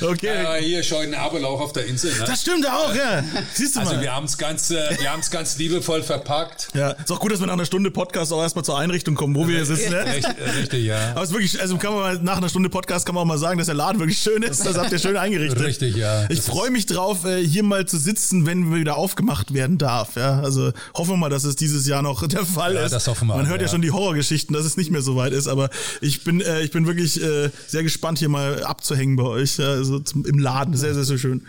[0.02, 0.26] Okay.
[0.42, 2.10] ja hier schon ein Abelauch auf der Insel.
[2.18, 2.24] Ne?
[2.26, 3.22] Das stimmt auch, ja.
[3.54, 4.02] Siehst du Also mal.
[4.02, 6.68] wir haben es ganz, äh, wir haben's ganz liebevoll verpackt.
[6.74, 9.36] ja, ist auch gut, dass wir nach einer Stunde Podcast auch erstmal zur Einrichtung kommen,
[9.36, 9.90] wo wir hier sitzen.
[9.92, 10.04] Ne?
[10.04, 11.10] Richtig, richtig, ja.
[11.12, 13.28] Aber es ist wirklich, also kann man mal nach einer Stunde Podcast kann man auch
[13.28, 14.66] mal sagen, dass der Laden wirklich schön ist.
[14.66, 15.60] Das habt ihr schön eingerichtet.
[15.60, 16.28] Richtig, ja.
[16.28, 20.16] Ich freue mich drauf, äh, hier mal zu sitzen, wenn wieder aufgemacht werden darf.
[20.16, 22.92] Ja, also hoffen wir mal, dass es dieses Jahr noch der Fall Ja, ist.
[22.92, 23.66] das hoffen wir Man hört ja.
[23.66, 23.70] ja.
[23.70, 25.48] schon die Horrorgeschichten, dass es nicht mehr so weit ist.
[25.48, 29.58] Aber ich bin, äh, ich bin wirklich äh, sehr gespannt, hier mal abzuhängen bei euch.
[29.58, 31.42] Ja, also zum, im Laden, sehr, sehr, sehr schön.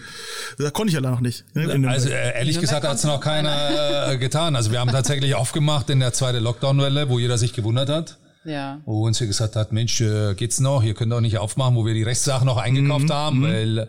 [0.58, 1.44] Da konnte ich ja noch nicht.
[1.54, 4.56] ne, Also äh, ehrlich gesagt hat es noch keiner äh, getan.
[4.56, 8.18] Also wir haben tatsächlich aufgemacht in der zweiten Lockdown-Welle, wo jeder sich gewundert hat.
[8.44, 8.82] Ja.
[8.86, 10.82] Wo uns hier gesagt hat, Mensch, äh, geht's noch?
[10.84, 13.88] Ihr könnt auch nicht aufmachen, wo wir die Rechtssachen noch eingekauft Mhm, haben, weil äh,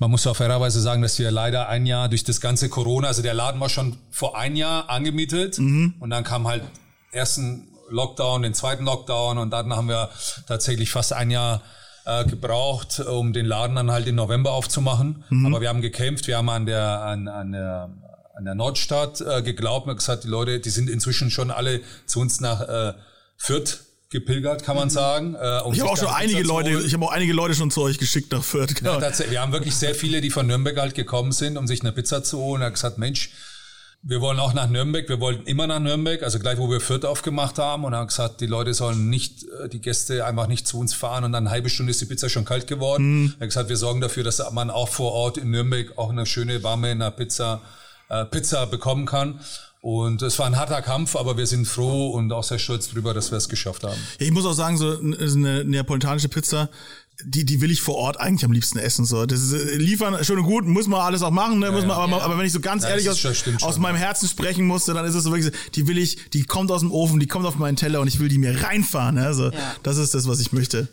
[0.00, 3.22] man muss auch fairerweise sagen, dass wir leider ein Jahr durch das ganze Corona, also
[3.22, 5.94] der Laden war schon vor ein Jahr angemietet Mhm.
[6.00, 6.62] und dann kam halt
[7.12, 10.08] ersten Lockdown, den zweiten Lockdown und dann haben wir
[10.48, 11.62] tatsächlich fast ein Jahr
[12.04, 15.22] äh, gebraucht, um den Laden dann halt im November aufzumachen.
[15.30, 15.46] Mhm.
[15.46, 17.90] Aber wir haben gekämpft, wir haben an der an, an der
[18.34, 22.18] an der Nordstadt äh, geglaubt und gesagt, die Leute, die sind inzwischen schon alle zu
[22.18, 22.94] uns nach äh,
[23.36, 23.80] Fürth
[24.12, 25.34] gepilgert, kann man sagen.
[25.34, 27.82] Äh, um ich habe auch schon einige Leute, ich habe auch einige Leute schon zu
[27.82, 28.74] euch geschickt nach Fürth.
[28.76, 28.94] Genau.
[28.94, 31.80] Ja, tatsächlich, wir haben wirklich sehr viele, die von Nürnberg halt gekommen sind, um sich
[31.80, 32.62] eine Pizza zu holen.
[32.62, 33.30] Er hat gesagt, Mensch,
[34.04, 37.04] wir wollen auch nach Nürnberg, wir wollten immer nach Nürnberg, also gleich wo wir Fürth
[37.04, 37.84] aufgemacht haben.
[37.84, 40.92] Und er hat gesagt, die Leute sollen nicht, äh, die Gäste einfach nicht zu uns
[40.92, 41.24] fahren.
[41.24, 43.34] Und dann eine halbe Stunde ist die Pizza schon kalt geworden.
[43.38, 46.26] Er hat gesagt, wir sorgen dafür, dass man auch vor Ort in Nürnberg auch eine
[46.26, 47.62] schöne, warme eine Pizza,
[48.08, 49.40] äh, Pizza bekommen kann.
[49.82, 53.14] Und es war ein harter Kampf, aber wir sind froh und auch sehr stolz drüber,
[53.14, 53.98] dass wir es geschafft haben.
[54.20, 56.70] Ja, ich muss auch sagen, so eine neapolitanische Pizza,
[57.24, 59.04] die, die will ich vor Ort eigentlich am liebsten essen.
[59.04, 61.72] So, das ist, äh, liefern schön und gut, muss man alles auch machen, ne?
[61.72, 63.96] muss man, aber, aber wenn ich so ganz Ja, ehrlich aus, schon- stimmt aus meinem
[63.96, 66.80] Herzen sprechen musste, dann ist es so wirklich, so, die will ich, die kommt aus
[66.80, 69.16] dem Ofen, die kommt auf meinen Teller und ich will die mir reinfahren.
[69.16, 69.26] Ne?
[69.26, 69.74] Also, Ja.
[69.82, 70.86] das ist das, was ich möchte.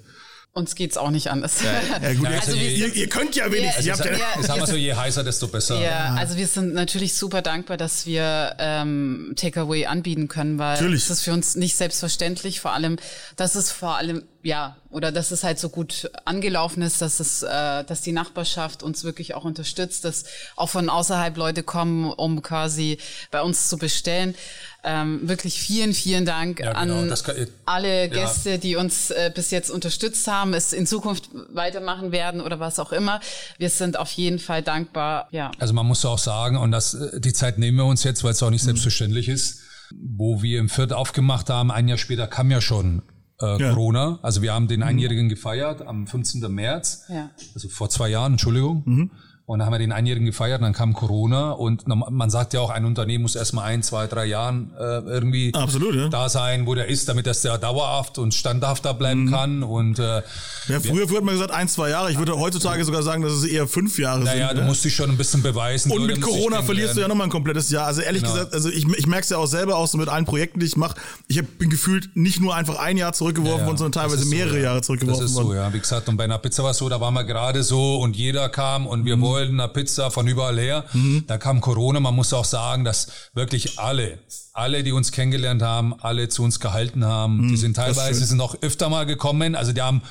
[0.60, 1.62] Uns geht's auch nicht anders.
[1.64, 3.86] Ja, gut, Also ihr, wir ihr, ihr könnt ja wenigstens.
[3.86, 5.80] Ja, habt ja, ja, Ich sag mal so, je heißer, desto besser.
[5.80, 11.04] Ja, also wir sind natürlich super dankbar, dass wir ähm, Takeaway anbieten können, weil Natürlich.
[11.04, 12.98] es ist für uns nicht selbstverständlich, vor allem,
[13.38, 17.44] dass es vor allem, ja, oder dass es halt so gut angelaufen ist, dass es,
[17.44, 22.42] äh, dass die Nachbarschaft uns wirklich auch unterstützt, dass auch von außerhalb Leute kommen, um
[22.42, 22.98] quasi
[23.32, 24.36] bei uns zu bestellen.
[24.82, 28.08] Ähm, wirklich vielen, vielen Dank Ja, genau, an das kann- alle Ja.
[28.08, 32.80] Gäste, die uns äh, bis jetzt unterstützt haben, es in Zukunft weitermachen werden oder was
[32.80, 33.20] auch immer.
[33.58, 35.28] Wir sind auf jeden Fall dankbar.
[35.32, 35.52] Ja.
[35.60, 38.32] Also man muss auch sagen, und das, äh, die Zeit nehmen wir uns jetzt, weil
[38.32, 38.68] es auch nicht Mhm.
[38.68, 39.60] selbstverständlich ist,
[40.02, 43.02] wo wir im Fürth aufgemacht haben, ein Jahr später kam ja schon
[43.42, 43.70] äh, Ja.
[43.74, 44.20] Corona.
[44.22, 46.50] Also wir haben den Einjährigen gefeiert am 15.
[46.54, 47.30] März, Ja.
[47.54, 48.84] also vor zwei Jahren, Entschuldigung.
[48.86, 49.12] Mhm.
[49.50, 52.70] Und dann haben wir den Einjährigen gefeiert, dann kam Corona und man sagt ja auch,
[52.70, 56.08] ein Unternehmen muss erstmal ein, zwei, drei Jahren äh, irgendwie Absolut, ja.
[56.08, 59.32] da sein, wo der ist, damit das der dauerhaft und standhaft da bleiben Mhm.
[59.32, 59.64] kann.
[59.64, 60.22] Und äh,
[60.68, 62.12] ja, früher, hat man gesagt, ein, zwei Jahre.
[62.12, 64.58] Ich würde heutzutage sogar sagen, dass es eher fünf Jahre naja, sind.
[64.58, 64.68] du ja.
[64.68, 65.92] musst dich schon ein bisschen beweisen.
[65.94, 67.88] Und mit Corona verlierst du ja nochmal ein komplettes Jahr.
[67.88, 68.34] Also ehrlich Genau.
[68.36, 70.68] gesagt, also ich, ich merke es ja auch selber auch so mit allen Projekten, die
[70.68, 70.94] ich mache.
[71.28, 74.30] Ich hab, bin gefühlt nicht nur einfach ein Jahr zurückgeworfen Ja, worden, sondern teilweise so,
[74.30, 74.64] mehrere ja.
[74.66, 75.48] Jahre zurückgeworfen Das ist worden.
[75.48, 75.74] so, ja.
[75.74, 78.16] Wie gesagt, und bei einer Pizza war es so, da waren wir gerade so und
[78.16, 79.06] jeder kam und Mhm.
[79.06, 80.86] wir wollten eine Pizza von überall her.
[81.28, 82.00] Da kam Corona.
[82.00, 84.20] Man muss auch sagen, dass wirklich alle,
[84.54, 87.48] alle, die uns kennengelernt haben, alle zu uns gehalten haben.
[87.50, 87.82] die sind Mhm.
[87.82, 89.56] teilweise sind auch öfter mal gekommen.
[89.56, 90.02] Also die haben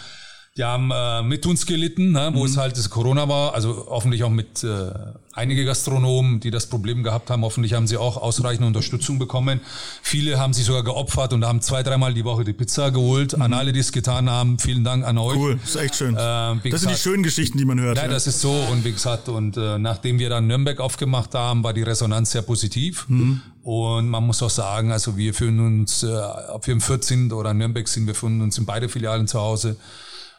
[0.58, 2.60] die haben äh, mit uns gelitten, ne, wo es Mhm.
[2.60, 3.54] halt das Corona war.
[3.54, 4.90] Also hoffentlich auch mit äh,
[5.32, 7.42] einige Gastronomen, die das Problem gehabt haben.
[7.42, 9.60] Hoffentlich haben sie auch ausreichend Unterstützung bekommen.
[10.02, 13.40] Viele haben sich sogar geopfert und haben zwei, dreimal die Woche die Pizza geholt.
[13.40, 15.36] An alle, die es getan haben, vielen Dank an euch.
[15.36, 15.40] Mhm.
[15.42, 16.14] Cool, das ist echt schön.
[16.14, 17.96] Wie das sind die gesagt- schönen Geschichten, die man hört.
[17.96, 18.10] Ja, ja.
[18.10, 21.72] das ist so und wie gesagt und äh, nachdem wir dann Nürnberg aufgemacht haben, war
[21.72, 23.40] die Resonanz sehr positiv Mhm.
[23.62, 26.08] und man muss auch sagen, also wir fühlen uns, äh,
[26.52, 29.28] ob wir im Fürth sind oder in Nürnberg sind, wir fühlen uns in beide Filialen
[29.28, 29.76] zu Hause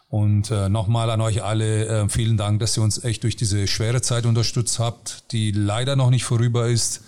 [0.09, 3.67] und äh, nochmal an euch alle äh, vielen Dank, dass ihr uns echt durch diese
[3.67, 7.01] schwere Zeit unterstützt habt, die leider noch nicht vorüber ist.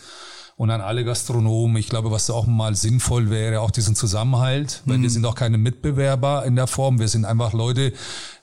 [0.61, 5.01] Und an alle Gastronomen, ich glaube, was auch mal sinnvoll wäre, auch diesen Zusammenhalt, weil
[5.01, 6.99] wir sind auch keine Mitbewerber in der Form.
[6.99, 7.93] Wir sind einfach Leute,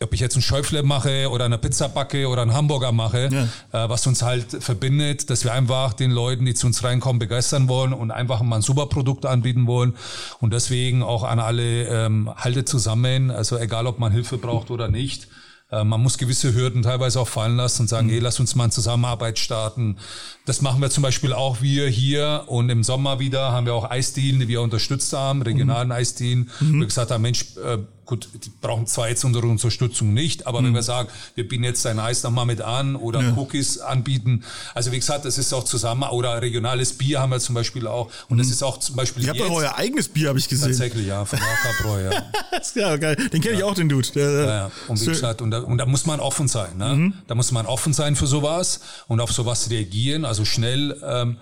[0.03, 3.49] ob ich jetzt einen Schäufle mache oder eine Pizza backe oder einen Hamburger mache, äh,
[3.89, 7.93] was uns halt verbindet, dass wir einfach den Leuten, die zu uns reinkommen, begeistern wollen
[7.93, 9.95] und einfach mal ein super Produkt anbieten wollen.
[10.41, 14.89] Und deswegen auch an alle, ähm, haltet zusammen, also egal ob man Hilfe braucht oder
[14.89, 15.29] nicht.
[15.71, 18.65] Äh, Man muss gewisse Hürden teilweise auch fallen lassen und sagen, hey, lass uns mal
[18.65, 19.97] eine Zusammenarbeit starten.
[20.47, 23.91] Das machen wir zum Beispiel auch wir hier und im Sommer wieder haben wir auch
[23.91, 26.51] Eisdielen, die wir unterstützt haben, regionalen Eisdielen.
[26.61, 27.79] Wir gesagt haben, Mensch, äh,
[28.09, 30.67] gut, die brauchen zwar jetzt unsere Unterstützung nicht, aber Mhm.
[30.69, 34.45] wenn wir sagen, wir bieten jetzt dein Eis nochmal mit an oder Cookies anbieten,
[34.75, 38.11] also wie gesagt, das ist auch zusammen, oder regionales Bier haben wir zum Beispiel auch
[38.31, 40.69] und das ist auch zum Beispiel Ihr habt doch euer eigenes Bier, habe ich gesehen.
[40.69, 42.23] tatsächlich, ja, von Ackerbräu, ja.
[42.75, 43.15] Ja, geil.
[43.33, 44.09] Den kenne ich auch, den Dude.
[44.15, 44.71] Der, Ja, ja.
[44.89, 46.77] Und wie gesagt, und da, und da muss man offen sein.
[46.79, 46.95] Ne?
[46.97, 47.15] Mhm.
[47.27, 51.37] Da muss man offen sein für sowas und auf sowas reagieren, also schnell ähm,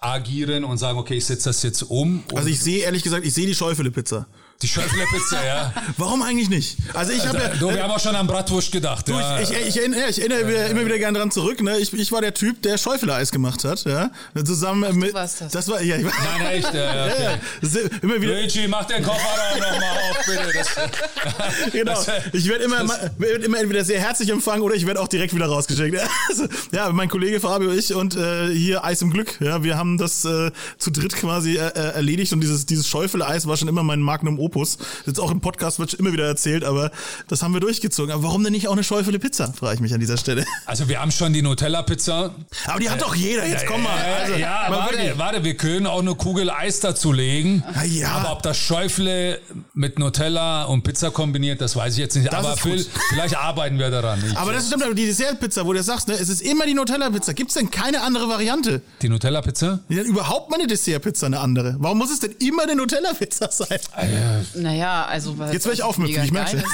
[0.00, 2.22] agieren und sagen, okay, ich setze das jetzt um.
[2.34, 4.26] Also ich sehe, ehrlich gesagt, ich sehe die Schäufele-Pizza.
[4.62, 5.72] Die Schöffler-Pizza, ja.
[5.98, 6.78] Warum eigentlich nicht?
[6.94, 7.48] Also ich habe ja...
[7.48, 9.06] Du, wir haben auch schon an Bratwurst gedacht.
[9.06, 9.38] Du, ja.
[9.40, 11.62] ich, ich, ich, erinnere, ich erinnere wieder, immer wieder gerne dran zurück.
[11.62, 11.78] Ne?
[11.78, 13.84] Ich, ich war der Typ, der Schäufele-Eis gemacht hat.
[13.84, 14.10] Ja?
[14.44, 15.12] Zusammen mit.
[15.12, 15.52] warst das.
[15.52, 15.96] das war ja.
[15.96, 17.38] Ich war, Nein, echt, ja, ja, ja, okay.
[17.62, 17.80] ja.
[18.02, 18.32] Immer wieder.
[18.34, 20.52] Luigi, mach den Kofferraum nochmal auf, bitte.
[20.54, 21.92] Das, Genau.
[21.92, 22.88] das- Ich werde immer,
[23.18, 25.98] werd immer entweder sehr herzlich empfangen oder ich werde auch direkt wieder rausgeschickt.
[26.28, 29.38] Also, ja, mein Kollege Fabio, ich und äh, hier Eis im Glück.
[29.40, 33.46] Ja, wir haben das äh, zu dritt quasi äh, äh, erledigt und dieses dieses Schäufele-Eis
[33.46, 34.78] war schon immer mein Magnum Opus.
[35.06, 36.90] Jetzt auch im Podcast wird immer wieder erzählt, aber
[37.28, 38.12] das haben wir durchgezogen.
[38.12, 39.52] Aber warum denn nicht auch eine Schäufele-Pizza?
[39.52, 40.44] Frage ich mich an dieser Stelle.
[40.66, 42.34] Also wir haben schon die Nutella-Pizza.
[42.66, 43.46] Aber die hat doch jeder.
[43.46, 43.96] Jetzt komm mal.
[43.96, 45.18] Ja, Also, ja, mal warte, wirklich.
[45.18, 47.64] warte, wir können auch eine Kugel Eis dazulegen.
[47.74, 48.08] Na ja.
[48.12, 49.40] Aber ob das Schäufle
[49.74, 52.32] mit Nutella und Pizza kombiniert, das weiß ich jetzt nicht.
[52.32, 52.56] Das aber.
[52.56, 54.22] Phil, vielleicht arbeiten wir daran.
[54.26, 56.74] Ich, Aber das stimmt, aber die Dessertpizza, wo du sagst, ne, es ist immer die
[56.74, 57.34] Nutella-Pizza.
[57.34, 58.80] Gibt es denn keine andere Variante?
[59.02, 59.80] die Nutella-Pizza?
[59.88, 61.76] Ja, überhaupt mal eine Dessertpizza eine andere.
[61.78, 63.78] Warum muss es denn immer eine Nutella-Pizza sein?
[64.54, 66.64] Naja, also weil Jetzt werd ich aufmüpfig, ich merk's geil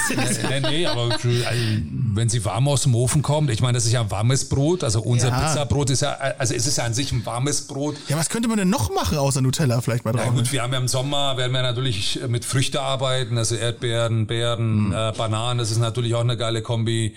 [0.49, 3.85] nee, nee, nee, aber also, wenn sie warm aus dem Ofen kommt, ich meine, das
[3.85, 5.39] ist ja ein warmes Brot, also unser Ja.
[5.39, 7.95] Pizzabrot ist ja, also es ist ja an sich ein warmes Brot.
[8.07, 10.35] Ja, was könnte man denn noch machen außer Nutella vielleicht mal Na drauf?
[10.35, 14.91] gut, wir haben ja im Sommer, werden wir natürlich mit Früchte arbeiten, also Erdbeeren, Beeren,
[14.93, 17.15] äh, Bananen, das ist natürlich auch eine geile Kombi.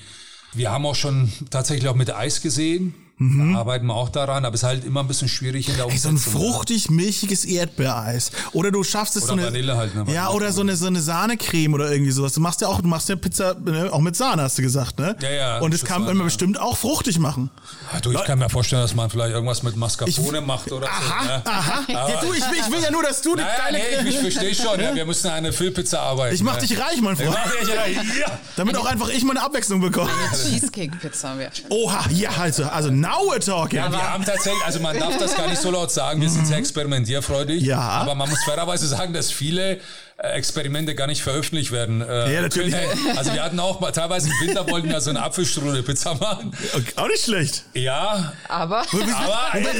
[0.54, 4.54] Wir haben auch schon tatsächlich auch mit Eis gesehen, da arbeiten wir auch daran, aber
[4.54, 5.92] es ist halt immer ein bisschen schwierig in der Mhm.
[5.92, 6.40] Ey, so ein Umsetzung.
[6.42, 8.30] fruchtig milchiges Erdbeereis.
[8.52, 9.44] Oder du schaffst es Oder so eine.
[9.46, 10.04] Vanille halt, ne?
[10.12, 12.34] Ja, oder so eine, so eine Sahnecreme oder irgendwie sowas.
[12.34, 14.98] Du machst ja auch, du machst ja Pizza ne, auch mit Sahne, hast du gesagt,
[14.98, 15.16] ne?
[15.22, 16.24] Ja, ja, Und es das kann man ja.
[16.24, 17.48] bestimmt auch fruchtig machen.
[17.92, 20.86] Ja, du, ich kann mir vorstellen, dass man vielleicht irgendwas mit Mascarpone Ich- macht oder
[20.86, 21.26] Aha, so.
[21.28, 21.42] ne?
[21.46, 21.80] aha.
[21.88, 23.78] Ja, du, ich, will- ich will ja nur, dass du Naja, deine.
[23.78, 26.34] nee, ich, ich verstehe schon, ja, wir müssen eine Füllpizza arbeiten.
[26.34, 26.66] ich mach ne?
[26.66, 27.38] dich reich, mein Ich Freund.
[27.42, 28.38] mach dich reich, ja.
[28.56, 30.10] Damit auch einfach ich mal eine Abwechslung bekomme.
[30.32, 31.50] Cheesecake-Pizza wäre.
[31.70, 33.78] Oha, ja, also, also now we're talking.
[33.78, 36.46] Ja, wir haben tatsächlich, also man darf das gar nicht so laut sagen, wir sind
[36.46, 37.62] sehr experimentierfreudig.
[37.62, 37.78] Ja.
[37.80, 39.80] Aber man muss fairerweise sagen, dass viele
[40.18, 42.00] äh, Experimente gar nicht veröffentlicht werden.
[42.00, 42.72] äh, Ja, natürlich.
[42.74, 43.16] können.
[43.18, 46.52] Also wir hatten auch mal, teilweise im Winter wollten wir so eine Apfelstrudel-Pizza machen.
[46.74, 47.64] Okay, auch nicht schlecht.
[47.74, 49.70] Ja, Aber aber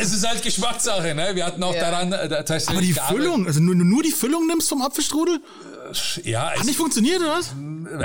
[0.00, 1.30] es ist halt Geschmackssache, ne?
[1.34, 1.90] Wir hatten auch Ja.
[1.90, 2.92] daran äh, tatsächlich Aber die.
[3.14, 5.40] Füllung, also nur, nur die Füllung nimmst vom Apfelstrudel?
[6.22, 7.52] Ja, Hat es, nicht funktioniert, oder was?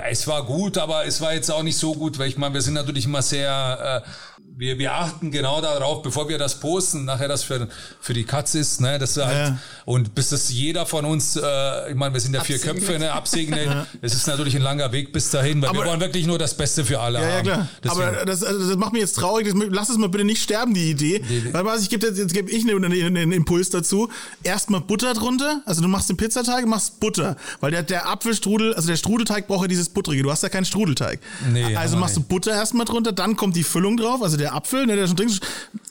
[0.09, 2.61] es war gut, aber es war jetzt auch nicht so gut, weil ich meine, wir
[2.63, 7.27] sind natürlich immer sehr, äh, wir, wir achten genau darauf, bevor wir das posten, nachher
[7.27, 7.67] das für,
[7.99, 9.57] für die Katz ist, ne, das halt, Ja.
[9.83, 12.85] und bis das jeder von uns, äh, ich meine, wir sind ja vier Absegnet.
[12.85, 13.69] Köpfe, ne, absegnet,
[14.01, 16.53] es ist natürlich ein langer Weg bis dahin, weil Aber- wir wollen wirklich nur das
[16.55, 17.43] Beste für alle Ja, ja, haben.
[17.43, 17.67] klar.
[17.83, 19.45] Deswegen- Aber das, also das macht mich jetzt traurig.
[19.47, 21.21] Das, lass es mal bitte nicht sterben, die Idee.
[21.51, 24.09] Weil was, ich gebe jetzt, jetzt gebe ich einen, einen, einen Impuls dazu.
[24.43, 25.61] Erstmal Butter drunter.
[25.65, 27.35] Also du machst den Pizzateig, machst Butter.
[27.59, 30.23] Weil der, der Apfelstrudel, also der Strudelteig braucht ja dieses Buttrige.
[30.23, 31.19] Du hast ja keinen Strudelteig.
[31.51, 32.21] Nee, also wir machst du.
[32.21, 35.29] Butter erstmal drunter, dann kommt die Füllung drauf, also der Apfel, ne, der schon drin
[35.29, 35.41] ist.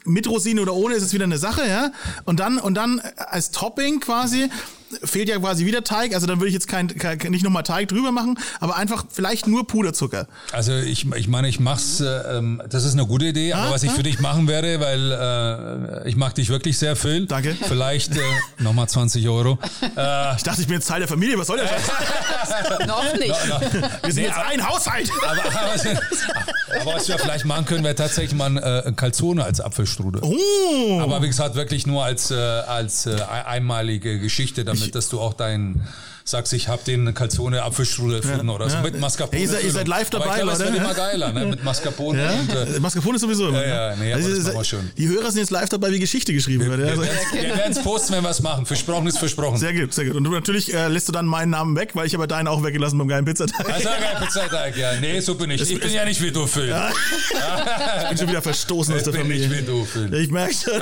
[0.05, 1.90] Mit Rosine oder ohne ist es wieder eine Sache, ja.
[2.24, 4.50] Und dann, und dann als Topping quasi
[5.03, 6.14] fehlt ja quasi wieder Teig.
[6.14, 9.47] Also dann würde ich jetzt kein, kein nicht nochmal Teig drüber machen, aber einfach vielleicht
[9.47, 10.26] nur Puderzucker.
[10.53, 12.07] Also ich, ich meine, ich mach's, äh,
[12.39, 16.03] ähm, das ist eine gute Idee, aber Ah, was ich für dich machen werde, weil
[16.05, 17.26] äh, ich mag dich wirklich sehr, Phil.
[17.26, 17.57] Danke.
[17.66, 18.20] Vielleicht äh,
[18.59, 19.59] nochmal 20 Euro.
[19.97, 21.39] Äh, Ich dachte, ich bin jetzt Teil der Familie.
[21.39, 21.82] Was soll der Scheiß?
[22.87, 23.35] noch nicht.
[24.03, 25.11] Wir sind Nee, jetzt aber- ein Haushalt.
[25.22, 29.61] aber, aber, aber was wir vielleicht machen können, wäre tatsächlich mal ein äh, Calzone als
[29.61, 30.22] Apfelstrudel.
[30.22, 31.01] Oh.
[31.01, 35.20] Aber wie gesagt, wirklich nur als, äh, als äh, ein- einmalige Geschichte, damit dass du
[35.20, 35.87] auch deinen
[36.26, 38.82] sagst, ich habe den Calzone Apfelstrudel erfunden oder so ja.
[38.82, 39.43] mit Mascarpone.
[39.43, 40.72] Ihr seid- ihr seid live dabei, Aber ich glaube, Leute.
[40.72, 41.45] wird immer geiler, ne?
[41.45, 42.30] Mit Mascarpone Ja?
[42.32, 43.61] und äh, Mascarpone ist sowieso immer.
[43.62, 44.03] Ja, ja, ne?
[44.05, 44.91] nee, aber das Also, machen wir schon.
[44.97, 46.80] Die Hörer sind jetzt live dabei, wie Geschichte geschrieben wird.
[46.80, 46.87] ja.
[46.87, 47.03] wir Also,
[47.59, 48.64] werden es posten, wenn wir es machen.
[48.64, 49.59] Versprochen ist versprochen.
[49.59, 50.14] sehr gut, sehr gut.
[50.14, 52.62] Und du natürlich äh, lässt du dann meinen Namen weg, weil ich habe deinen auch
[52.62, 53.68] weggelassen beim geilen Pizzateig.
[53.70, 54.93] Also, geil, Pizzateig, ja.
[55.01, 55.61] Nee, so bin ich.
[55.70, 56.74] Ich bin ja nicht wie du, Phil.
[58.03, 59.62] Ich bin schon wieder verstoßen aus der Ich bin nicht wie Familie.
[59.66, 60.14] du, Phil.
[60.14, 60.72] Ich merke schon.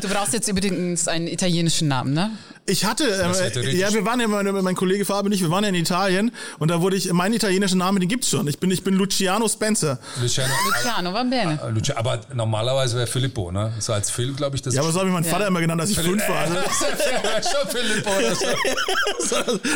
[0.00, 2.30] Du brauchst jetzt übrigens einen italienischen Namen, ne?
[2.68, 5.62] Ich hatte, äh, ja, wir waren ja, mein, mein Kollege Fabi und ich, wir waren
[5.62, 8.48] ja in Italien und da wurde ich, mein italienischer Name, den gibt's schon.
[8.48, 9.98] Ich bin, ich bin Luciano Spencer.
[10.20, 11.60] Luciano, Luciano, va bene.
[11.64, 13.72] äh, Lucia- aber normalerweise wäre Filippo, ne?
[13.78, 15.30] So als Phil, glaube ich, das Ja, aber so habe ich meinen Ja.
[15.30, 16.36] Vater immer genannt, als ich fünf war.
[16.46, 18.10] Also, schon Filippo.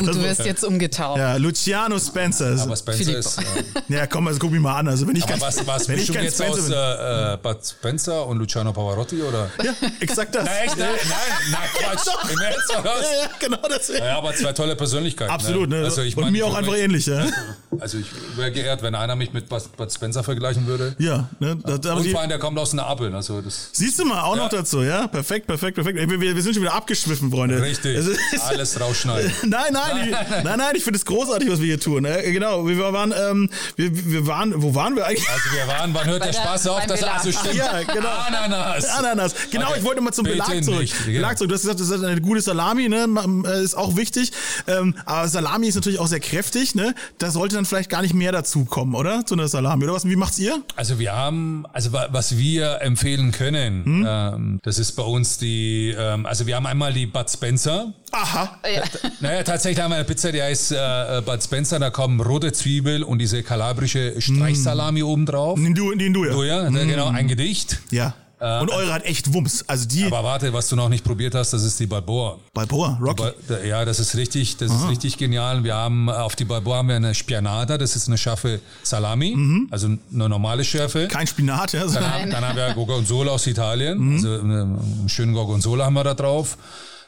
[0.05, 1.18] Gut, du wirst jetzt umgetauft.
[1.18, 2.57] ja, Luciano Spencer.
[2.61, 3.18] Aber Spencer Filippo.
[3.20, 3.38] ist.
[3.38, 3.43] Äh,
[3.95, 4.88] Ja, komm, also guck mich mal an.
[4.88, 6.72] Also wenn ich aber ganz, was, was wenn ich ganz jetzt Spencer aus bin.
[6.72, 9.49] äh, äh, Bud Spencer und Luciano Pavarotti oder?
[9.62, 10.45] Ja, exakt das.
[10.45, 10.76] Na echt?
[10.78, 11.18] Nein, nein,
[11.53, 12.07] na Quatsch.
[12.32, 12.72] Im Ernst?
[12.85, 14.05] Ja, ja, genau deswegen.
[14.05, 15.31] Ja, aber zwei tolle Persönlichkeiten.
[15.33, 15.85] Absolut, ne?
[15.85, 17.24] Also ich Und mein, mir auch einfach würd ähnlich, ja.
[17.24, 17.33] mich-
[17.81, 18.07] Also ich
[18.37, 19.62] wäre geehrt, wenn einer mich mit Bud
[19.93, 20.95] Spencer vergleichen würde.
[20.99, 21.57] Ja, ne?
[21.62, 23.14] Das, aber Und vor allem, der kommt aus Neapel.
[23.14, 25.07] Also das siehst du mal, auch noch dazu, ja?
[25.07, 25.99] Perfekt, perfekt, perfekt.
[25.99, 27.61] Wir, wir wir sind schon wieder abgeschwiffen, Freunde.
[27.62, 27.99] richtig.
[28.47, 29.33] Alles rausschneiden.
[29.45, 32.05] Nein, nein, ich, nein, nein, ich finde es großartig, was wir hier tun.
[32.05, 35.28] Äh, genau, wir waren, ähm, wir, wir waren, wo waren wir eigentlich?
[35.28, 36.78] Also wir waren, wann hört der der- Spaß auf?
[36.78, 37.55] beim Das, also stimmt.
[37.55, 38.09] Ja, genau.
[38.26, 38.85] Ananas.
[38.87, 39.35] Ananas.
[39.51, 39.78] Genau, Okay.
[39.78, 40.81] ich wollte mal zum Belag zurück.
[40.81, 41.12] nicht, ja.
[41.12, 41.49] Belag zurück.
[41.51, 42.41] Du hast gesagt, das ist eine gute
[42.71, 43.07] Salami, ne?
[43.49, 44.30] Äh, Ist auch wichtig.
[44.67, 46.95] Ähm, aber Salami ist natürlich auch sehr kräftig, ne?
[47.18, 49.26] Da sollte dann vielleicht gar nicht mehr dazu kommen, oder?
[49.26, 49.84] Zu einer Salami.
[49.84, 50.05] Oder was?
[50.09, 50.63] Wie macht's ihr?
[50.76, 54.07] Also wir haben, also wa- was wir empfehlen können, Hm?
[54.09, 57.92] ähm, das ist bei uns die, ähm, also wir haben einmal die Bud Spencer.
[58.13, 58.59] Aha.
[58.72, 58.83] Ja.
[59.21, 63.03] Naja, tatsächlich haben wir eine Pizza, die heißt äh, Bud Spencer, da kommen rote Zwiebel
[63.03, 65.59] und diese kalabrische Streichsalami oben drauf.
[65.59, 66.42] Den du, den du ja.
[66.45, 67.80] Ja, genau, ein Gedicht.
[67.91, 68.14] Ja.
[68.41, 69.64] Und eure hat echt Wumms.
[69.68, 72.38] Also die Aber warte, was du noch nicht probiert hast, das ist die Balboa.
[72.54, 73.22] Balboa, Rocky.
[73.49, 75.62] Ba- Ja, das ist richtig, das ist richtig genial.
[75.62, 79.37] Wir haben äh, auf die Balboa haben wir eine Spianata, das ist eine scharfe Salami,
[79.71, 81.07] also eine normale Schärfe.
[81.08, 81.84] Kein Spinat, ja.
[81.87, 86.04] Dann, haben, dann haben wir Gorgonzola aus Italien, also eine, einen schönen Gorgonzola haben wir
[86.04, 86.57] da drauf.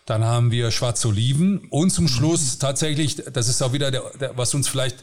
[0.05, 4.37] Dann haben wir schwarze Oliven und zum Schluss tatsächlich, das ist auch wieder der, der,
[4.37, 4.97] was uns vielleicht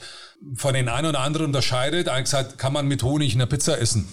[0.56, 4.08] von den einen oder anderen unterscheidet, eigentlich kann man mit Honig eine Pizza essen.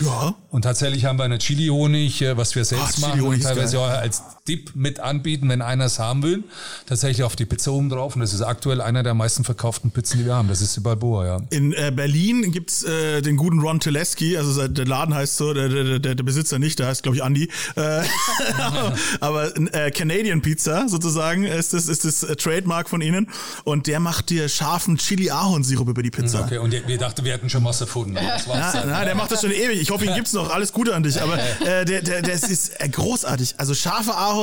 [0.00, 0.34] Ja.
[0.50, 4.22] Und tatsächlich haben wir eine Chili-Honig, äh, was wir selbst Ah, machen teilweise auch als
[4.46, 6.44] Dip mit anbieten, wenn einer es haben will.
[6.84, 8.14] Tatsächlich auf die Pizza oben drauf.
[8.14, 10.48] Und das ist aktuell einer der meisten verkauften Pizzen, die wir haben.
[10.48, 11.40] Das ist die Balboa, ja.
[11.48, 15.70] In äh, Berlin gibt's äh, den guten Ron Teleski, also der Laden heißt so, der,
[15.70, 17.48] der, der, der Besitzer nicht, der heißt glaube ich Andy.
[17.76, 18.02] Äh,
[19.20, 23.30] aber äh, Canadian Pizza sozusagen ist das, ist das äh, Trademark von ihnen
[23.64, 26.44] und der macht dir scharfen Chili-Ahornsirup über die Pizza.
[26.44, 28.18] Okay, und wir dachten, wir hätten schon was erfunden.
[28.18, 29.80] aber Das war's Ja, na, der macht das schon ewig.
[29.80, 30.50] Ich hoffe, ihn gibt's noch.
[30.50, 31.22] Alles Gute an dich.
[31.22, 33.54] Aber äh, der, der, das ist äh, großartig.
[33.56, 34.33] Also scharfer Ahornsirup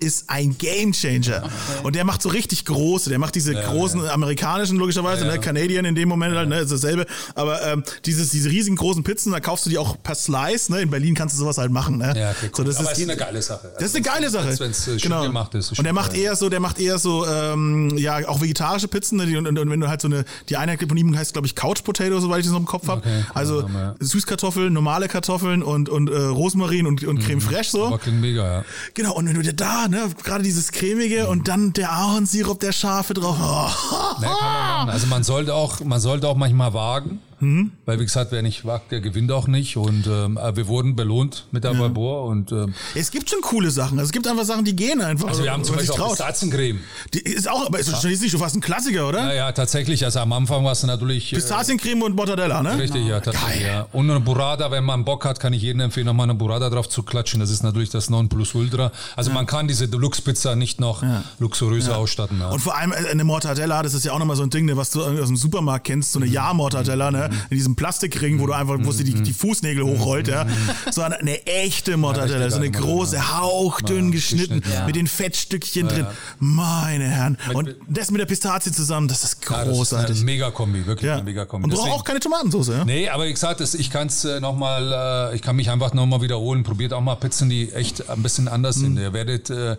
[0.00, 1.48] ist ein Gamechanger.
[1.82, 3.10] Und der macht so richtig große.
[3.10, 5.34] Der macht diese großen amerikanischen logischerweise, Ja, ja.
[5.36, 7.06] ne, Canadian in dem Moment halt, ne, ist dasselbe.
[7.34, 10.70] Aber ähm, dieses, diese riesigen großen Pizzen, da kaufst du die auch per Slice.
[10.72, 10.82] Ne?
[10.82, 11.98] In Berlin kannst du sowas halt machen.
[11.98, 12.14] Ne?
[12.16, 12.64] Ja, okay, so, cool.
[12.66, 13.72] das aber ist, ist eine geile Sache.
[13.74, 14.58] das ist eine geile Sache.
[14.58, 15.22] Wenn es schön Genau.
[15.24, 15.76] gemacht ist.
[15.78, 19.18] Und der macht eher so, der macht eher so, ähm, ja, auch vegetarische Pizzen.
[19.18, 19.36] Ne?
[19.38, 21.54] Und, und, und wenn du halt so eine, die eine von ihm heißt, glaube ich,
[21.54, 23.00] Couch Potato, soweit ich das noch im Kopf habe.
[23.00, 23.94] Okay, cool, also ja.
[24.00, 27.78] Süßkartoffeln, normale Kartoffeln und, und äh, Rosmarin und, und Creme fraiche so.
[27.80, 27.86] Mhm.
[27.86, 28.64] Aber klingt mega, ja.
[28.94, 32.70] Genau, und wenn du dir da, ne, gerade dieses cremige und dann der Ahornsirup, der
[32.70, 33.36] Schafe drauf.
[33.40, 34.20] Oh.
[34.20, 34.90] Man machen.
[34.90, 37.20] Also man sollte auch, man sollte auch manchmal wagen.
[37.44, 37.72] Mhm.
[37.84, 39.76] Weil wie gesagt, wer nicht wagt, der gewinnt auch nicht.
[39.76, 43.70] Und ähm, aber wir wurden belohnt mit der Balboa und ähm, Es gibt schon coole
[43.70, 43.98] Sachen.
[43.98, 45.28] Also es gibt einfach Sachen, die gehen einfach.
[45.28, 46.10] also wir haben zum Beispiel auch.
[46.10, 46.80] Pistaziencreme.
[47.12, 49.22] Die ist auch, aber ist schon jetzt nicht schon fast ein Klassiker, oder?
[49.22, 50.04] Naja, tatsächlich.
[50.04, 52.78] Also am Anfang war es natürlich äh, Pistaziencreme und Mortadella, ne?
[52.78, 53.86] Richtig, ja, tatsächlich, ja.
[53.92, 56.88] Und eine Burrata, wenn man Bock hat, kann ich jedem empfehlen, nochmal eine Burrata drauf
[56.88, 57.40] zu klatschen.
[57.40, 58.92] Das ist natürlich das Nonplusultra.
[59.16, 61.02] Also man kann diese Deluxe-Pizza nicht noch
[61.38, 62.40] luxuriöser ausstatten.
[62.40, 62.48] Ja.
[62.48, 64.76] Und vor allem äh, eine Mortadella, das ist ja auch nochmal so ein Ding, ne,
[64.76, 67.30] was du aus dem Supermarkt kennst, so eine Ja-Mortadella, ne?
[67.50, 70.46] In diesem Plastikring, wo du einfach, wo sie die, die Fußnägel hochrollt, ja.
[70.90, 76.06] So eine, echte Mortadella, so eine große, hauchdünn geschnitten, mit den Fettstückchen drin.
[76.38, 77.38] Meine Herren.
[77.52, 80.16] Und das mit der Pistazie zusammen, das ist Ja, das ist großartig.
[80.16, 81.14] eine Mega-Kombi, wirklich Ja.
[81.14, 81.64] eine Mega-Kombi.
[81.64, 82.84] Und braucht Deswegen- auch keine Tomatensauce, ja?
[82.84, 86.20] Nee, aber wie gesagt, ich kann es äh, nochmal, äh, ich kann mich einfach nochmal
[86.22, 86.62] wiederholen.
[86.62, 88.80] Probiert auch mal Pizzen, die echt ein bisschen anders Mhm.
[88.82, 88.98] sind.
[88.98, 89.76] Ihr werdet äh,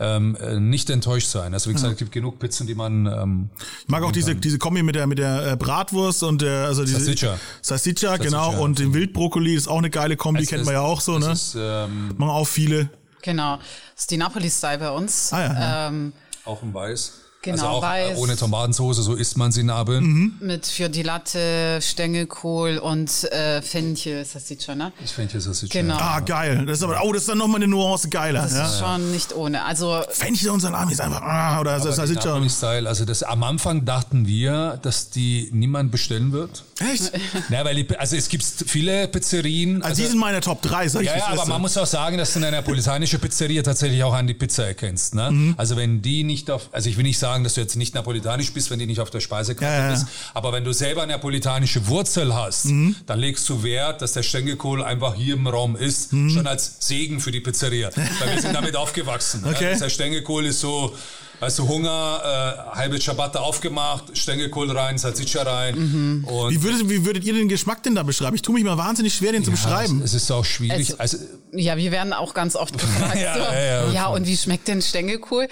[0.00, 1.52] ähm, äh, nicht enttäuscht sein.
[1.54, 3.50] Also wie gesagt, es gibt genug Pizzen, die man ähm,
[3.82, 6.84] Ich mag auch diese, diese Kombi mit der, mit der äh, Bratwurst und der, also
[6.84, 6.98] diese.
[6.98, 7.38] Salsiccia.
[7.62, 8.60] Salsiccia, genau.
[8.62, 11.18] Und den Wildbrokkoli ist auch eine geile Kombi, es kennt ist- man ja auch so,
[11.18, 11.32] das ne?
[11.32, 12.90] Ist, ähm, Machen auch viele.
[13.22, 13.56] Genau.
[13.56, 15.32] Das ist die Napoli-Style bei uns.
[15.32, 15.88] Ah, ja, ja.
[15.88, 16.12] Ähm,
[16.44, 17.12] auch im Weiß.
[17.52, 18.18] Genau, also auch Weiß.
[18.18, 20.00] ohne Tomatensauce, so isst man sie in Abel.
[20.00, 20.34] Mhm.
[20.40, 24.92] mit für die Latte, Stängelkohl und äh, Fenchel, ist das sieht schon, ne?
[25.04, 25.96] Ich das ist Genau.
[25.98, 26.64] Ah, geil.
[26.66, 28.42] Das ist aber, oh, das ist dann nochmal eine Nuance geiler.
[28.42, 28.66] Das ja.
[28.66, 29.64] ist schon nicht ohne.
[29.64, 32.32] Also Fenchel und Salami ist einfach, ah, oder Aber Salsiccia.
[32.32, 36.64] Napoli-Style, also das, am Anfang dachten wir, dass die niemand bestellen wird.
[36.80, 37.12] Echt?
[37.50, 39.82] Ja, weil die, also es gibt viele Pizzerien.
[39.82, 42.18] Also, die sind meine Top 3, sag ich Ja, ja, aber man muss auch sagen,
[42.18, 45.14] dass du in einer napolitanische Pizzeria tatsächlich auch an die Pizza erkennst.
[45.14, 45.30] Ne?
[45.30, 45.54] Mhm.
[45.56, 48.52] Also wenn die nicht auf, also ich will nicht sagen, dass du jetzt nicht napolitanisch
[48.52, 49.92] bist, wenn die nicht auf der Speisekarte Ja, ja, ja.
[49.94, 52.96] bist, aber wenn du selber eine napolitanische Wurzel hast, Mhm.
[53.06, 56.30] dann legst du Wert, dass der Stängelkohl einfach hier im Raum ist, Mhm.
[56.30, 57.90] schon als Segen für die Pizzeria.
[58.20, 59.44] Weil wir sind damit aufgewachsen.
[59.48, 59.72] Okay.
[59.74, 59.78] Ne?
[59.78, 60.94] Der Stängelkohl ist so,
[61.40, 65.74] weißt du, Hunger, äh, halbe Ciabatta aufgemacht, Stängelkohl rein, Salsiccia rein.
[65.76, 66.24] Mhm.
[66.24, 68.34] Und Wie würdet, wie würdet ihr den Geschmack denn da beschreiben?
[68.36, 70.02] Ich tue mich mal wahnsinnig schwer, den zu beschreiben.
[70.04, 70.98] Es ist auch schwierig.
[70.98, 71.18] Also- Also,
[71.52, 73.16] Ja, wir werden auch ganz oft gefragt.
[73.20, 73.90] Ja, so, ja, ja.
[73.92, 75.48] ja, und wie schmeckt denn Stängelkohl?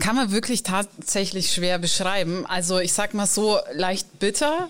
[0.00, 2.44] Kann man wirklich tatsächlich schwer beschreiben.
[2.46, 4.68] Also ich sag mal so, leicht bitter.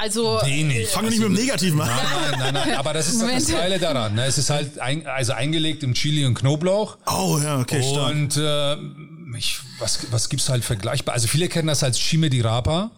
[0.00, 0.88] Also wenig.
[0.88, 1.88] Fang doch nicht mit dem Negativen an.
[1.88, 2.78] Nein, nein, nein, nein.
[2.78, 3.48] Aber das ist das.
[3.48, 4.14] Geile daran.
[4.14, 4.24] Ne?
[4.24, 6.96] Es ist halt ein, also eingelegt im Chili und Knoblauch.
[7.06, 8.12] Oh ja, okay, stark.
[8.14, 8.76] Und äh,
[9.38, 11.14] ich, was, was gibt's halt vergleichbar?
[11.14, 12.90] Also viele kennen das als Chime di Rapa.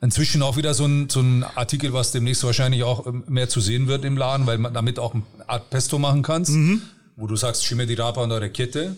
[0.00, 3.60] Inzwischen auch wieder so ein, so ein Artikel, was demnächst wahrscheinlich auch ähm, mehr zu
[3.60, 6.52] sehen wird im Laden, weil man damit auch eine Art Pesto machen kannst,
[7.16, 8.96] wo du sagst Chime di Rapa und Orecchiette.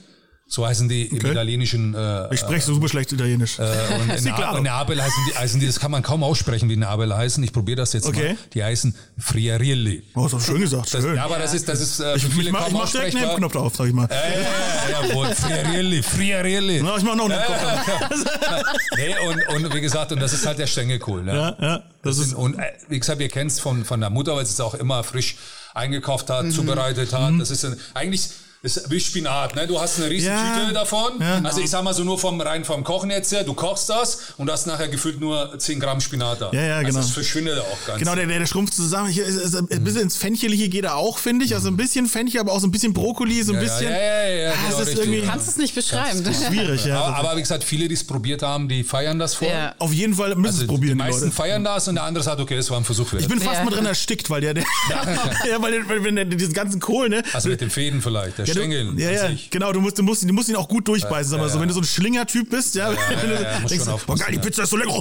[0.53, 1.31] So heißen die im Okay.
[1.31, 3.61] italienischen äh, Ich spreche so super schlecht Italienisch.
[3.61, 4.25] äh, und in.
[4.25, 7.43] Neapel, in Neapel heißen die, heißen die, das kann man kaum aussprechen, wie Neapel heißen.
[7.45, 8.31] Ich probiere das jetzt Okay.
[8.31, 8.37] mal.
[8.55, 10.03] Die heißen Friarilli.
[10.17, 10.93] oh, ist doch schön gesagt.
[10.93, 11.15] Das, schön.
[11.15, 12.91] ja, aber das ist, das ist äh, ich für ich viele mach, kaum ich mach
[12.91, 13.37] direkt einen.
[13.37, 14.09] Knopf drauf, sag ich mal.
[14.11, 16.83] Ja, ja, ja, jawohl, Friarilli, Friarilli.
[16.83, 18.65] Na, ich mach noch einen Knopf drauf.
[18.97, 19.15] Nee,
[19.55, 21.23] und, und wie gesagt, und das ist halt der Stängelkohl.
[21.23, 21.33] Ne?
[21.61, 24.35] Ja, ja, das ist, und äh, wie gesagt, ihr kennt es von, von der Mutter,
[24.35, 25.37] weil sie es auch immer frisch
[25.75, 26.51] eingekauft hat, Mhm.
[26.51, 27.33] zubereitet hat.
[27.39, 28.31] Das ist ein, eigentlich
[28.63, 29.67] ist wie Spinat, ne?
[29.67, 30.59] Du hast eine riesen Ja.
[30.59, 31.13] Tüte davon.
[31.19, 31.41] Ja.
[31.43, 34.35] Also ich sag mal so nur vom rein vom Kochen jetzt her, du kochst das
[34.37, 36.51] und hast nachher gefühlt nur 10 Gramm Spinat da.
[36.53, 36.89] Ja, ja, genau.
[36.89, 37.99] Also das verschwindet auch ganz.
[38.01, 39.09] Genau, der, der, der schrumpft zusammen.
[39.09, 41.55] Hier ist, ist, ein bisschen ins Fenchtelige geht er auch, finde ich.
[41.55, 43.91] Also ein bisschen Fenchel, aber auch so ein bisschen Brokkoli, so ein ja, bisschen.
[43.91, 45.31] Ja, ja, ja, ja, Ah, genau, ist richtig, irgendwie- ja.
[45.31, 46.23] Kannst es nicht beschreiben.
[46.35, 47.01] Schwierig, ja.
[47.03, 49.49] aber, aber wie gesagt, viele, die es probiert haben, die feiern das vor.
[49.49, 49.75] Ja.
[49.79, 51.35] Auf jeden Fall müssen Also es probieren, die die meisten Leute.
[51.37, 53.23] feiern das und der andere sagt, okay, es war ein Versuch wert.
[53.23, 53.65] Ich bin fast Ja.
[53.65, 54.65] mal drin erstickt, weil der, der
[55.49, 57.23] ja, weil, der, weil wenn der diesen ganzen Kohl, ne?
[57.33, 59.01] also mit den Fäden vielleicht, der Ja, du, Stängel.
[59.01, 61.47] ja, ja, genau, du musst, du musst, du musst ihn auch gut durchbeißen, sag mal
[61.47, 61.57] ja, so.
[61.57, 61.61] ja.
[61.63, 64.37] Wenn du so ein Schlingertyp bist, ja, wenn du ja, muss denkst, oh geil, die
[64.37, 64.41] ja.
[64.41, 65.01] Pizza ist so lecker.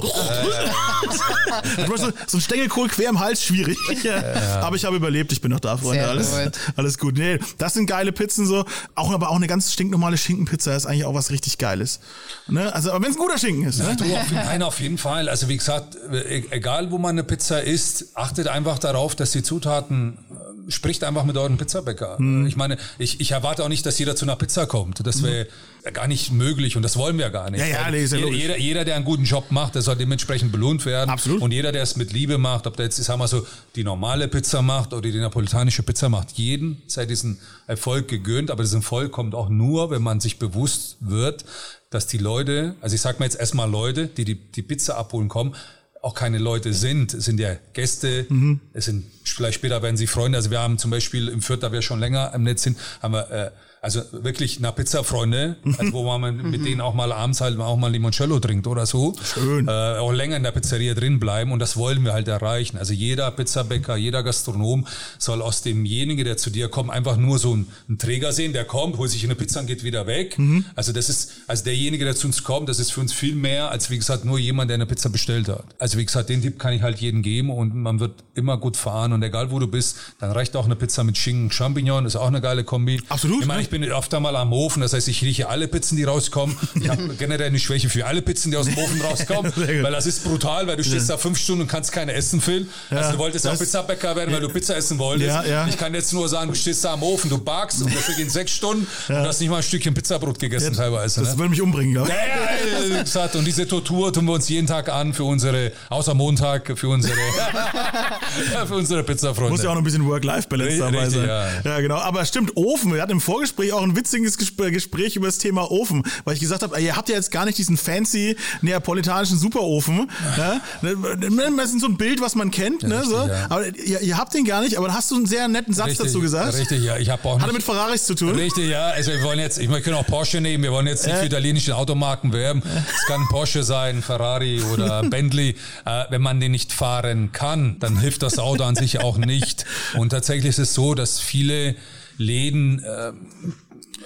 [1.76, 3.76] Du weißt, so, so ein Stängelkohl quer im Hals, schwierig.
[4.02, 4.60] Ja.
[4.62, 6.06] Aber ich habe überlebt, ich bin noch da, Freunde.
[6.06, 6.52] Alles, gut.
[6.76, 7.18] alles gut.
[7.18, 8.64] Nee, das sind geile Pizzen so.
[8.94, 12.00] Auch, aber auch eine ganz stinknormale Schinkenpizza ist eigentlich auch was richtig Geiles.
[12.48, 12.72] Ne?
[12.74, 13.96] Also, aber wenn es ein guter Schinken ist, ne?
[13.96, 15.28] Du, auf, nein, auf jeden Fall.
[15.28, 19.42] Also wie gesagt, e- egal wo man eine Pizza isst, achtet einfach darauf, dass die
[19.42, 20.34] Zutaten äh,
[20.70, 22.18] spricht einfach mit euren Pizzabäcker.
[22.18, 22.46] Hm.
[22.46, 25.06] Ich meine, ich, ich erwarte auch nicht, dass jeder zu einer Pizza kommt.
[25.06, 25.46] Das wäre
[25.92, 27.60] gar nicht möglich und das wollen wir gar nicht.
[27.60, 29.96] Ja, ja, nee, ist ja jeder, jeder, jeder, der einen guten Job macht, der soll
[29.96, 31.10] dementsprechend belohnt werden.
[31.10, 31.40] Absolut.
[31.40, 33.84] Und jeder, der es mit Liebe macht, ob der jetzt, ich sag mal so, die
[33.84, 38.50] normale Pizza macht oder die napolitanische Pizza macht, jeden sei diesen Erfolg gegönnt.
[38.50, 41.44] Aber dieser Erfolg kommt auch nur, wenn man sich bewusst wird,
[41.90, 45.28] dass die Leute, also ich sag mal jetzt erstmal Leute, die die, die Pizza abholen
[45.28, 45.54] kommen,
[46.02, 47.14] auch keine Leute sind.
[47.14, 48.60] Es sind ja Gäste, Mhm.
[48.72, 50.38] es sind vielleicht später werden sie Freunde.
[50.38, 53.14] Also wir haben zum Beispiel im Fürth, da wir schon länger im Netz sind, haben
[53.14, 53.50] wir äh,
[53.82, 57.90] also wirklich nach Pizza-Freunde, also wo man mit denen auch mal abends halt auch mal
[57.90, 59.14] Limoncello trinkt oder so.
[59.22, 59.68] Schön.
[59.68, 62.76] Äh, auch länger in der Pizzeria drin bleiben und das wollen wir halt erreichen.
[62.76, 64.86] Also jeder Pizzabäcker, jeder Gastronom
[65.18, 68.64] soll aus demjenigen, der zu dir kommt, einfach nur so einen, einen Träger sehen, der
[68.66, 70.36] kommt, holt sich eine Pizza und geht wieder weg.
[70.74, 73.70] Also das ist, also derjenige, der zu uns kommt, das ist für uns viel mehr
[73.70, 75.64] als wie gesagt nur jemand, der eine Pizza bestellt hat.
[75.78, 78.76] Also wie gesagt, den Tipp kann ich halt jedem geben und man wird immer gut
[78.76, 82.16] fahren und egal wo du bist, dann reicht auch eine Pizza mit Schinken, Champignon, ist
[82.16, 83.00] auch eine geile Kombi.
[83.08, 83.69] Absolut, Ich meine, ne?
[83.72, 86.56] Ich bin öfter mal am Ofen, das heißt, ich rieche alle Pizzen, die rauskommen.
[86.74, 89.52] Ich habe generell eine Schwäche für alle Pizzen, die aus dem Ofen rauskommen,
[89.82, 92.66] weil das ist brutal, weil du stehst da fünf Stunden und kannst keine essen, Phil.
[92.90, 95.28] also du wolltest auch Pizzabäcker werden, weil du Pizza essen wolltest.
[95.28, 95.66] Ja, ja.
[95.68, 98.28] Ich kann jetzt nur sagen, du stehst da am Ofen, du backst und dafür gehen
[98.28, 101.20] sechs Stunden und du hast nicht mal ein Stückchen Pizzabrot gegessen teilweise.
[101.20, 101.38] Das Ne?
[101.38, 103.14] würde mich umbringen, glaube Ja, ich.
[103.14, 106.76] ja, ja, und diese Tortur tun wir uns jeden Tag an für unsere, außer Montag,
[106.76, 107.14] für unsere,
[108.66, 109.50] für unsere Pizzafreunde.
[109.52, 111.26] Muss ja auch noch ein bisschen Work-Life-Balance dabei sein.
[111.28, 111.48] ja.
[111.64, 111.80] Ja.
[111.80, 111.96] genau.
[111.98, 112.92] Aber stimmt, Ofen.
[112.94, 116.40] Wir hatten im Vorgespräch auch ein witziges Gespr- Gespräch über das Thema Ofen, weil ich
[116.40, 120.10] gesagt habe, ihr habt ja jetzt gar nicht diesen fancy neapolitanischen Superofen.
[120.36, 120.60] Ja?
[120.82, 123.00] Das ist so ein Bild, was man kennt, ne?
[123.00, 123.26] richtig, so.
[123.26, 123.46] ja.
[123.48, 125.88] Aber ihr, ihr habt den gar nicht, aber da hast du einen sehr netten Satz
[125.88, 126.54] Richtig, dazu gesagt.
[126.56, 126.96] Richtig, ja.
[126.98, 128.30] Ich habe auch Hatte nicht, mit Ferraris zu tun.
[128.30, 128.88] Richtig, ja.
[128.88, 131.26] Also wir wollen jetzt, ich wir können auch Porsche nehmen, wir wollen jetzt nicht für
[131.26, 132.62] italienische Automarken werben.
[132.64, 135.56] Es kann Porsche sein, Ferrari oder Bentley.
[135.84, 139.64] Äh, wenn man den nicht fahren kann, dann hilft das Auto an sich auch nicht.
[139.94, 141.74] Und tatsächlich ist es so, dass viele
[142.20, 143.12] Läden, äh,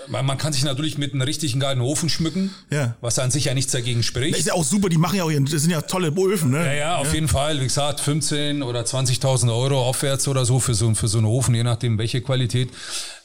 [0.08, 2.96] man man kann sich natürlich mit einem richtigen geilen Ofen schmücken, Ja.
[3.00, 4.38] was an sich ja nichts dagegen spricht.
[4.38, 6.64] Ist ja auch super, die machen ja auch ihren, das sind ja tolle Öfen, ne?
[6.64, 7.58] Ja, ja, auf jeden Fall.
[7.60, 11.54] Wie gesagt, 15 oder 20.000 Euro aufwärts oder so für so, für so einen Ofen,
[11.54, 12.70] je nachdem welche Qualität.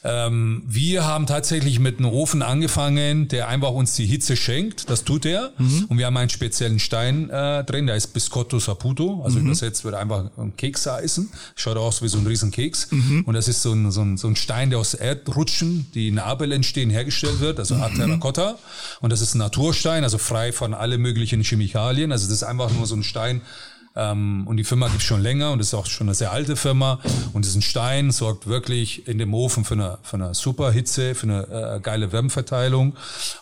[0.02, 4.88] Ähm, wir haben tatsächlich mit einem Ofen angefangen, der einfach uns die Hitze schenkt.
[4.88, 5.52] Das tut er.
[5.88, 9.22] Und wir haben einen speziellen Stein äh, drin, der ist Biscotto Saputo.
[9.24, 11.30] Also übersetzt würde einfach ein Keks heißen.
[11.54, 12.88] Schaut aus wie so ein Riesenkeks.
[13.26, 16.14] Und das ist so ein, so, ein, so ein Stein, der aus Erdrutschen, die in
[16.14, 17.58] Neapel entstehen, hergestellt wird.
[17.58, 18.58] Also Art Terracotta.
[19.00, 22.12] Und das ist ein Naturstein, also frei von alle möglichen Chemikalien.
[22.12, 23.42] Also das ist einfach nur so ein Stein,
[23.94, 27.00] und die Firma gibt's schon länger und ist auch schon eine sehr alte Firma.
[27.32, 31.24] Und diesen Stein sorgt wirklich in dem Ofen für eine, für eine super Hitze, für
[31.24, 32.96] eine äh, geile Wärmeverteilung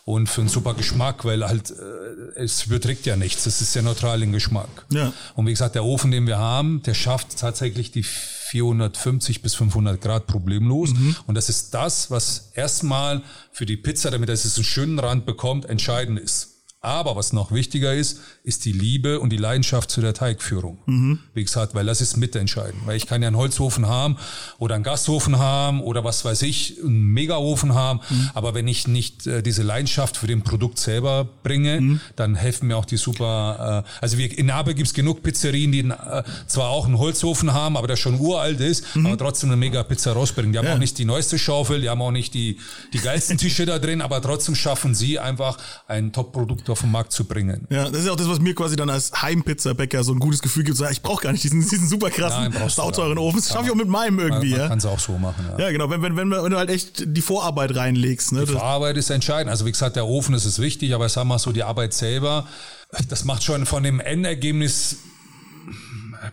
[0.05, 3.45] und für einen super Geschmack, weil halt äh, es überträgt ja nichts.
[3.45, 4.87] Es ist sehr neutral im Geschmack.
[4.91, 5.13] Ja.
[5.35, 10.01] Und wie gesagt, der Ofen, den wir haben, der schafft tatsächlich die 450 bis 500
[10.01, 10.91] Grad problemlos.
[11.27, 13.23] Und das ist das, was erstmal
[13.53, 16.58] für die Pizza, damit es einen schönen Rand bekommt, entscheidend ist.
[16.81, 20.79] Aber was noch wichtiger ist, ist die Liebe und die Leidenschaft zu der Teigführung.
[20.87, 21.19] Mhm.
[21.35, 22.87] Wie gesagt, weil das ist mitentscheidend.
[22.87, 24.17] Weil ich kann ja einen Holzofen haben
[24.59, 27.99] oder einen Gasofen haben oder was weiß ich, einen Megaofen haben.
[28.09, 28.31] Mhm.
[28.35, 32.01] Aber wenn ich nicht äh, diese Leidenschaft für den Produkt selber bringe, Mhm.
[32.15, 35.81] dann helfen mir auch die super, äh, also wir, in Nabe gibt's genug Pizzerien, die
[35.81, 39.83] äh, zwar auch einen Holzofen haben, aber der schon uralt ist, aber trotzdem eine mega
[39.83, 40.53] Pizza rausbringen.
[40.53, 40.69] Die haben Mhm.
[40.69, 40.75] Ja.
[40.77, 42.59] auch nicht die neueste Schaufel, die haben auch nicht die,
[42.93, 47.13] die geilsten Tische da drin, aber trotzdem schaffen sie einfach ein Top-Produkt auf den Markt
[47.13, 47.67] zu bringen.
[47.71, 50.65] Ja, das ist auch das, was mir quasi dann als Heimpizza-Bäcker so ein gutes Gefühl
[50.65, 50.77] gibt.
[50.77, 53.41] So, ja, ich brauche gar nicht diesen, diesen super krassen, Nein, sauteuren Ofen.
[53.41, 54.69] Das schaffe ich auch mit meinem irgendwie, Man, man ja.
[54.69, 55.45] kann es auch so machen.
[55.57, 55.67] Ja.
[55.67, 55.91] Ja, genau.
[55.91, 58.33] Wenn, wenn, wenn, wenn du halt echt die Vorarbeit reinlegst.
[58.33, 58.45] Ne?
[58.45, 59.51] Die Vorarbeit ist entscheidend.
[59.51, 62.47] Also wie gesagt, der Ofen ist wichtig, aber ich sag mal so, die Arbeit selber,
[63.09, 64.97] das macht schon von dem Endergebnis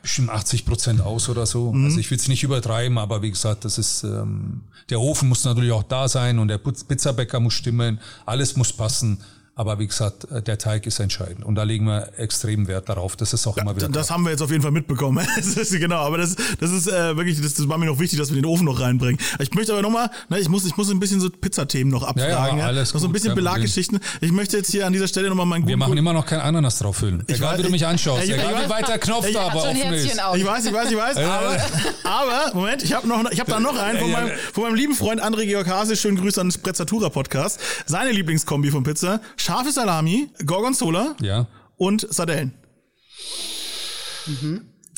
[0.01, 1.71] bestimmt 80 Prozent aus oder so.
[1.71, 1.85] Mhm.
[1.85, 5.43] Also ich will es nicht übertreiben, aber wie gesagt, das ist ähm, der Ofen muss
[5.43, 9.19] natürlich auch da sein und der Pizzabäcker muss stimmen, alles muss passen.
[9.57, 13.15] Aber wie gesagt, äh, der Teig ist entscheidend und da legen wir extrem Wert darauf.
[13.15, 13.87] Das ist auch immer wieder.
[13.87, 15.25] das haben wir jetzt auf jeden Fall mitbekommen.
[15.37, 18.19] Das ist, genau, aber das, das ist äh, wirklich, das, das war mir noch wichtig,
[18.19, 19.17] dass wir den Ofen noch reinbringen.
[19.39, 22.59] Ich möchte aber nochmal, ne, ich muss, ich muss ein bisschen so Pizzathemen noch abfragen.
[22.59, 23.99] ja, alles noch so ein bisschen Belaggeschichten.
[24.21, 26.25] Ich möchte jetzt hier an dieser Stelle nochmal meinen wir guten machen Kunden- immer noch
[26.25, 27.23] kein Ananas drauf füllen.
[27.27, 29.33] Egal weiß- wie du mich anschaust, ich- ich egal weiß- wie weit der Knopf ich-
[29.33, 30.21] da aber offen ist.
[30.23, 30.35] Auf.
[30.35, 31.57] Ich weiß, ich weiß, ich weiß, aber,
[32.03, 34.95] aber, Moment, ich habe noch, ich habe da noch einen von meinem, von meinem lieben
[34.95, 37.59] Freund André Georg Hase, schönen Grüße an den Sprezzatura Podcast.
[37.85, 41.47] Seine Lieblingskombi von Pizza, scharfe Salami, Gorgonzola Ja,
[41.77, 42.53] und Sardellen.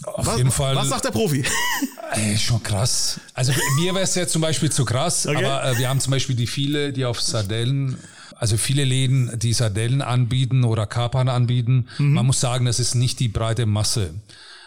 [0.06, 0.76] auf Was, jeden Fall.
[0.76, 1.44] was sagt der Profi?
[2.14, 3.20] Ey, schon krass.
[3.34, 5.44] Also mir wäre es ja zum Beispiel zu krass, Okay.
[5.44, 7.98] aber äh, wir haben zum Beispiel die viele, die auf Sardellen,
[8.38, 11.88] also viele Läden, die Sardellen anbieten oder Kapern anbieten.
[11.98, 12.14] Mhm.
[12.14, 14.14] Man muss sagen, das ist nicht die breite Masse.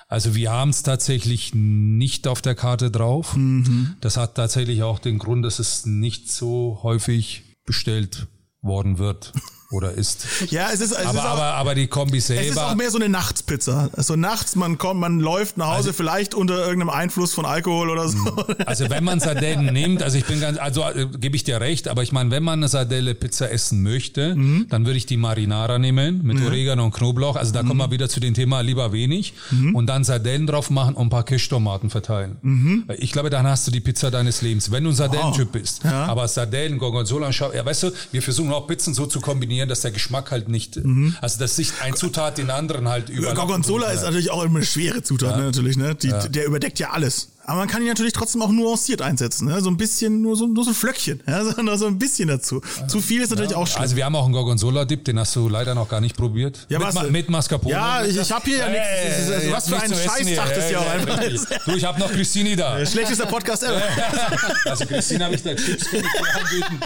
[0.09, 3.35] Also wir haben es tatsächlich nicht auf der Karte drauf.
[3.37, 3.97] Mhm.
[4.01, 8.27] Das hat tatsächlich auch den Grund, dass es nicht so häufig bestellt
[8.61, 9.33] worden wird
[9.71, 10.27] oder ist.
[10.51, 12.67] Ja, es ist, es aber, ist auch, aber, aber die Kombi es ist selber.
[12.71, 13.89] auch mehr so eine Nachtspizza.
[13.93, 18.09] Also nachts, man kommt, man läuft nach Hause, vielleicht unter irgendeinem Einfluss von Alkohol oder
[18.09, 18.19] so.
[18.67, 21.87] Also wenn man Sardellen nimmt, also ich bin ganz, also äh, gebe ich dir recht,
[21.89, 24.67] aber ich meine, wenn man eine Sardelle Pizza essen möchte, Mhm.
[24.69, 27.37] dann würde ich die Marinara nehmen mit Oregano und Knoblauch.
[27.37, 27.79] Also da kommen Mhm.
[27.79, 29.35] wir wieder zu dem Thema lieber wenig
[29.75, 32.37] und dann Sardellen drauf machen und ein paar Kirschtomaten verteilen.
[32.43, 32.85] Mhm.
[32.99, 35.85] Ich glaube, dann hast du die Pizza deines Lebens, wenn du ein Sardellentyp bist.
[35.85, 36.07] Ja.
[36.07, 39.83] Aber Sardellen, Gorgonzola, schau, ja, weißt du, wir versuchen auch Pizzen so zu kombinieren, dass
[39.83, 40.81] der Geschmack halt nicht,
[41.21, 43.31] also dass sich ein Zutat den anderen halt über.
[43.31, 43.35] Mhm.
[43.37, 45.95] Gorgonzola ist natürlich auch immer eine schwere Zutat, ne, natürlich, ne?
[45.95, 47.29] Die, Der überdeckt ja alles.
[47.51, 49.61] Aber man kann ihn natürlich trotzdem auch nuanciert einsetzen, ne?
[49.61, 51.43] So ein bisschen, nur so, nur so ein Flöckchen, ja?
[51.53, 52.63] so, nur so ein bisschen dazu.
[52.87, 53.83] Zu viel ist natürlich auch schlimm.
[53.83, 56.65] Also wir haben auch einen Gorgonzola-Dip, den hast du leider noch gar nicht probiert.
[56.69, 57.75] Ja, mit, was Ma mit Mascarpone.
[57.75, 59.29] Ja, ich- ich hab hier ja nichts.
[59.29, 61.19] Das ist- was für ein Scheißtag das hier auch einfach.
[61.67, 62.79] Du, ich habe noch Christini da.
[62.79, 63.83] Der schlechteste Podcast ever.
[64.67, 66.81] Also Christine habe ich da Chips kann ich dir anbieten.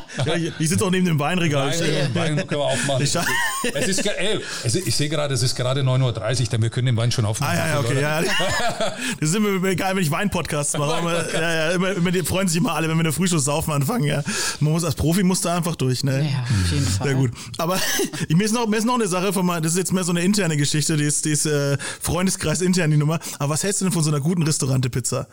[0.47, 1.71] Ja, ich sitze auch neben dem Weinregal.
[1.79, 3.03] Wein, Wein können wir aufmachen.
[3.03, 4.41] Es ist, ey,
[4.87, 7.55] ich sehe gerade, es ist gerade 9.30 Uhr, denn wir können den Wein schon aufmachen.
[7.59, 8.23] Ah, ja, ja, okay, ja.
[9.21, 10.11] Das ist immer egal, wenn ich
[10.55, 10.99] Weinpodcasts mache.
[10.99, 13.73] Immer, ja, ja, immer, immer, die freuen sich immer alle, wenn wir eine Frühschuss saufen
[13.73, 14.23] anfangen, ja.
[14.61, 16.31] Man muss als Profi muss da einfach durch, ne?
[16.31, 17.09] Ja, auf jeden Fall.
[17.09, 17.31] Sehr gut.
[17.59, 17.79] Aber
[18.29, 20.13] mir ist noch, mir ist noch eine Sache von mal, das ist jetzt mehr so
[20.13, 23.19] eine interne Geschichte, die ist, die ist äh, Freundeskreis intern die Nummer.
[23.39, 25.27] Aber was hältst du denn von so einer guten Restaurante-Pizza?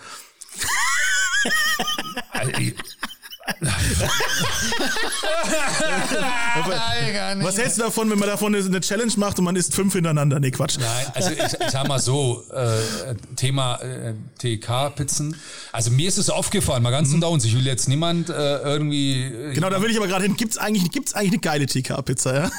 [7.42, 10.40] Was hältst du davon, wenn man davon eine- Challenge macht und man isst fünf hintereinander?
[10.40, 10.78] Nee, Quatsch.
[10.80, 15.36] Nein, also ich, ich sag mal so, äh, Thema äh, TK-Pizzen.
[15.72, 19.24] Also mir ist es aufgefallen, mal ganz unter uns, ich will jetzt niemand äh, irgendwie...
[19.24, 20.36] äh, Genau, da will ich aber gerade hin.
[20.36, 22.52] Gibt's eigentlich, gibt's eigentlich eine geile TK-Pizza, ja?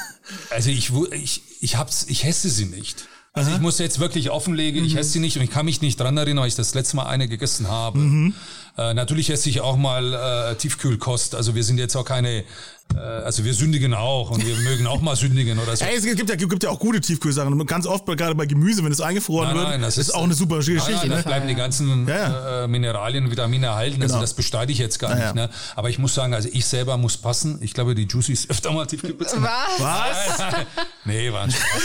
[0.49, 3.07] Also ich, ich, ich hab's, ich hesse sie nicht.
[3.35, 5.99] Also ich muss jetzt wirklich offenlegen, ich esse sie nicht und ich kann mich nicht
[5.99, 8.31] dran erinnern, weil ich das letzte Mal eine gegessen habe.
[8.77, 10.13] Äh, natürlich esse ich auch mal
[10.51, 11.33] äh, Tiefkühlkost.
[11.33, 12.43] Also wir sind jetzt auch keine,
[12.95, 15.83] also wir sündigen auch und wir mögen auch mal sündigen oder so.
[15.83, 17.51] Ey, es gibt ja, gibt ja auch gute Tiefkühlsachen.
[17.51, 20.13] Und Ganz oft, gerade bei Gemüse, wenn es eingefroren Nein, wird, nein, das ist, ist-
[20.15, 20.91] auch eine super Geschichte.
[20.91, 21.15] Nein, nein, ne?
[21.15, 22.63] da bleiben die ganzen Ja, ja.
[22.63, 23.99] Äh, Mineralien, Vitamine erhalten.
[24.01, 24.21] Also Genau.
[24.21, 25.35] das bestreite ich jetzt gar Ja, nicht.
[25.35, 25.49] Ne?
[25.75, 27.57] Aber ich muss sagen, also ich selber muss passen.
[27.61, 29.41] Ich glaube, die Juicy ist öfter mal Tiefkühlpizza.
[29.41, 29.79] Was?
[29.79, 30.53] Was?
[31.05, 31.81] nee, war ein Spaß.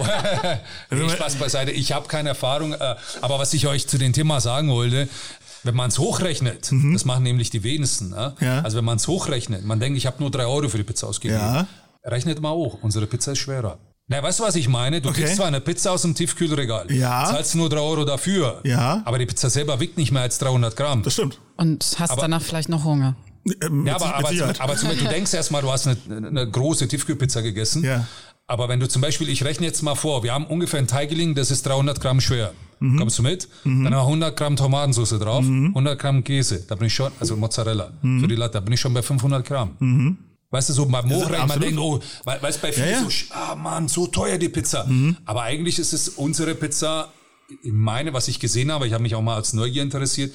[0.90, 1.70] nee, Spaß beiseite.
[1.70, 2.72] Ich habe keine Erfahrung.
[2.72, 5.08] Äh, aber was ich euch zu dem Thema sagen wollte,
[5.64, 8.10] wenn man es hochrechnet, das machen nämlich die wenigsten.
[8.10, 8.34] Ne?
[8.38, 8.46] Mhm.
[8.46, 8.60] Ja.
[8.62, 11.06] Also wenn man es hochrechnet, man denkt, ich habe nur drei Euro für die Pizza
[11.08, 11.40] ausgegeben.
[11.40, 11.66] Ja.
[12.04, 13.78] Rechnet mal hoch, unsere Pizza ist schwerer.
[14.06, 15.00] Na, weißt du, was ich meine?
[15.00, 15.22] Du Okay.
[15.22, 17.24] kriegst zwar eine Pizza aus dem Tiefkühlregal, Ja.
[17.24, 19.00] zahlst nur drei Euro dafür, Ja.
[19.06, 21.02] aber die Pizza selber wiegt nicht mehr als 300 Gramm.
[21.02, 21.40] Das stimmt.
[21.56, 23.16] Und hast Aber- danach vielleicht noch Hunger.
[23.62, 24.60] Ähm, Ja, aber, aber, Sicherheit.
[24.60, 25.96] aber zum Beispiel, du denkst erstmal, du hast eine,
[26.28, 27.82] eine große Tiefkühlpizza gegessen.
[27.84, 28.06] Ja.
[28.46, 31.34] Aber wenn du zum Beispiel, ich rechne jetzt mal vor, wir haben ungefähr ein Teigeling,
[31.34, 32.52] das ist 300 Gramm schwer.
[32.92, 32.98] Mhm.
[32.98, 33.48] Kommst du mit?
[33.64, 37.36] Dann haben wir 100 Gramm Tomatensauce drauf, 100 Gramm Käse, da bin ich schon, also
[37.36, 38.20] Mozzarella Mhm.
[38.20, 40.18] für die Latte, da bin ich schon bei 500 Gramm.
[40.50, 41.98] Weißt du, so beim Hochrennen, man denkt, oh,
[42.42, 43.02] es bei vielen Ja, ja.
[43.02, 44.86] so, ah Mann, so teuer die Pizza.
[45.24, 47.08] Aber eigentlich ist es unsere Pizza,
[47.62, 50.32] ich meine, was ich gesehen habe, ich habe mich auch mal als Neugier interessiert.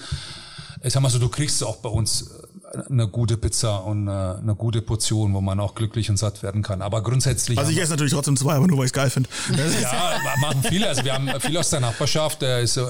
[0.84, 2.48] Ich sag mal so, du kriegst auch bei uns äh,
[2.90, 6.62] eine gute Pizza und äh, eine gute Portion, wo man auch glücklich und satt werden
[6.62, 6.82] kann.
[6.82, 7.58] Aber grundsätzlich.
[7.58, 9.30] Also ich haben esse natürlich trotzdem zwei, aber nur weil ich es geil finde.
[9.82, 10.88] ja, machen viele.
[10.88, 12.84] Also wir haben viele aus der Nachbarschaft, der ist, äh,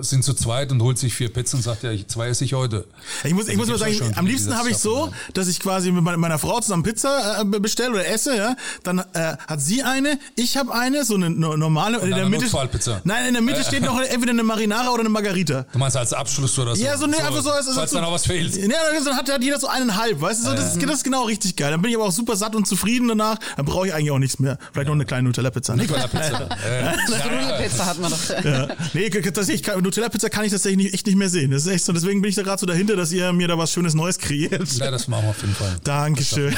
[0.00, 2.54] sind zu zweit und holt sich vier Pizzen und sagt, ja, ich, zwei esse ich
[2.54, 2.86] heute.
[3.24, 5.60] Ich muss, ich muss mal sagen, schon am liebsten habe ich so, schaffen, dass ich
[5.60, 8.56] quasi mit meiner- Frau zusammen Pizza äh, bestelle oder esse, ja.
[8.82, 11.98] Dann äh, hat sie eine, ich habe eine, so eine no- normale.
[11.98, 13.00] in dann der Mitte, Notfallpizza.
[13.04, 15.66] Nein, in der Mitte steht noch entweder eine Marinara oder eine Margarita.
[15.72, 16.82] Du meinst als Abschluss oder so?
[16.82, 18.56] Ja, so, ne, einfach so, als, falls dann auch was fehlt.
[18.56, 18.68] Ja,
[19.04, 21.56] dann hat, hat jeder so eineinhalb, weißt du, so, das, ist, das ist genau richtig
[21.56, 21.70] geil.
[21.70, 23.38] Dann bin ich aber auch super satt und zufrieden danach.
[23.56, 24.58] Dann brauche ich eigentlich auch nichts mehr.
[24.72, 25.76] Vielleicht noch eine kleine Nutella-Pizza.
[25.76, 26.48] Nutella-Pizza.
[26.66, 28.44] Äh, Pizza hat man doch.
[28.44, 28.68] Ja.
[28.94, 31.50] Nee, tatsächlich, Nutella-Pizza kann ich tatsächlich nicht, echt nicht mehr sehen.
[31.50, 33.58] Das ist echt so, deswegen bin ich da gerade so dahinter, dass ihr mir da
[33.58, 34.72] was Schönes Neues kreiert.
[34.72, 35.76] Ja, das machen wir auf jeden Fall.
[35.84, 36.56] Dankeschön.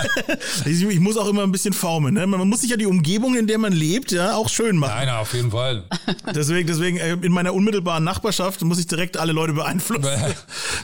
[0.64, 2.14] ich, ich muss auch immer ein bisschen formen.
[2.14, 2.26] Ne?
[2.26, 4.94] Man muss sich ja die Umgebung, in der man lebt, ja, auch schön machen.
[4.96, 5.84] Nein, auf jeden Fall.
[6.34, 10.04] Deswegen, deswegen äh, in meiner unmittelbaren Nachbarschaft muss ich direkt alle Leute beeinflussen.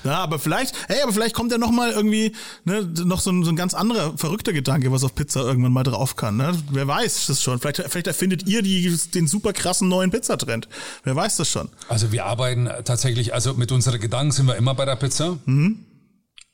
[0.04, 2.32] ja, aber vielleicht, hey, aber vielleicht kommt ja noch mal irgendwie
[2.64, 5.82] ne, noch so ein, so ein ganz anderer verrückter Gedanke, was auf Pizza irgendwann mal
[5.82, 6.36] drauf kann.
[6.36, 6.52] Ne?
[6.70, 7.58] Wer weiß das schon?
[7.58, 10.68] Vielleicht, vielleicht erfindet ihr die, den super krassen neuen Pizzatrend.
[11.04, 11.70] Wer weiß das schon?
[11.88, 15.38] Also wir arbeiten tatsächlich, also mit unseren Gedanken sind wir immer bei der Pizza.
[15.46, 15.86] Mhm.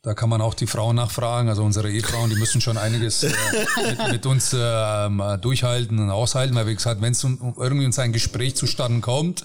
[0.04, 3.32] Da kann man auch die Frauen nachfragen, also unsere Ehefrauen, die müssen schon einiges äh,
[3.88, 7.98] mit, mit uns äh, durchhalten und aushalten, weil wie gesagt, wenn es um, irgendwie uns
[7.98, 9.44] ein Gespräch zustande kommt,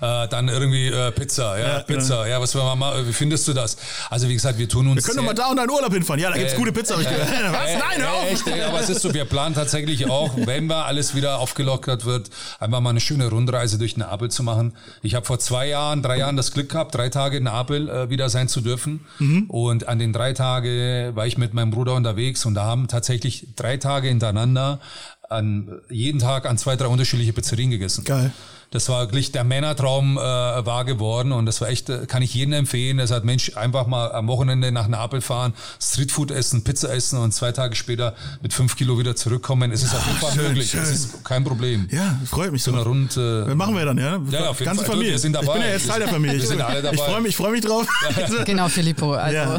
[0.00, 1.66] äh, dann irgendwie äh, Pizza, ja.
[1.66, 3.78] Ja, Pizza, ja, was wollen wir mal, wie findest du das?
[4.08, 6.20] Also wie gesagt, wir tun uns Wir können doch mal da und in Urlaub hinfahren.
[6.20, 7.06] Ja, da gibt's gute Pizza, ich.
[7.06, 7.12] Was?
[7.12, 8.26] Äh, Nein, hör auf!
[8.26, 12.04] äh, Echt, aber es ist so, wir planen tatsächlich auch, wenn wir alles wieder aufgelockert
[12.04, 12.30] wird,
[12.60, 14.72] einfach mal eine schöne Rundreise durch Neapel zu machen.
[15.02, 18.08] Ich habe vor zwei Jahren, drei Jahren das Glück gehabt, drei Tage in Neapel äh,
[18.08, 19.04] wieder sein zu dürfen.
[19.18, 19.46] Mhm.
[19.48, 23.48] Und an den drei Tagen war ich mit meinem Bruder unterwegs und da haben tatsächlich
[23.56, 24.78] drei Tage hintereinander
[25.30, 28.04] an jeden Tag an zwei, drei unterschiedliche Pizzerien gegessen.
[28.04, 28.30] Geil.
[28.72, 32.34] Das war wirklich der Männertraum äh, wahr geworden und das war echt, äh, kann ich
[32.34, 32.98] jedem empfehlen.
[32.98, 37.32] Das hat Mensch einfach mal am Wochenende nach Neapel fahren, Streetfood essen, Pizza essen und
[37.32, 39.70] zwei Tage später mit fünf Kilo wieder zurückkommen.
[39.70, 40.70] Es ist auf jeden Fall schön, möglich.
[40.70, 40.80] schön.
[40.80, 41.88] Es ist kein Problem.
[41.92, 42.72] Ja, freut mich so.
[42.72, 43.16] So eine Rund.
[43.16, 44.20] Äh, Machen wir dann, ja?
[44.30, 44.92] Ja, ja, auf jeden Ganze Fall.
[44.94, 45.12] Familie.
[45.12, 45.46] Wir sind dabei.
[45.46, 46.40] Ich bin ja jetzt Teil der Familie.
[46.40, 46.94] Wir sind alle dabei.
[46.96, 47.86] Ich freue mich, ich freu mich drauf.
[48.44, 49.12] Genau, Filippo.
[49.14, 49.58] Also, ja.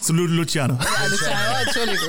[0.00, 0.74] Zu Lu- Luciano.
[0.78, 1.36] alles klar.
[1.66, 2.08] Entschuldigung.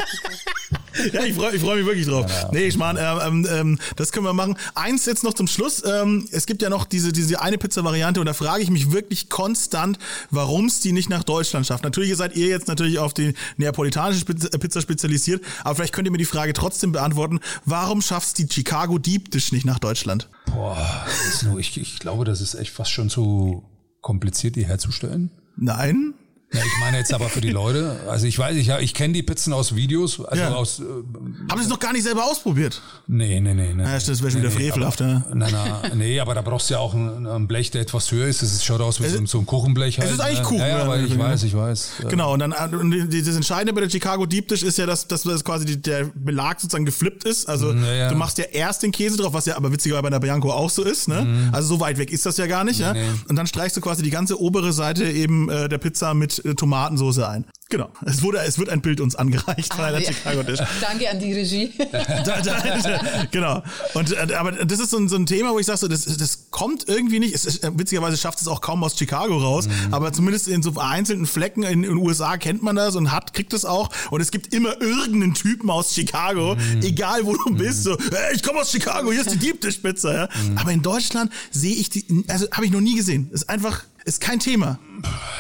[1.14, 2.26] Ja, ich freue ich freu mich wirklich drauf.
[2.52, 4.57] Nee, ich meine, ähm, ähm, das können wir machen.
[4.76, 5.84] Eins jetzt noch zum Schluss.
[5.86, 9.30] Ähm, es gibt ja noch diese, diese eine Pizza-Variante und da frage ich mich wirklich
[9.30, 9.98] konstant,
[10.30, 11.84] warum es die nicht nach Deutschland schafft.
[11.84, 16.11] Natürlich seid ihr jetzt natürlich auf die neapolitanische Pizza, Pizza spezialisiert, aber vielleicht könnt ihr
[16.11, 17.40] mir die Frage trotzdem beantworten.
[17.66, 20.30] Warum schafft die Chicago Deep Dish nicht nach Deutschland?
[20.60, 21.06] boah,
[21.44, 23.64] nur, ich, ich glaube, das ist echt fast schon zu
[24.02, 25.32] kompliziert, die herzustellen.
[25.56, 26.14] Nein?
[26.51, 27.99] Ja, ich meine jetzt aber für die Leute.
[28.09, 30.49] Also ich weiß, ich, ich kenne die Pizzen aus Videos, also Ja.
[30.55, 30.80] aus.
[30.80, 32.81] Äh, Haben sie es noch gar nicht selber ausprobiert?
[33.05, 33.84] nee, nee, nee, nee.
[33.84, 35.23] Ja, das wäre schon wieder frevelhaft, ja.
[35.31, 38.27] Nein, nein, nee, aber da brauchst du ja auch ein, ein Blech, der etwas höher
[38.27, 38.41] ist.
[38.41, 39.99] Es schaut aus wie so, ein- so ein Kuchenblech.
[39.99, 40.45] Halt, ist eigentlich ne?
[40.45, 41.91] Kuchen, Ja, ja, aber ich weiß, ich weiß.
[42.09, 45.07] Genau, und dann äh, und das Entscheidende bei der Chicago Deep Dish ist ja, dass,
[45.07, 47.47] dass das quasi die, der Belag sozusagen geflippt ist.
[47.47, 48.09] Also Ja, ja.
[48.09, 50.71] du machst ja erst den Käse drauf, was ja aber witzigerweise bei der Bianco auch
[50.71, 51.07] so ist.
[51.07, 51.49] Ne?
[51.51, 52.80] Also so weit weg ist das ja gar nicht.
[52.80, 52.93] Ja?
[52.93, 53.03] Nee.
[53.27, 56.56] Und dann streichst du quasi die ganze obere Seite eben äh, der Pizza mit äh,
[56.56, 57.45] Tomatensoße ein.
[57.72, 57.90] Genau.
[58.03, 60.11] Es wurde, es wird ein Bild uns angereicht von einer Ah, ja.
[60.11, 60.60] Chicago Dish.
[60.82, 61.72] Danke an die Regie.
[62.26, 63.61] Da, da, genau.
[63.94, 66.06] Und äh, aber das ist so ein, so ein Thema, wo ich sage, so, das,
[66.06, 67.36] das kommt irgendwie nicht.
[67.36, 70.74] Es ist, äh, witzigerweise schafft es auch kaum aus Chicago raus, aber zumindest in so
[70.80, 73.90] einzelnen Flecken in den USA kennt man das und hat kriegt es auch.
[74.10, 78.41] Und es gibt immer irgendeinen Typen aus Chicago, egal wo du bist, so, hey, ich
[78.44, 80.14] komme aus Chicago, hier ist die Deep Dish Pizza.
[80.14, 80.30] Ja?
[80.56, 83.30] Aber in Deutschland sehe ich die, also habe ich noch nie gesehen.
[83.32, 84.80] Ist einfach, ist kein Thema.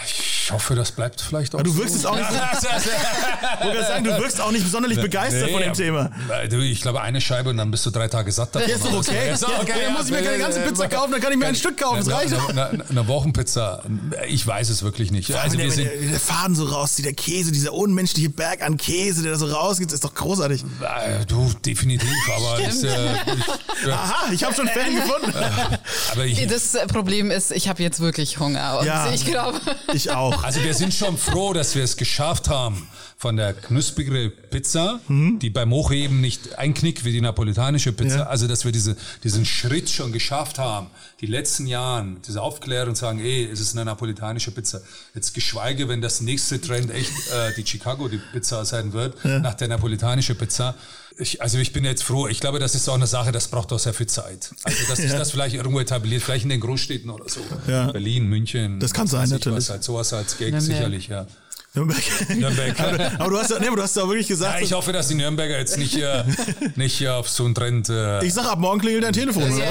[0.05, 1.61] Ich hoffe, das bleibt vielleicht auch.
[1.63, 1.77] Du so.
[1.79, 2.27] wirkst jetzt auch nicht,
[3.79, 6.11] ich sagen, du wirkst auch nicht sonderlich begeistert Nee, von dem Thema.
[6.29, 8.69] aber- Du, ich glaube, eine Scheibe und dann bist du drei Tage satt davon.
[8.69, 9.31] Ja, ist doch okay.
[9.33, 11.47] Ist doch Ja, dann muss ich mir keine ganze Pizza kaufen, dann kann ich mir
[11.47, 12.49] ein Stück kaufen, das reicht doch.
[12.49, 13.83] Eine, eine, eine Wochenpizza,
[14.27, 15.33] ich weiß es wirklich nicht.
[15.35, 18.61] Also wenn, wir der, sind, der, der Faden so rauszieht, der Käse, dieser unmenschliche Berg
[18.63, 20.63] an Käse, der da so rausgeht, ist doch großartig.
[20.63, 23.13] äh, du, definitiv, aber ich, äh,
[23.81, 25.33] ich, äh, Aha, ich habe schon Fan gefunden.
[26.11, 28.79] aber ich, Das äh, Problem ist, ich habe jetzt wirklich Hunger.
[28.79, 29.11] Und Ja.
[29.11, 29.59] ich glaube,
[29.93, 30.38] Ich auch.
[30.43, 32.87] Also wir sind schon froh, dass wir es geschafft haben,
[33.17, 38.23] von der knusprige Pizza, die beim Hochheben nicht einknickt wie die napolitanische Pizza, Ja.
[38.27, 40.87] also dass wir diese, diesen Schritt schon geschafft haben,
[41.19, 44.81] die letzten Jahren, diese Aufklärung sagen, ey, es ist eine napolitanische Pizza.
[45.13, 49.55] Jetzt geschweige, wenn das nächste Trend echt äh, die Chicago die Pizza sein wird, nach
[49.55, 50.75] der napolitanische Pizza.
[51.19, 52.27] Ich, also ich bin jetzt froh.
[52.27, 54.51] Ich glaube, das ist auch eine Sache, das braucht auch sehr viel Zeit.
[54.63, 57.41] Also dass sich das vielleicht irgendwo etabliert, vielleicht in den Großstädten oder so.
[57.67, 57.91] Ja.
[57.91, 58.79] Berlin, München.
[58.79, 59.57] Das kann sein, natürlich.
[59.57, 61.27] Was, halt, sowas als Gag Ja, sicherlich, ja.
[61.79, 62.03] Nürnberg.
[62.37, 62.79] Nürnberg.
[62.79, 64.59] aber, aber du hast ja, nee, aber du hast ja wirklich gesagt.
[64.59, 66.25] Ja, ich hoffe, dass die Nürnberger jetzt nicht hier,
[66.75, 67.89] nicht hier auf so einen Trend.
[67.89, 69.43] Äh, ich sag, ab morgen klingelt dein Telefon.
[69.43, 69.63] oder?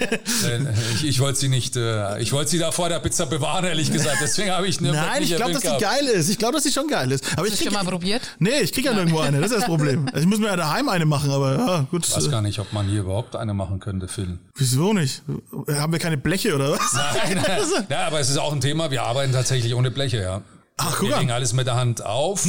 [0.00, 0.60] äh,
[0.94, 3.92] ich ich wollte sie nicht, äh, ich wollte sie da vor der Pizza bewahren, ehrlich
[3.92, 4.18] gesagt.
[4.22, 6.28] Deswegen habe ich Nürnberg Nein, nicht ich glaube, dass die geil ist.
[6.30, 7.24] Ich glaube, dass die schon geil ist.
[7.36, 8.22] Aber ich Hast du krieg, schon mal probiert?
[8.38, 9.40] nee, ich krieg ja nirgendwo eine.
[9.40, 10.06] Das ist das Problem.
[10.06, 12.06] Also ich muss mir ja daheim eine machen, aber ja, gut.
[12.06, 14.38] Ich weiß gar nicht, ob man hier überhaupt eine machen könnte, Phil.
[14.56, 15.22] Wieso nicht?
[15.68, 16.92] Haben wir keine Bleche oder was?
[16.92, 17.44] Nein,
[17.88, 18.90] ja, aber es ist auch ein Thema.
[18.90, 20.42] Wir arbeiten tatsächlich ohne Bleche, ja.
[20.88, 21.14] Ach, guck wir.
[21.14, 21.20] Hm.
[21.20, 22.46] legen alles mit der Hand auf.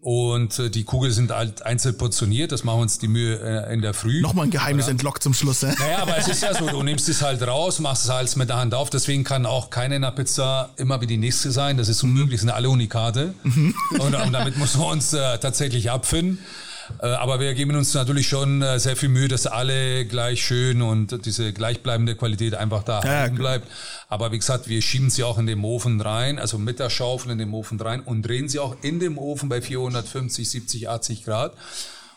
[0.00, 2.52] Und äh, die Kugeln sind halt einzeln portioniert.
[2.52, 4.20] Das machen wir uns die Mühe äh, in der Früh.
[4.20, 5.64] Nochmal ein Geheimnis entlockt zum Schluss.
[5.64, 5.74] Äh?
[5.80, 8.48] Naja, aber es ist ja so, du nimmst es halt raus, machst es halt mit
[8.48, 8.88] der Hand auf.
[8.88, 11.76] Deswegen kann auch keine in der Pizza immer wie die nächste sein.
[11.76, 13.34] Das ist unmöglich, sind alle Unikate.
[13.42, 13.74] Mhm.
[13.98, 16.38] Und, und damit müssen wir uns äh, tatsächlich abfinden.
[17.02, 20.82] Äh, aber wir geben uns natürlich schon äh, sehr viel Mühe, dass alle gleich schön
[20.82, 23.30] und diese gleichbleibende Qualität einfach da Ja, klar.
[23.30, 23.68] bleibt.
[24.08, 27.32] Aber wie gesagt, wir schieben sie auch in den Ofen rein, also mit der Schaufel
[27.32, 31.24] in den Ofen rein und drehen sie auch in dem Ofen bei 450, 70, 80
[31.24, 31.52] Grad.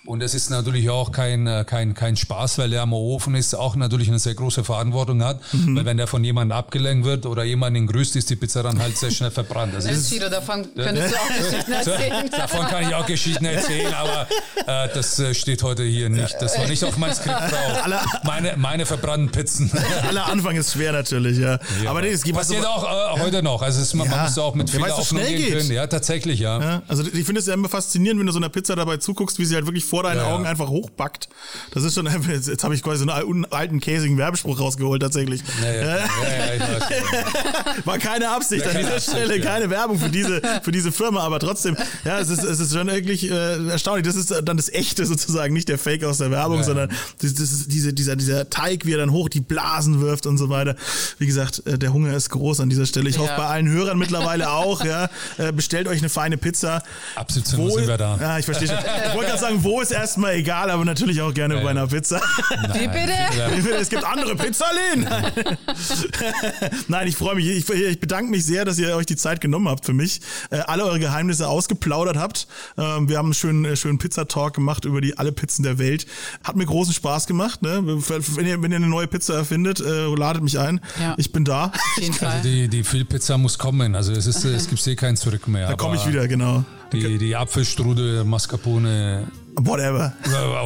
[0.09, 3.53] Und es ist natürlich auch kein, äh, kein, kein Spaß, weil der am Ofen ist,
[3.53, 5.39] auch natürlich eine sehr große Verantwortung hat.
[5.53, 5.75] Mhm.
[5.77, 8.97] Weil wenn der von jemandem abgelenkt wird oder jemanden grüßt, ist die Pizza dann halt
[8.97, 9.75] sehr schnell verbrannt.
[9.75, 12.29] Das ist, Elfschieder, davon könntest du auch Geschichten erzählen.
[12.31, 14.27] Davon kann ich auch Geschichten erzählen, aber
[14.65, 16.35] äh, das äh, steht heute hier nicht.
[16.39, 17.99] Das war nicht auf mein Skript drauf.
[18.23, 19.71] Meine, meine verbrannten Pizzen.
[20.07, 21.59] Aller Anfang ist schwer natürlich, ja.
[21.85, 23.61] Aber nee, es gibt Passiert also, auch äh, heute noch.
[23.61, 24.15] Also es, man, Ja.
[24.15, 25.57] man muss auch mit Ja, viel weil es so Hoffnung schnell gehen geht.
[25.59, 25.71] können.
[25.71, 26.59] Ja, tatsächlich, ja.
[26.59, 29.37] Ja, also ich finde es ja immer faszinierend, wenn du so einer Pizza dabei zuguckst,
[29.37, 30.33] wie sie halt wirklich vor deinen Ja, ja.
[30.35, 31.29] Augen einfach hochbackt.
[31.71, 35.41] Das ist schon, jetzt, jetzt habe ich quasi so einen alten käsigen Werbespruch rausgeholt tatsächlich.
[35.61, 37.85] Ja, ja, ja, ja, ich weiß schon.
[37.85, 39.43] War keine Absicht Ja, an dieser Absicht, Stelle, ja.
[39.45, 42.87] keine Werbung für diese, für diese Firma, aber trotzdem, ja, es ist, es ist schon
[42.87, 44.05] wirklich äh, erstaunlich.
[44.05, 46.63] Das ist dann das Echte sozusagen, nicht der Fake aus der Werbung, Ja.
[46.63, 46.89] sondern
[47.21, 50.37] das, das ist diese, dieser, dieser Teig, wie er dann hoch die Blasen wirft und
[50.37, 50.75] so weiter.
[51.17, 53.09] Wie gesagt, äh, der Hunger ist groß an dieser Stelle.
[53.09, 53.21] Ich Ja.
[53.21, 55.09] hoffe bei allen Hörern mittlerweile auch, ja.
[55.37, 56.83] Äh, bestellt euch eine feine Pizza.
[57.15, 58.17] Ab 17 Uhr sind wir da.
[58.19, 58.77] Ja, ich verstehe schon.
[58.77, 62.21] Ich wollte gerade sagen, wo ist erstmal egal, aber natürlich auch gerne bei einer Pizza.
[62.73, 63.75] Wie bitte?
[63.75, 65.07] Es gibt andere Pizzaläden.
[66.87, 67.47] Nein, ich freue mich.
[67.47, 70.21] Ich, ich bedanke mich sehr, dass ihr euch die Zeit genommen habt für mich.
[70.49, 72.47] Äh, alle eure Geheimnisse ausgeplaudert habt.
[72.77, 76.05] Ähm, wir haben einen schönen, äh, schönen Pizzatalk gemacht über die alle Pizzen der Welt.
[76.43, 77.61] Hat mir großen Spaß gemacht.
[77.61, 77.81] Ne?
[77.83, 80.81] Wenn, ihr, wenn ihr eine neue Pizza erfindet, äh, ladet mich ein.
[80.99, 81.15] Ja.
[81.17, 81.65] Ich bin da.
[81.65, 82.41] Auf jeden Also Fall.
[82.41, 83.95] die, die Phil-Pizza muss kommen.
[83.95, 85.67] Also es, ist, es gibt eh kein Zurück mehr.
[85.67, 86.63] Da komme ich wieder, genau.
[86.91, 89.27] Die, die Apfelstrudel, Mascarpone,
[89.65, 90.13] Whatever.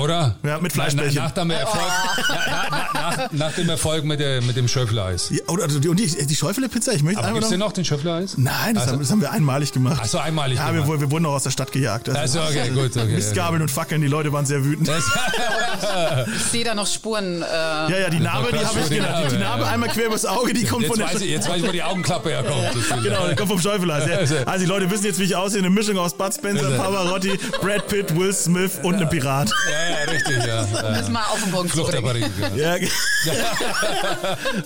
[0.01, 0.35] oder?
[0.43, 1.15] Ja, mit Na- Fleischbällchen.
[1.15, 1.83] Nach, nach, dem Erfolg,
[2.29, 5.29] na, na, na, nach, nach dem Erfolg mit, der, mit dem Schöffeleis.
[5.31, 7.49] Ja, oder, und die, die Schäufele-Pizza, ich möchte Aber gibt's noch...
[7.51, 8.37] denn noch den Schöffeleis?
[8.37, 9.99] Nein, das, Also- haben, das haben wir einmalig gemacht.
[10.03, 10.87] Ach so, einmalig Ja, wir, gemacht.
[10.87, 12.09] wurden- wir wurden auch aus der Stadt gejagt.
[12.09, 13.05] Also, okay, gut, okay.
[13.13, 14.89] Mistgabeln und Fackeln, die Leute waren sehr wütend.
[16.35, 17.41] Ich sehe da noch Spuren.
[17.41, 19.25] Äh, Ja, ja, die Narbe, die habe ich die genannt.
[19.29, 21.47] Die, die Narbe, einmal quer übers Auge, die kommt jetzt, von der weiß ich, jetzt
[21.49, 23.03] weiß ich, wo die Augenklappe herkommt.
[23.03, 24.07] Genau, die kommt vom Schäufeleis.
[24.29, 24.43] Ja.
[24.45, 25.59] Also die Leute wissen jetzt, wie ich aussehe.
[25.59, 29.49] Eine Mischung aus Bud Spencer, Pavarotti, Brad Pitt, Will Smith und einem Pirat.
[29.69, 30.63] Ja, ja, richtig, ja.
[30.63, 32.01] Äh, müssen wir auf den Punkt Flucht der.
[32.01, 32.75] Paris, ja.
[32.75, 32.87] Ja.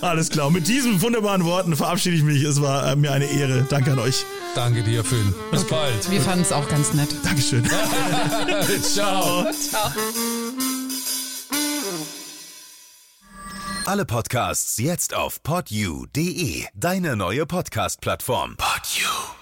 [0.00, 0.50] Alles klar.
[0.50, 2.42] Mit diesen wunderbaren Worten verabschiede ich mich.
[2.42, 3.66] Es war äh, mir eine Ehre.
[3.68, 4.24] Danke an euch.
[4.54, 5.34] Danke dir, Phil.
[5.50, 6.10] Bis bald.
[6.10, 7.08] Wir fanden es auch ganz nett.
[7.22, 7.64] Dankeschön.
[8.82, 9.46] Ciao.
[13.86, 18.56] Alle Podcasts jetzt auf podyou.de, deine neue Podcast-Plattform.
[18.56, 19.37] Podyou.